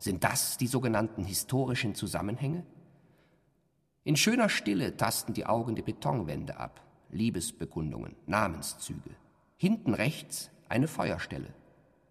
Sind 0.00 0.24
das 0.24 0.58
die 0.58 0.66
sogenannten 0.66 1.24
historischen 1.24 1.94
Zusammenhänge? 1.94 2.66
In 4.02 4.16
schöner 4.16 4.48
Stille 4.48 4.96
tasten 4.96 5.32
die 5.32 5.46
Augen 5.46 5.76
die 5.76 5.82
Betonwände 5.82 6.58
ab, 6.58 6.80
Liebesbekundungen, 7.10 8.16
Namenszüge. 8.26 9.10
Hinten 9.58 9.94
rechts 9.94 10.50
eine 10.68 10.86
Feuerstelle. 10.86 11.48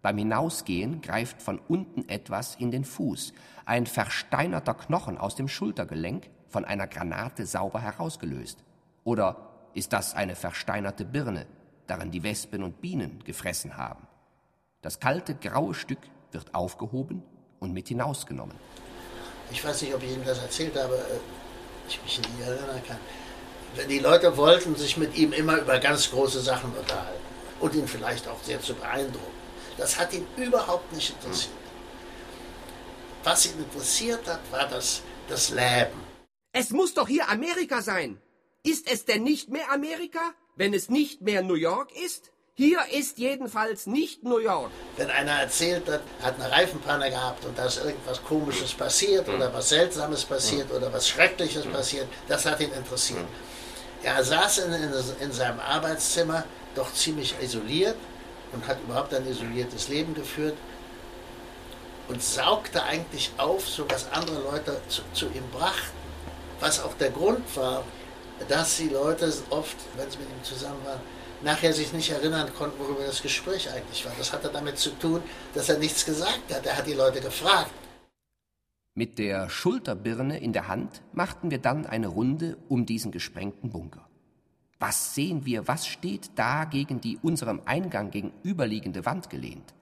Beim 0.02 0.18
Hinausgehen 0.18 1.00
greift 1.00 1.40
von 1.40 1.60
unten 1.68 2.08
etwas 2.08 2.56
in 2.56 2.72
den 2.72 2.84
Fuß, 2.84 3.32
ein 3.64 3.86
versteinerter 3.86 4.74
Knochen 4.74 5.16
aus 5.16 5.36
dem 5.36 5.46
Schultergelenk, 5.46 6.28
von 6.48 6.64
einer 6.64 6.88
Granate 6.88 7.46
sauber 7.46 7.80
herausgelöst. 7.80 8.64
Oder 9.04 9.36
ist 9.74 9.92
das 9.92 10.14
eine 10.14 10.34
versteinerte 10.34 11.04
Birne, 11.04 11.46
darin 11.86 12.10
die 12.10 12.24
Wespen 12.24 12.64
und 12.64 12.80
Bienen 12.80 13.22
gefressen 13.24 13.76
haben? 13.76 14.08
Das 14.82 14.98
kalte, 14.98 15.36
graue 15.36 15.74
Stück 15.74 16.00
wird 16.32 16.52
aufgehoben 16.52 17.22
und 17.60 17.72
mit 17.72 17.86
hinausgenommen. 17.88 18.56
Ich 19.52 19.64
weiß 19.64 19.82
nicht, 19.82 19.94
ob 19.94 20.02
ich 20.02 20.12
Ihnen 20.12 20.24
das 20.24 20.38
erzählt 20.38 20.76
habe, 20.76 20.94
äh, 20.94 21.88
ich 21.88 22.02
mich 22.02 22.18
nicht 22.18 22.40
erinnern 22.40 22.82
kann. 22.86 22.98
Die 23.88 23.98
Leute 24.00 24.36
wollten 24.36 24.74
sich 24.74 24.96
mit 24.96 25.16
ihm 25.16 25.32
immer 25.32 25.58
über 25.58 25.78
ganz 25.78 26.10
große 26.10 26.40
Sachen 26.40 26.72
unterhalten 26.72 27.26
und 27.60 27.74
ihn 27.74 27.88
vielleicht 27.88 28.26
auch 28.28 28.42
sehr 28.42 28.60
zu 28.60 28.74
beeindrucken. 28.74 29.36
Das 29.76 29.98
hat 29.98 30.12
ihn 30.12 30.26
überhaupt 30.36 30.92
nicht 30.92 31.10
interessiert. 31.10 31.54
Was 33.24 33.46
ihn 33.46 33.58
interessiert 33.58 34.26
hat, 34.26 34.40
war 34.50 34.68
das, 34.68 35.02
das 35.28 35.50
Leben. 35.50 36.00
Es 36.52 36.70
muss 36.70 36.94
doch 36.94 37.08
hier 37.08 37.28
Amerika 37.28 37.82
sein. 37.82 38.20
Ist 38.62 38.90
es 38.90 39.04
denn 39.04 39.22
nicht 39.22 39.48
mehr 39.50 39.70
Amerika, 39.70 40.32
wenn 40.56 40.72
es 40.74 40.88
nicht 40.88 41.20
mehr 41.20 41.42
New 41.42 41.54
York 41.54 41.90
ist? 42.04 42.30
Hier 42.54 42.78
ist 42.90 43.18
jedenfalls 43.18 43.86
nicht 43.86 44.24
New 44.24 44.38
York. 44.38 44.70
Wenn 44.96 45.10
einer 45.10 45.32
erzählt 45.42 45.86
hat, 45.90 46.00
hat 46.22 46.40
eine 46.40 46.50
Reifenpanne 46.50 47.10
gehabt 47.10 47.44
und 47.44 47.58
da 47.58 47.66
ist 47.66 47.84
irgendwas 47.84 48.22
Komisches 48.22 48.72
passiert 48.72 49.28
oder 49.28 49.52
was 49.52 49.68
Seltsames 49.68 50.24
passiert 50.24 50.72
oder 50.72 50.90
was 50.90 51.06
Schreckliches 51.06 51.66
passiert, 51.66 52.08
das 52.28 52.46
hat 52.46 52.60
ihn 52.60 52.72
interessiert. 52.72 53.26
Er 54.02 54.24
saß 54.24 54.58
in, 54.58 54.72
in, 54.72 54.92
in 55.20 55.32
seinem 55.32 55.60
Arbeitszimmer 55.60 56.44
doch 56.76 56.92
ziemlich 56.92 57.34
isoliert 57.42 57.96
und 58.52 58.66
hat 58.66 58.80
überhaupt 58.82 59.12
ein 59.14 59.26
isoliertes 59.26 59.88
Leben 59.88 60.14
geführt 60.14 60.56
und 62.08 62.22
saugte 62.22 62.82
eigentlich 62.84 63.32
auf, 63.36 63.68
so 63.68 63.88
was 63.90 64.10
andere 64.12 64.40
Leute 64.42 64.80
zu, 64.88 65.02
zu, 65.12 65.26
ihm 65.26 65.48
brachten. 65.52 65.96
Was 66.60 66.80
auch 66.80 66.94
der 66.94 67.10
Grund 67.10 67.44
war, 67.56 67.84
dass 68.48 68.76
die 68.76 68.88
Leute 68.88 69.32
oft, 69.50 69.76
wenn 69.96 70.10
sie 70.10 70.18
mit 70.18 70.28
ihm 70.28 70.44
zusammen 70.44 70.84
waren, 70.84 71.00
nachher 71.42 71.72
sich 71.72 71.92
nicht 71.92 72.10
erinnern 72.10 72.52
konnten, 72.54 72.78
worüber 72.78 73.04
das 73.04 73.22
Gespräch 73.22 73.70
eigentlich 73.70 74.04
war. 74.04 74.12
Das 74.16 74.32
hatte 74.32 74.50
damit 74.52 74.78
zu 74.78 74.90
tun, 74.90 75.22
dass 75.54 75.68
er 75.68 75.78
nichts 75.78 76.04
gesagt 76.04 76.52
hat. 76.52 76.64
Er 76.64 76.76
hat 76.76 76.86
die 76.86 76.94
Leute 76.94 77.20
gefragt. 77.20 77.72
Mit 78.94 79.18
der 79.18 79.50
Schulterbirne 79.50 80.38
in 80.38 80.54
der 80.54 80.68
Hand 80.68 81.02
machten 81.12 81.50
wir 81.50 81.58
dann 81.58 81.84
eine 81.84 82.06
Runde 82.06 82.56
um 82.68 82.86
diesen 82.86 83.12
gesprengten 83.12 83.68
Bunker. 83.70 84.05
Was 84.78 85.14
sehen 85.14 85.46
wir, 85.46 85.66
was 85.68 85.86
steht 85.86 86.30
da 86.34 86.64
gegen 86.64 87.00
die 87.00 87.18
unserem 87.22 87.62
Eingang 87.64 88.10
gegenüberliegende 88.10 89.06
Wand 89.06 89.30
gelehnt? 89.30 89.74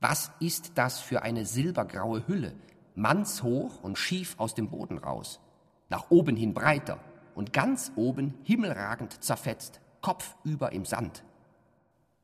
Was 0.00 0.30
ist 0.40 0.72
das 0.74 1.00
für 1.00 1.22
eine 1.22 1.44
silbergraue 1.46 2.26
Hülle, 2.26 2.54
mannshoch 2.94 3.82
und 3.82 3.96
schief 3.98 4.34
aus 4.38 4.54
dem 4.54 4.70
Boden 4.70 4.98
raus, 4.98 5.40
nach 5.88 6.10
oben 6.10 6.36
hin 6.36 6.52
breiter 6.52 6.98
und 7.34 7.52
ganz 7.52 7.92
oben 7.94 8.34
himmelragend 8.42 9.22
zerfetzt, 9.22 9.80
kopfüber 10.00 10.72
im 10.72 10.84
Sand? 10.84 11.22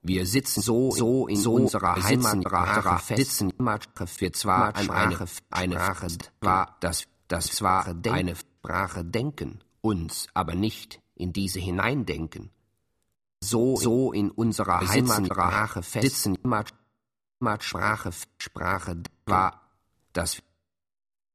Wir 0.02 0.26
sitzen 0.26 0.60
so, 0.60 0.90
so 0.90 1.28
in 1.28 1.36
so 1.36 1.54
unserer 1.54 2.02
Heimatsprache 2.02 3.16
sitzen 3.16 3.50
immer 3.58 3.78
wir 4.18 4.32
zwar 4.32 4.76
eine, 4.76 4.90
eine, 4.90 5.26
eine 5.50 5.74
Sprache, 5.74 6.08
war 6.40 6.76
das, 6.80 7.04
das 7.28 7.46
zwar 7.46 7.94
eine 8.06 8.34
Sprache 8.36 9.04
denken, 9.04 9.60
uns 9.80 10.26
aber 10.34 10.54
nicht 10.54 11.00
in 11.14 11.32
diese 11.32 11.60
hineindenken, 11.60 12.50
so, 13.40 13.76
so 13.76 14.12
in 14.12 14.30
unserer 14.30 14.88
Heimatsprache 14.88 15.82
festsitzen, 15.82 16.38
Sprache, 17.60 18.10
Sprache 18.38 19.02
war 19.26 19.60
das 20.12 20.42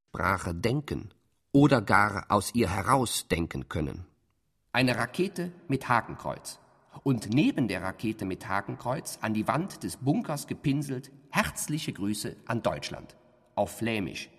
Sprache 0.10 0.56
denken 0.56 1.14
oder 1.52 1.82
gar 1.82 2.26
aus 2.30 2.56
ihr 2.56 2.70
herausdenken 2.70 3.70
können. 3.70 4.06
Eine 4.72 4.98
Rakete 4.98 5.52
mit 5.68 5.88
Hakenkreuz 5.88 6.60
und 7.04 7.34
neben 7.34 7.68
der 7.68 7.84
Rakete 7.84 8.26
mit 8.26 8.48
Hakenkreuz 8.48 9.20
an 9.22 9.34
die 9.34 9.48
Wand 9.48 9.84
des 9.84 9.98
Bunkers 9.98 10.48
gepinselt 10.48 11.12
herzliche 11.30 11.94
Grüße 11.94 12.36
an 12.46 12.62
Deutschland 12.64 13.16
auf 13.56 13.78
Flämisch. 13.78 14.30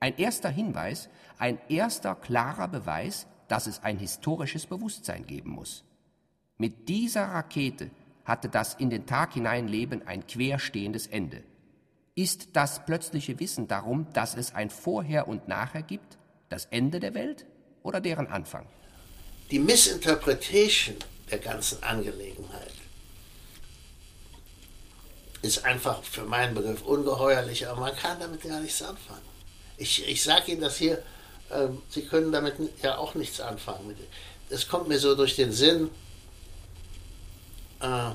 Ein 0.00 0.16
erster 0.16 0.48
Hinweis, 0.48 1.08
ein 1.38 1.58
erster 1.68 2.14
klarer 2.14 2.68
Beweis, 2.68 3.26
dass 3.48 3.66
es 3.66 3.82
ein 3.82 3.98
historisches 3.98 4.66
Bewusstsein 4.66 5.26
geben 5.26 5.50
muss. 5.50 5.84
Mit 6.58 6.88
dieser 6.88 7.24
Rakete 7.24 7.90
hatte 8.24 8.48
das 8.48 8.74
in 8.74 8.90
den 8.90 9.06
Tag 9.06 9.32
hinein 9.34 9.68
Leben 9.68 10.06
ein 10.06 10.26
querstehendes 10.26 11.06
Ende. 11.06 11.42
Ist 12.14 12.48
das 12.54 12.84
plötzliche 12.84 13.38
Wissen 13.40 13.68
darum, 13.68 14.06
dass 14.12 14.36
es 14.36 14.54
ein 14.54 14.70
Vorher 14.70 15.28
und 15.28 15.48
Nachher 15.48 15.82
gibt, 15.82 16.18
das 16.48 16.66
Ende 16.66 17.00
der 17.00 17.14
Welt 17.14 17.46
oder 17.82 18.00
deren 18.00 18.26
Anfang? 18.26 18.66
Die 19.50 19.58
Misinterpretation 19.58 20.96
der 21.30 21.38
ganzen 21.38 21.82
Angelegenheit 21.82 22.74
ist 25.40 25.64
einfach 25.64 26.02
für 26.02 26.24
meinen 26.24 26.54
Begriff 26.54 26.82
ungeheuerlich, 26.82 27.66
aber 27.68 27.80
man 27.80 27.96
kann 27.96 28.18
damit 28.18 28.42
gar 28.42 28.60
nichts 28.60 28.82
anfangen. 28.82 29.22
Ich, 29.76 30.06
ich 30.06 30.22
sage 30.22 30.52
Ihnen 30.52 30.60
das 30.60 30.76
hier 30.76 31.02
ähm, 31.50 31.82
Sie 31.88 32.02
können 32.02 32.32
damit 32.32 32.54
ja 32.82 32.98
auch 32.98 33.14
nichts 33.14 33.40
anfangen. 33.40 33.94
Es 34.50 34.68
kommt 34.68 34.88
mir 34.88 34.98
so 34.98 35.14
durch 35.14 35.36
den 35.36 35.52
Sinn, 35.52 35.90
äh, 37.80 38.10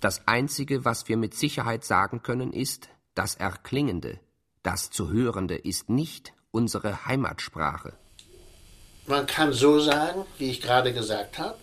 das 0.00 0.26
Einzige, 0.26 0.84
was 0.84 1.08
wir 1.08 1.16
mit 1.16 1.34
Sicherheit 1.34 1.84
sagen 1.84 2.22
können, 2.22 2.52
ist, 2.52 2.88
das 3.14 3.34
Erklingende, 3.34 4.18
Das 4.62 4.90
zu 4.90 5.10
Hörende 5.10 5.56
ist 5.56 5.88
nicht 5.88 6.32
unsere 6.50 7.06
Heimatsprache. 7.06 7.94
Man 9.06 9.26
kann 9.26 9.52
so 9.52 9.80
sagen, 9.80 10.24
wie 10.38 10.50
ich 10.50 10.60
gerade 10.60 10.92
gesagt 10.92 11.38
habe, 11.38 11.56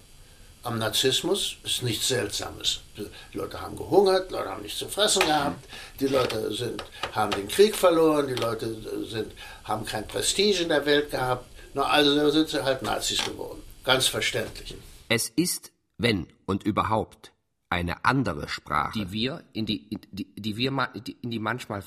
am 0.68 0.80
Narzissmus 0.80 1.58
ist 1.64 1.82
nichts 1.82 2.10
Seltsames. 2.10 2.82
Die 2.98 3.38
Leute 3.38 3.62
haben 3.62 3.78
gehungert, 3.78 4.30
die 4.30 4.34
Leute 4.34 4.50
haben 4.50 4.62
nichts 4.64 4.80
zu 4.80 4.90
fressen 4.90 5.22
gehabt, 5.22 5.66
die 6.00 6.08
Leute 6.08 6.54
sind, 6.54 6.84
haben 7.14 7.32
den 7.32 7.48
Krieg 7.48 7.74
verloren, 7.74 8.28
die 8.28 8.34
Leute 8.34 8.76
sind, 9.06 9.32
haben 9.64 9.86
kein 9.86 10.06
Prestige 10.08 10.64
in 10.64 10.70
der 10.70 10.86
Welt 10.86 11.10
gehabt. 11.12 11.46
Na, 11.74 11.84
also 11.84 12.30
sind 12.32 12.50
sie 12.50 12.64
halt 12.64 12.82
Nazis 12.82 13.24
geworden. 13.24 13.64
Ganz 13.86 14.08
verständlich. 14.08 14.76
Es 15.08 15.30
ist, 15.30 15.72
wenn 15.98 16.28
und 16.46 16.64
überhaupt, 16.64 17.32
eine 17.70 18.04
andere 18.04 18.50
Sprache. 18.50 19.00
Die 19.00 19.12
wir 19.12 19.44
in 19.54 19.66
die, 19.66 19.88
in 19.88 20.02
die, 20.12 20.36
die 20.36 20.58
wir 20.58 20.90
in 21.22 21.32
die 21.32 21.40
manchmal 21.40 21.82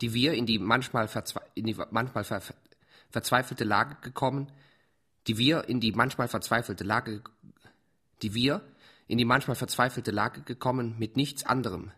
die 0.00 0.14
wir 0.14 0.34
in 0.34 0.46
die 0.46 0.58
manchmal, 0.58 1.08
in 1.54 1.66
die 1.66 1.76
manchmal 1.90 2.24
ver 2.24 2.40
verzweifelte 3.10 3.64
Lage 3.64 3.96
gekommen, 4.00 4.52
die 5.26 5.36
wir 5.38 5.68
in 5.68 5.80
die 5.80 5.92
manchmal 5.92 6.28
verzweifelte 6.28 6.84
Lage 6.84 7.22
die 8.22 8.34
wir 8.34 8.62
in 9.06 9.18
die 9.18 9.24
manchmal 9.24 9.56
verzweifelte 9.56 10.12
Lage 10.12 10.42
gekommen 10.42 10.94
mit 10.98 11.16
nichts 11.16 11.44
anderem, 11.44 11.90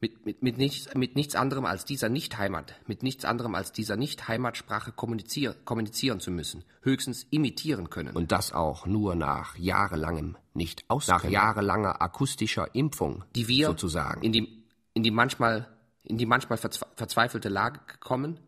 mit, 0.00 0.24
mit, 0.24 0.42
mit, 0.42 0.56
nichts, 0.56 0.94
mit 0.94 1.14
nichts 1.14 1.34
anderem 1.34 1.66
als 1.66 1.84
dieser 1.84 2.08
Nicht-Heimat, 2.08 2.74
mit 2.86 3.02
nichts 3.02 3.24
anderem 3.24 3.54
als 3.54 3.72
dieser 3.72 3.96
Nicht-Heimatsprache 3.96 4.92
kommunizier, 4.92 5.54
kommunizieren 5.64 6.20
zu 6.20 6.30
müssen, 6.30 6.64
höchstens 6.82 7.26
imitieren 7.30 7.90
können. 7.90 8.16
Und 8.16 8.32
das 8.32 8.52
auch 8.52 8.86
nur 8.86 9.14
nach 9.14 9.56
jahrelangem 9.58 10.36
nicht 10.54 10.84
aus 10.88 11.08
nach 11.08 11.24
jahrelanger 11.24 12.00
akustischer 12.00 12.74
Impfung, 12.74 13.24
die 13.34 13.48
wir 13.48 13.66
sozusagen. 13.66 14.22
In 14.22 14.32
die, 14.32 14.64
in 14.94 15.02
die 15.02 15.10
manchmal, 15.10 15.68
in 16.04 16.16
die 16.18 16.26
manchmal 16.26 16.58
verzweifelte 16.58 17.48
Lage 17.48 17.80
gekommen, 17.86 18.40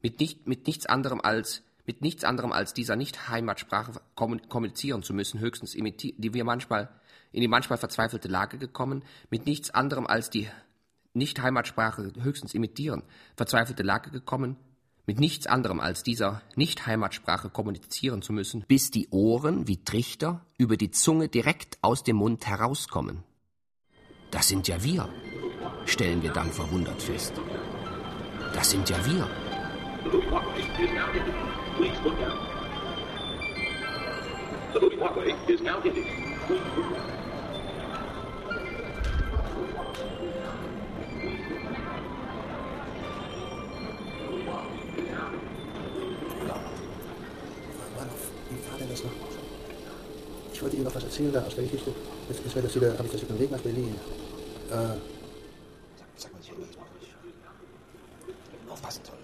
mit, 0.00 0.20
nicht, 0.20 0.48
mit 0.48 0.66
nichts 0.66 0.86
anderem 0.86 1.20
als 1.20 1.62
mit 1.88 2.02
nichts 2.02 2.22
anderem 2.22 2.52
als 2.52 2.74
dieser 2.74 2.96
Nicht-Heimatsprache 2.96 4.02
kommunizieren 4.14 5.02
zu 5.02 5.14
müssen, 5.14 5.40
höchstens 5.40 5.74
imitieren, 5.74 6.20
die 6.20 6.34
wir 6.34 6.44
manchmal 6.44 6.90
in 7.32 7.40
die 7.40 7.48
manchmal 7.48 7.78
verzweifelte 7.78 8.28
Lage 8.28 8.58
gekommen, 8.58 9.02
mit 9.30 9.46
nichts 9.46 9.70
anderem 9.70 10.06
als 10.06 10.28
die 10.28 10.48
Nicht-Heimatsprache 11.14 12.12
höchstens 12.20 12.52
imitieren, 12.52 13.04
verzweifelte 13.36 13.82
Lage 13.82 14.10
gekommen, 14.10 14.56
mit 15.06 15.18
nichts 15.18 15.46
anderem 15.46 15.80
als 15.80 16.02
dieser 16.02 16.42
Nicht-Heimatsprache 16.56 17.48
kommunizieren 17.48 18.20
zu 18.20 18.34
müssen, 18.34 18.66
bis 18.68 18.90
die 18.90 19.08
Ohren 19.08 19.66
wie 19.66 19.82
Trichter 19.82 20.44
über 20.58 20.76
die 20.76 20.90
Zunge 20.90 21.28
direkt 21.28 21.78
aus 21.80 22.04
dem 22.04 22.16
Mund 22.16 22.46
herauskommen. 22.46 23.24
Das 24.30 24.48
sind 24.48 24.68
ja 24.68 24.84
wir, 24.84 25.08
stellen 25.86 26.22
wir 26.22 26.32
dann 26.32 26.52
verwundert 26.52 27.00
fest. 27.00 27.32
Das 28.52 28.68
sind 28.68 28.90
ja 28.90 28.98
wir. 29.06 29.26
Please 31.78 32.00
look 32.02 32.18
out. 32.18 32.36
The 34.72 34.80
moving 34.80 34.98
walkway 34.98 35.32
is 35.46 35.60
now 35.60 35.78
out. 35.78 35.94
Ich 50.52 50.62
wollte 50.62 50.74
Ihnen 50.74 50.84
noch 50.84 50.94
was 50.96 51.04
erzählen 51.04 51.32
da 51.32 51.44
aus 51.44 51.54
der 51.54 51.62
Geschichte. 51.62 51.92
Jetzt, 52.28 52.40
jetzt 52.44 52.56
das 52.56 52.74
wieder, 52.74 52.98
habe 52.98 53.04
ich 53.04 53.12
das 53.12 53.22
auf 53.22 53.28
dem 53.28 53.38
Weg 53.38 53.52
nach 53.52 53.60
Berlin. 53.60 53.94
Äh, 54.68 54.74
Sag 56.16 56.32
mal, 56.32 56.40
ich 56.42 56.50
Aufpassen 58.68 59.04
soll. 59.04 59.18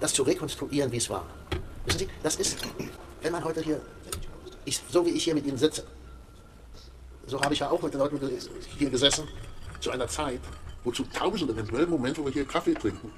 Das 0.00 0.12
zu 0.12 0.22
rekonstruieren, 0.22 0.90
wie 0.90 0.96
es 0.96 1.08
war. 1.10 1.26
Wissen 1.84 2.00
Sie, 2.00 2.08
das 2.22 2.36
ist, 2.36 2.58
wenn 3.22 3.32
man 3.32 3.44
heute 3.44 3.60
hier, 3.60 3.80
ich, 4.64 4.80
so 4.90 5.04
wie 5.04 5.10
ich 5.10 5.24
hier 5.24 5.34
mit 5.34 5.46
Ihnen 5.46 5.58
sitze, 5.58 5.84
so 7.26 7.40
habe 7.40 7.54
ich 7.54 7.60
ja 7.60 7.70
auch 7.70 7.80
mit 7.82 7.92
den 7.92 8.00
Leuten 8.00 8.18
hier 8.78 8.90
gesessen, 8.90 9.28
zu 9.80 9.90
einer 9.90 10.08
Zeit, 10.08 10.40
wo 10.84 10.90
zu 10.90 11.04
Tausenden, 11.04 11.56
im 11.56 11.66
selben 11.66 11.92
Moment, 11.92 12.18
wo 12.18 12.24
wir 12.24 12.32
hier 12.32 12.44
Kaffee 12.44 12.74
trinken, 12.74 13.12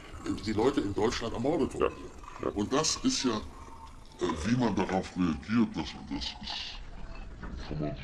die 0.44 0.52
Leute 0.52 0.80
in 0.80 0.94
Deutschland 0.94 1.34
ermordet 1.34 1.74
wurden. 1.74 1.94
Ja. 2.40 2.48
Ja. 2.48 2.48
Und 2.50 2.72
das 2.72 2.96
ist 3.04 3.24
ja, 3.24 3.36
äh, 3.36 4.46
wie 4.46 4.56
man 4.56 4.74
darauf 4.74 5.10
reagiert, 5.16 5.68
das, 5.74 5.88
das 6.10 6.24
ist, 6.42 7.68
kann 7.68 7.80
man 7.80 7.96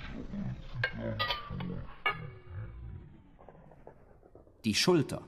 Die 4.65 4.75
Schulter, 4.75 5.23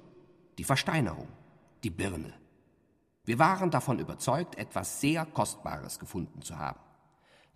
die 0.58 0.64
Versteinerung, 0.64 1.28
die 1.82 1.90
Birne. 1.90 2.39
Wir 3.30 3.38
waren 3.38 3.70
davon 3.70 4.00
überzeugt, 4.00 4.58
etwas 4.58 5.00
sehr 5.00 5.24
Kostbares 5.24 6.00
gefunden 6.00 6.42
zu 6.42 6.58
haben. 6.58 6.80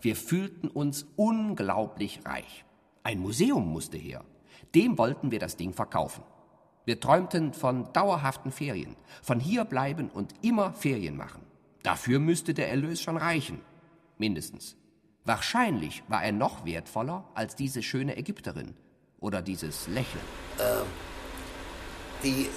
Wir 0.00 0.14
fühlten 0.14 0.68
uns 0.68 1.04
unglaublich 1.16 2.20
reich. 2.24 2.64
Ein 3.02 3.18
Museum 3.18 3.72
musste 3.72 3.96
her. 3.96 4.24
Dem 4.76 4.98
wollten 4.98 5.32
wir 5.32 5.40
das 5.40 5.56
Ding 5.56 5.72
verkaufen. 5.72 6.22
Wir 6.84 7.00
träumten 7.00 7.52
von 7.52 7.92
dauerhaften 7.92 8.52
Ferien, 8.52 8.94
von 9.20 9.40
hier 9.40 9.64
bleiben 9.64 10.10
und 10.10 10.32
immer 10.42 10.72
Ferien 10.74 11.16
machen. 11.16 11.42
Dafür 11.82 12.20
müsste 12.20 12.54
der 12.54 12.70
Erlös 12.70 13.02
schon 13.02 13.16
reichen. 13.16 13.60
Mindestens. 14.16 14.76
Wahrscheinlich 15.24 16.04
war 16.06 16.22
er 16.22 16.30
noch 16.30 16.64
wertvoller 16.64 17.24
als 17.34 17.56
diese 17.56 17.82
schöne 17.82 18.16
Ägypterin 18.16 18.76
oder 19.18 19.42
dieses 19.42 19.88
Lächeln. 19.88 20.22
Ähm, 20.60 20.86
die, 22.22 22.48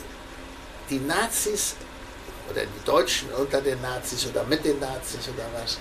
die 0.92 1.00
Nazis 1.00 1.76
oder 2.50 2.62
die 2.62 2.86
Deutschen 2.86 3.30
unter 3.34 3.62
den 3.62 3.82
Nazis 3.82 4.26
oder 4.26 4.44
mit 4.46 4.64
den 4.64 4.80
Nazis 4.80 5.28
oder 5.28 5.46
was, 5.60 5.78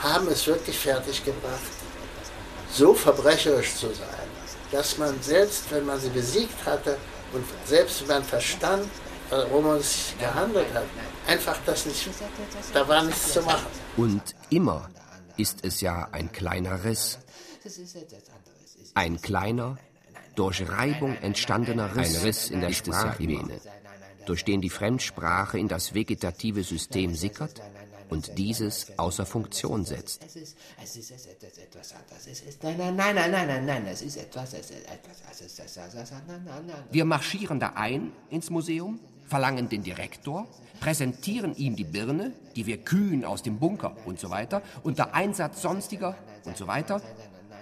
haben 0.00 0.28
es 0.28 0.46
wirklich 0.46 0.78
fertiggebracht, 0.78 1.72
so 2.70 2.94
verbrecherisch 2.94 3.74
zu 3.74 3.86
sein, 3.88 4.28
dass 4.70 4.98
man 4.98 5.20
selbst, 5.22 5.70
wenn 5.70 5.86
man 5.86 6.00
sie 6.00 6.10
besiegt 6.10 6.64
hatte 6.66 6.96
und 7.32 7.44
selbst 7.64 8.00
wenn 8.02 8.16
man 8.16 8.24
verstand, 8.24 8.88
worum 9.30 9.66
es 9.76 10.12
gehandelt 10.18 10.72
hat, 10.74 10.84
einfach 11.26 11.56
das 11.64 11.86
nicht, 11.86 12.08
da 12.72 12.86
war 12.86 13.02
nichts 13.02 13.32
zu 13.32 13.42
machen. 13.42 13.66
Und 13.96 14.22
immer 14.50 14.88
ist 15.36 15.64
es 15.64 15.80
ja 15.80 16.08
ein 16.12 16.30
kleiner 16.32 16.84
Riss. 16.84 17.18
Ein 18.94 19.20
kleiner, 19.20 19.78
durch 20.36 20.68
Reibung 20.68 21.16
entstandener 21.16 21.96
Riss, 21.96 22.16
ein 22.16 22.22
Riss 22.22 22.50
in 22.50 22.60
der 22.60 22.72
Sprachvene 22.72 23.60
durch 24.26 24.44
den 24.44 24.60
die 24.60 24.70
Fremdsprache 24.70 25.58
in 25.58 25.68
das 25.68 25.94
vegetative 25.94 26.62
System 26.62 27.14
sickert 27.14 27.60
und 28.08 28.38
dieses 28.38 28.98
außer 28.98 29.26
Funktion 29.26 29.84
setzt. 29.84 30.24
Nein, 32.62 32.76
nein, 32.76 32.96
nein, 32.96 33.30
nein, 33.30 33.46
nein, 33.46 33.66
nein, 33.66 33.86
es 33.86 34.02
ist 34.02 34.16
etwas, 34.16 34.52
es 34.54 34.70
ist 34.70 34.86
etwas, 34.88 36.12
Wir 36.90 37.04
marschieren 37.04 37.60
da 37.60 37.72
ein 37.74 38.12
ins 38.30 38.50
Museum, 38.50 39.00
verlangen 39.26 39.68
den 39.68 39.82
Direktor, 39.82 40.46
präsentieren 40.80 41.56
ihm 41.56 41.76
die 41.76 41.84
Birne, 41.84 42.32
die 42.56 42.66
wir 42.66 42.78
kühn 42.78 43.24
aus 43.24 43.42
dem 43.42 43.58
Bunker 43.58 43.96
und 44.04 44.20
so 44.20 44.30
weiter, 44.30 44.62
unter 44.82 45.14
Einsatz 45.14 45.62
sonstiger 45.62 46.16
und 46.44 46.56
so 46.56 46.66
weiter, 46.66 47.00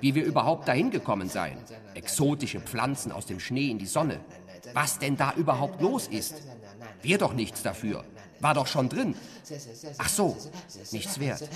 wie 0.01 0.15
wir 0.15 0.25
überhaupt 0.25 0.67
dahin 0.67 0.91
gekommen 0.91 1.29
seien. 1.29 1.59
Exotische 1.95 2.61
Pflanzen 2.61 3.13
aus 3.13 3.27
dem 3.27 3.39
Schnee 3.39 3.71
in 3.71 3.79
die 3.79 3.87
Sonne, 3.87 4.21
was 4.75 4.99
denn 4.99 5.17
da 5.17 5.33
überhaupt 5.35 5.81
los 5.81 6.07
ist. 6.09 6.35
Wir 7.03 7.19
doch 7.19 7.33
nichts 7.33 7.63
dafür. 7.63 8.05
War 8.41 8.55
doch 8.55 8.67
schon 8.67 8.89
drin. 8.89 9.15
Ach 9.99 10.09
so, 10.09 10.37
nichts 10.91 11.21
wert. 11.21 11.49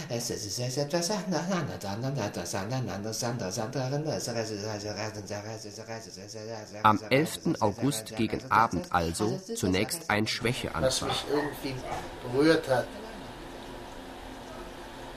Am 6.82 7.00
11. 7.10 7.38
August 7.60 8.16
gegen 8.16 8.50
Abend 8.50 8.92
also 8.92 9.40
zunächst 9.56 10.10
ein 10.10 10.26
Schwächeanfall. 10.26 10.82
Was 10.84 11.02
mich 11.02 11.24
irgendwie 11.28 11.74
berührt 12.22 12.68
hat, 12.68 12.86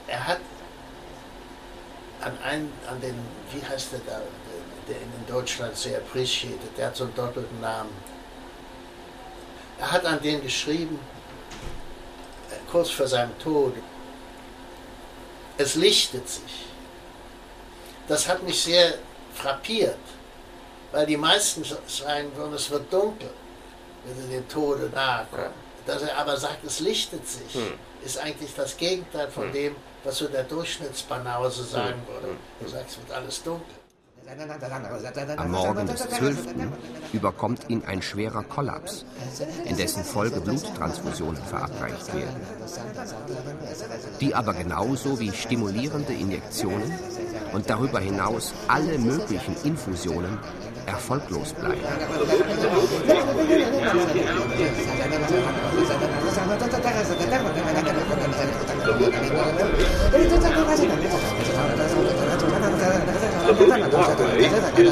er 0.08 0.26
hat 0.26 0.40
an 2.20 2.32
einen, 2.42 2.72
an 2.88 3.00
den, 3.00 3.14
wie 3.52 3.64
heißt 3.64 3.92
der 3.92 4.00
da, 4.00 4.20
der 4.88 4.96
in 4.96 5.26
Deutschland 5.28 5.76
sehr 5.76 5.98
appreciated, 5.98 6.76
der 6.76 6.88
hat 6.88 6.96
so 6.96 7.04
einen 7.04 7.14
doppelten 7.14 7.60
Namen. 7.60 7.90
Er 9.78 9.90
hat 9.90 10.04
an 10.04 10.20
den 10.20 10.42
geschrieben, 10.42 10.98
äh, 12.50 12.70
kurz 12.70 12.90
vor 12.90 13.06
seinem 13.06 13.36
Tod, 13.38 13.74
es 15.56 15.74
lichtet 15.74 16.28
sich. 16.28 16.66
Das 18.08 18.28
hat 18.28 18.42
mich 18.42 18.62
sehr 18.62 18.94
frappiert, 19.34 19.98
weil 20.92 21.06
die 21.06 21.16
meisten 21.16 21.64
sagen 21.64 22.30
würden, 22.34 22.54
es 22.54 22.70
wird 22.70 22.92
dunkel, 22.92 23.30
wenn 24.04 24.16
sie 24.16 24.28
dem 24.28 24.48
Tode 24.48 24.90
nahe 24.94 25.26
kommen. 25.30 25.54
Dass 25.86 26.02
er 26.02 26.16
aber 26.18 26.36
sagt, 26.36 26.64
es 26.64 26.80
lichtet 26.80 27.26
sich, 27.26 27.54
hm. 27.54 27.72
ist 28.04 28.18
eigentlich 28.18 28.54
das 28.54 28.76
Gegenteil 28.76 29.30
von 29.30 29.44
hm. 29.44 29.52
dem, 29.52 29.76
was 30.04 30.18
so 30.18 30.28
der 30.28 30.44
Durchschnittsbanause 30.44 31.64
sagen 31.64 32.02
hm. 32.06 32.14
würde. 32.14 32.36
Du 32.60 32.68
sagst, 32.68 32.90
es 32.90 32.98
wird 32.98 33.12
alles 33.16 33.42
dunkel. 33.42 33.79
Am 35.36 35.50
Morgen 35.50 35.86
des 35.86 36.08
12. 36.08 36.38
überkommt 37.12 37.68
ihn 37.68 37.82
ein 37.86 38.00
schwerer 38.00 38.44
Kollaps, 38.44 39.04
in 39.64 39.76
dessen 39.76 40.04
Folge 40.04 40.40
Bluttransfusionen 40.40 41.42
verabreicht 41.42 42.14
werden, 42.14 42.40
die 44.20 44.34
aber 44.34 44.54
genauso 44.54 45.18
wie 45.18 45.32
stimulierende 45.32 46.12
Injektionen 46.12 46.92
und 47.52 47.68
darüber 47.68 47.98
hinaus 47.98 48.52
alle 48.68 48.98
möglichen 48.98 49.56
Infusionen 49.64 50.38
erfolglos 50.86 51.52
bleiben. 51.52 51.80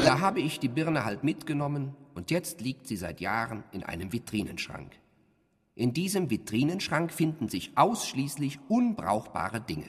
Da 0.04 0.20
habe 0.20 0.40
ich 0.40 0.58
die 0.58 0.68
Birne 0.68 1.04
halt 1.04 1.22
mitgenommen 1.22 1.94
und 2.14 2.30
jetzt 2.30 2.60
liegt 2.60 2.86
sie 2.86 2.96
seit 2.96 3.20
Jahren 3.20 3.64
in 3.72 3.84
einem 3.84 4.12
Vitrinenschrank. 4.12 4.92
In 5.74 5.92
diesem 5.92 6.28
Vitrinenschrank 6.28 7.12
finden 7.12 7.48
sich 7.48 7.72
ausschließlich 7.76 8.58
unbrauchbare 8.68 9.60
Dinge. 9.60 9.86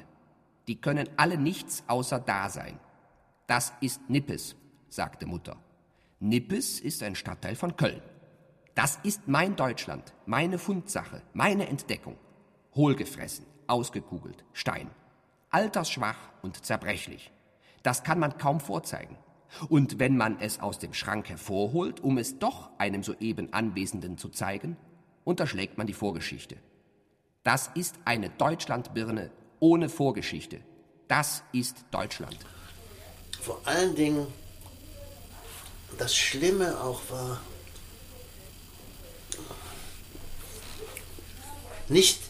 Die 0.68 0.80
können 0.80 1.10
alle 1.18 1.38
nichts 1.38 1.84
außer 1.88 2.20
da 2.20 2.50
sein. 2.50 2.80
Das 3.48 3.74
ist 3.82 4.08
Nippes, 4.08 4.56
sagte 4.88 5.26
Mutter. 5.26 5.58
Nippes 6.20 6.80
ist 6.80 7.02
ein 7.02 7.16
Stadtteil 7.16 7.56
von 7.56 7.76
Köln. 7.76 8.02
Das 8.76 9.00
ist 9.02 9.28
mein 9.28 9.56
Deutschland, 9.56 10.14
meine 10.28 10.60
Fundsache, 10.60 11.24
meine 11.34 11.68
Entdeckung. 11.68 12.18
Hohlgefressen, 12.76 13.46
ausgekugelt, 13.66 14.46
Stein. 14.54 14.92
Altersschwach 15.50 16.20
und 16.44 16.64
zerbrechlich. 16.64 17.32
Das 17.90 18.04
kann 18.04 18.20
man 18.20 18.38
kaum 18.38 18.60
vorzeigen. 18.60 19.18
Und 19.68 19.98
wenn 19.98 20.16
man 20.16 20.40
es 20.40 20.60
aus 20.60 20.78
dem 20.78 20.94
Schrank 20.94 21.28
hervorholt, 21.28 22.02
um 22.02 22.20
es 22.20 22.38
doch 22.38 22.70
einem 22.78 23.02
soeben 23.02 23.52
Anwesenden 23.52 24.16
zu 24.16 24.30
zeigen, 24.30 24.78
unterschlägt 25.24 25.80
man 25.80 25.88
die 25.88 25.96
Vorgeschichte. 25.96 26.58
Das 27.44 27.72
ist 27.74 27.96
eine 28.06 28.30
Deutschlandbirne 28.30 29.32
ohne 29.60 29.90
Vorgeschichte. 29.90 30.62
Das 31.08 31.42
ist 31.52 31.84
Deutschland. 31.90 32.38
Vor 33.42 33.60
allen 33.66 33.96
Dingen 33.96 34.28
das 35.98 36.16
Schlimme 36.16 36.80
auch 36.80 37.02
war, 37.10 37.42
nicht, 41.88 42.22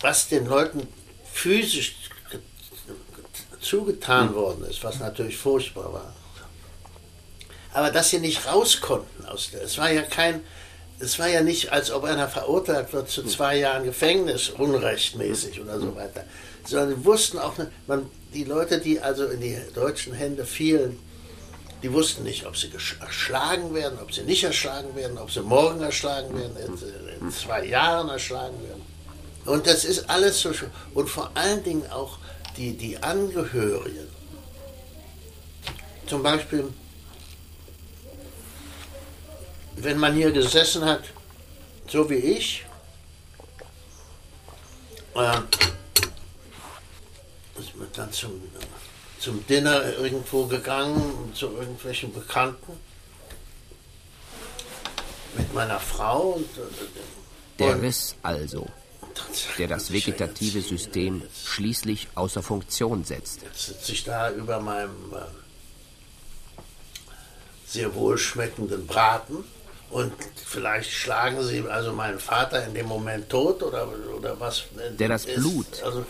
was 0.00 0.28
den 0.28 0.46
Leuten 0.46 0.88
physisch 1.22 2.10
zugetan 3.60 4.28
hm. 4.28 4.34
worden 4.34 4.64
ist, 4.68 4.82
was 4.84 4.98
natürlich 4.98 5.36
furchtbar 5.36 5.92
war. 5.92 6.12
Aber 7.72 7.90
dass 7.90 8.10
sie 8.10 8.18
nicht 8.18 8.46
raus 8.46 8.80
konnten 8.80 9.24
aus 9.26 9.50
der. 9.52 9.62
Es 9.62 9.78
war 9.78 9.90
ja 9.90 10.02
kein. 10.02 10.42
Es 10.98 11.18
war 11.18 11.28
ja 11.28 11.40
nicht, 11.40 11.72
als 11.72 11.90
ob 11.90 12.04
einer 12.04 12.28
verurteilt 12.28 12.92
wird 12.92 13.08
zu 13.08 13.22
hm. 13.22 13.28
zwei 13.28 13.56
Jahren 13.56 13.84
Gefängnis, 13.84 14.50
unrechtmäßig 14.50 15.60
oder 15.60 15.78
so 15.78 15.86
hm. 15.86 15.96
weiter. 15.96 16.24
Sondern 16.66 16.90
sie 16.90 17.04
wussten 17.04 17.38
auch, 17.38 17.54
man, 17.86 18.10
die 18.34 18.44
Leute, 18.44 18.78
die 18.78 19.00
also 19.00 19.26
in 19.26 19.40
die 19.40 19.56
deutschen 19.74 20.12
Hände 20.12 20.44
fielen, 20.44 20.98
die 21.82 21.92
wussten 21.92 22.24
nicht, 22.24 22.44
ob 22.46 22.56
sie 22.56 22.70
erschlagen 23.00 23.74
werden, 23.74 23.98
ob 24.02 24.12
sie 24.12 24.22
nicht 24.22 24.44
erschlagen 24.44 24.94
werden, 24.94 25.16
ob 25.16 25.30
sie 25.30 25.40
morgen 25.40 25.80
erschlagen 25.80 26.36
werden, 26.38 26.56
in, 26.56 27.26
in 27.26 27.32
zwei 27.32 27.64
Jahren 27.64 28.10
erschlagen 28.10 28.62
werden. 28.62 28.82
Und 29.46 29.66
das 29.66 29.84
ist 29.84 30.10
alles 30.10 30.40
so 30.40 30.52
schön. 30.52 30.70
Und 30.92 31.08
vor 31.08 31.30
allen 31.34 31.64
Dingen 31.64 31.90
auch 31.90 32.18
die, 32.56 32.76
die 32.76 33.02
Angehörigen. 33.02 34.08
Zum 36.06 36.22
Beispiel, 36.22 36.72
wenn 39.76 39.98
man 39.98 40.14
hier 40.14 40.32
gesessen 40.32 40.84
hat, 40.84 41.04
so 41.88 42.08
wie 42.10 42.14
ich, 42.14 42.64
äh, 45.14 45.38
ist 47.58 47.76
man 47.76 47.88
dann 47.92 48.12
zum 48.12 48.42
zum 49.20 49.46
Dinner 49.46 49.84
irgendwo 49.98 50.46
gegangen, 50.46 51.32
zu 51.34 51.48
irgendwelchen 51.48 52.12
Bekannten. 52.12 52.72
Mit 55.36 55.54
meiner 55.54 55.78
Frau. 55.78 56.32
Und, 56.32 56.48
der 57.58 57.80
Riss 57.80 58.16
also, 58.22 58.66
der 59.58 59.68
das 59.68 59.92
vegetative 59.92 60.60
System 60.60 61.22
schließlich 61.44 62.08
außer 62.14 62.42
Funktion 62.42 63.04
setzt. 63.04 63.42
Jetzt 63.42 63.66
sitze 63.66 63.92
ich 63.92 64.04
da 64.04 64.30
über 64.30 64.60
meinem 64.60 65.12
äh, 65.12 65.18
sehr 67.66 67.94
wohlschmeckenden 67.94 68.86
Braten 68.86 69.44
und 69.90 70.12
vielleicht 70.44 70.90
schlagen 70.90 71.42
sie 71.42 71.64
also 71.68 71.92
meinen 71.92 72.18
Vater 72.18 72.66
in 72.66 72.74
dem 72.74 72.86
Moment 72.86 73.28
tot 73.28 73.62
oder, 73.62 73.88
oder 74.16 74.38
was. 74.38 74.64
Der 74.98 75.08
das 75.08 75.24
ist, 75.24 75.36
Blut. 75.36 75.82
Also 75.82 76.04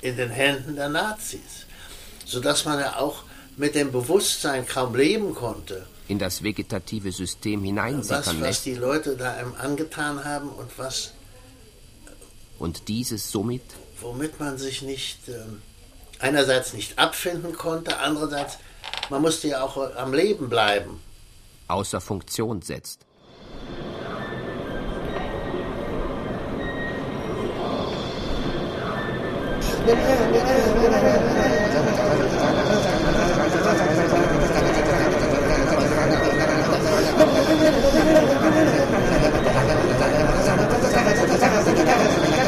in 0.00 0.16
den 0.16 0.30
Händen 0.30 0.76
der 0.76 0.88
Nazis 0.88 1.66
sodass 2.30 2.64
man 2.64 2.78
ja 2.78 2.96
auch 2.96 3.24
mit 3.56 3.74
dem 3.74 3.92
Bewusstsein 3.92 4.66
kaum 4.66 4.94
leben 4.94 5.34
konnte. 5.34 5.86
In 6.08 6.18
das 6.18 6.42
vegetative 6.42 7.12
System 7.12 7.62
hineinsickern 7.62 8.40
was, 8.40 8.48
was 8.48 8.62
die 8.62 8.74
Leute 8.74 9.16
da 9.16 9.34
einem 9.34 9.54
angetan 9.54 10.24
haben 10.24 10.48
und 10.48 10.70
was. 10.78 11.12
Und 12.60 12.86
dieses 12.86 13.32
somit? 13.32 13.62
Womit 14.00 14.38
man 14.38 14.56
sich 14.58 14.82
nicht. 14.82 15.28
Äh, 15.28 15.40
einerseits 16.20 16.74
nicht 16.74 16.98
abfinden 16.98 17.54
konnte, 17.54 17.98
andererseits, 17.98 18.58
man 19.08 19.22
musste 19.22 19.48
ja 19.48 19.62
auch 19.62 19.96
am 19.96 20.12
Leben 20.12 20.48
bleiben. 20.48 21.00
Außer 21.66 22.00
Funktion 22.00 22.62
setzt. 22.62 23.06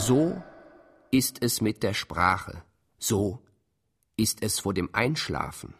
So 0.00 0.36
ist 1.10 1.42
es 1.42 1.60
mit 1.62 1.82
der 1.82 1.94
Sprache, 1.94 2.62
so 3.06 3.42
ist 4.16 4.42
es 4.42 4.60
vor 4.60 4.72
dem 4.72 4.88
Einschlafen. 4.94 5.74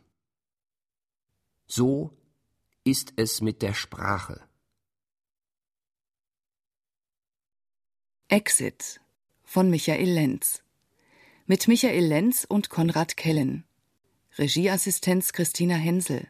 So 1.66 2.10
ist 2.84 3.14
es 3.16 3.40
mit 3.40 3.62
der 3.62 3.72
Sprache. 3.72 4.46
Exit 8.28 9.00
von 9.42 9.70
Michael 9.70 10.10
Lenz. 10.10 10.62
Mit 11.46 11.66
Michael 11.66 12.04
Lenz 12.04 12.44
und 12.46 12.68
Konrad 12.68 13.16
Kellen. 13.16 13.64
Regieassistenz 14.36 15.32
Christina 15.32 15.76
Hensel. 15.76 16.28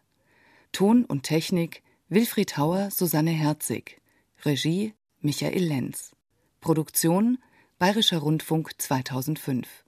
Ton 0.71 1.05
und 1.05 1.25
Technik 1.25 1.83
Wilfried 2.09 2.57
Hauer, 2.57 2.91
Susanne 2.93 3.33
Herzig. 3.33 4.01
Regie 4.45 4.95
Michael 5.21 5.65
Lenz. 5.65 6.15
Produktion 6.61 7.39
Bayerischer 7.79 8.19
Rundfunk 8.19 8.81
2005 8.81 9.84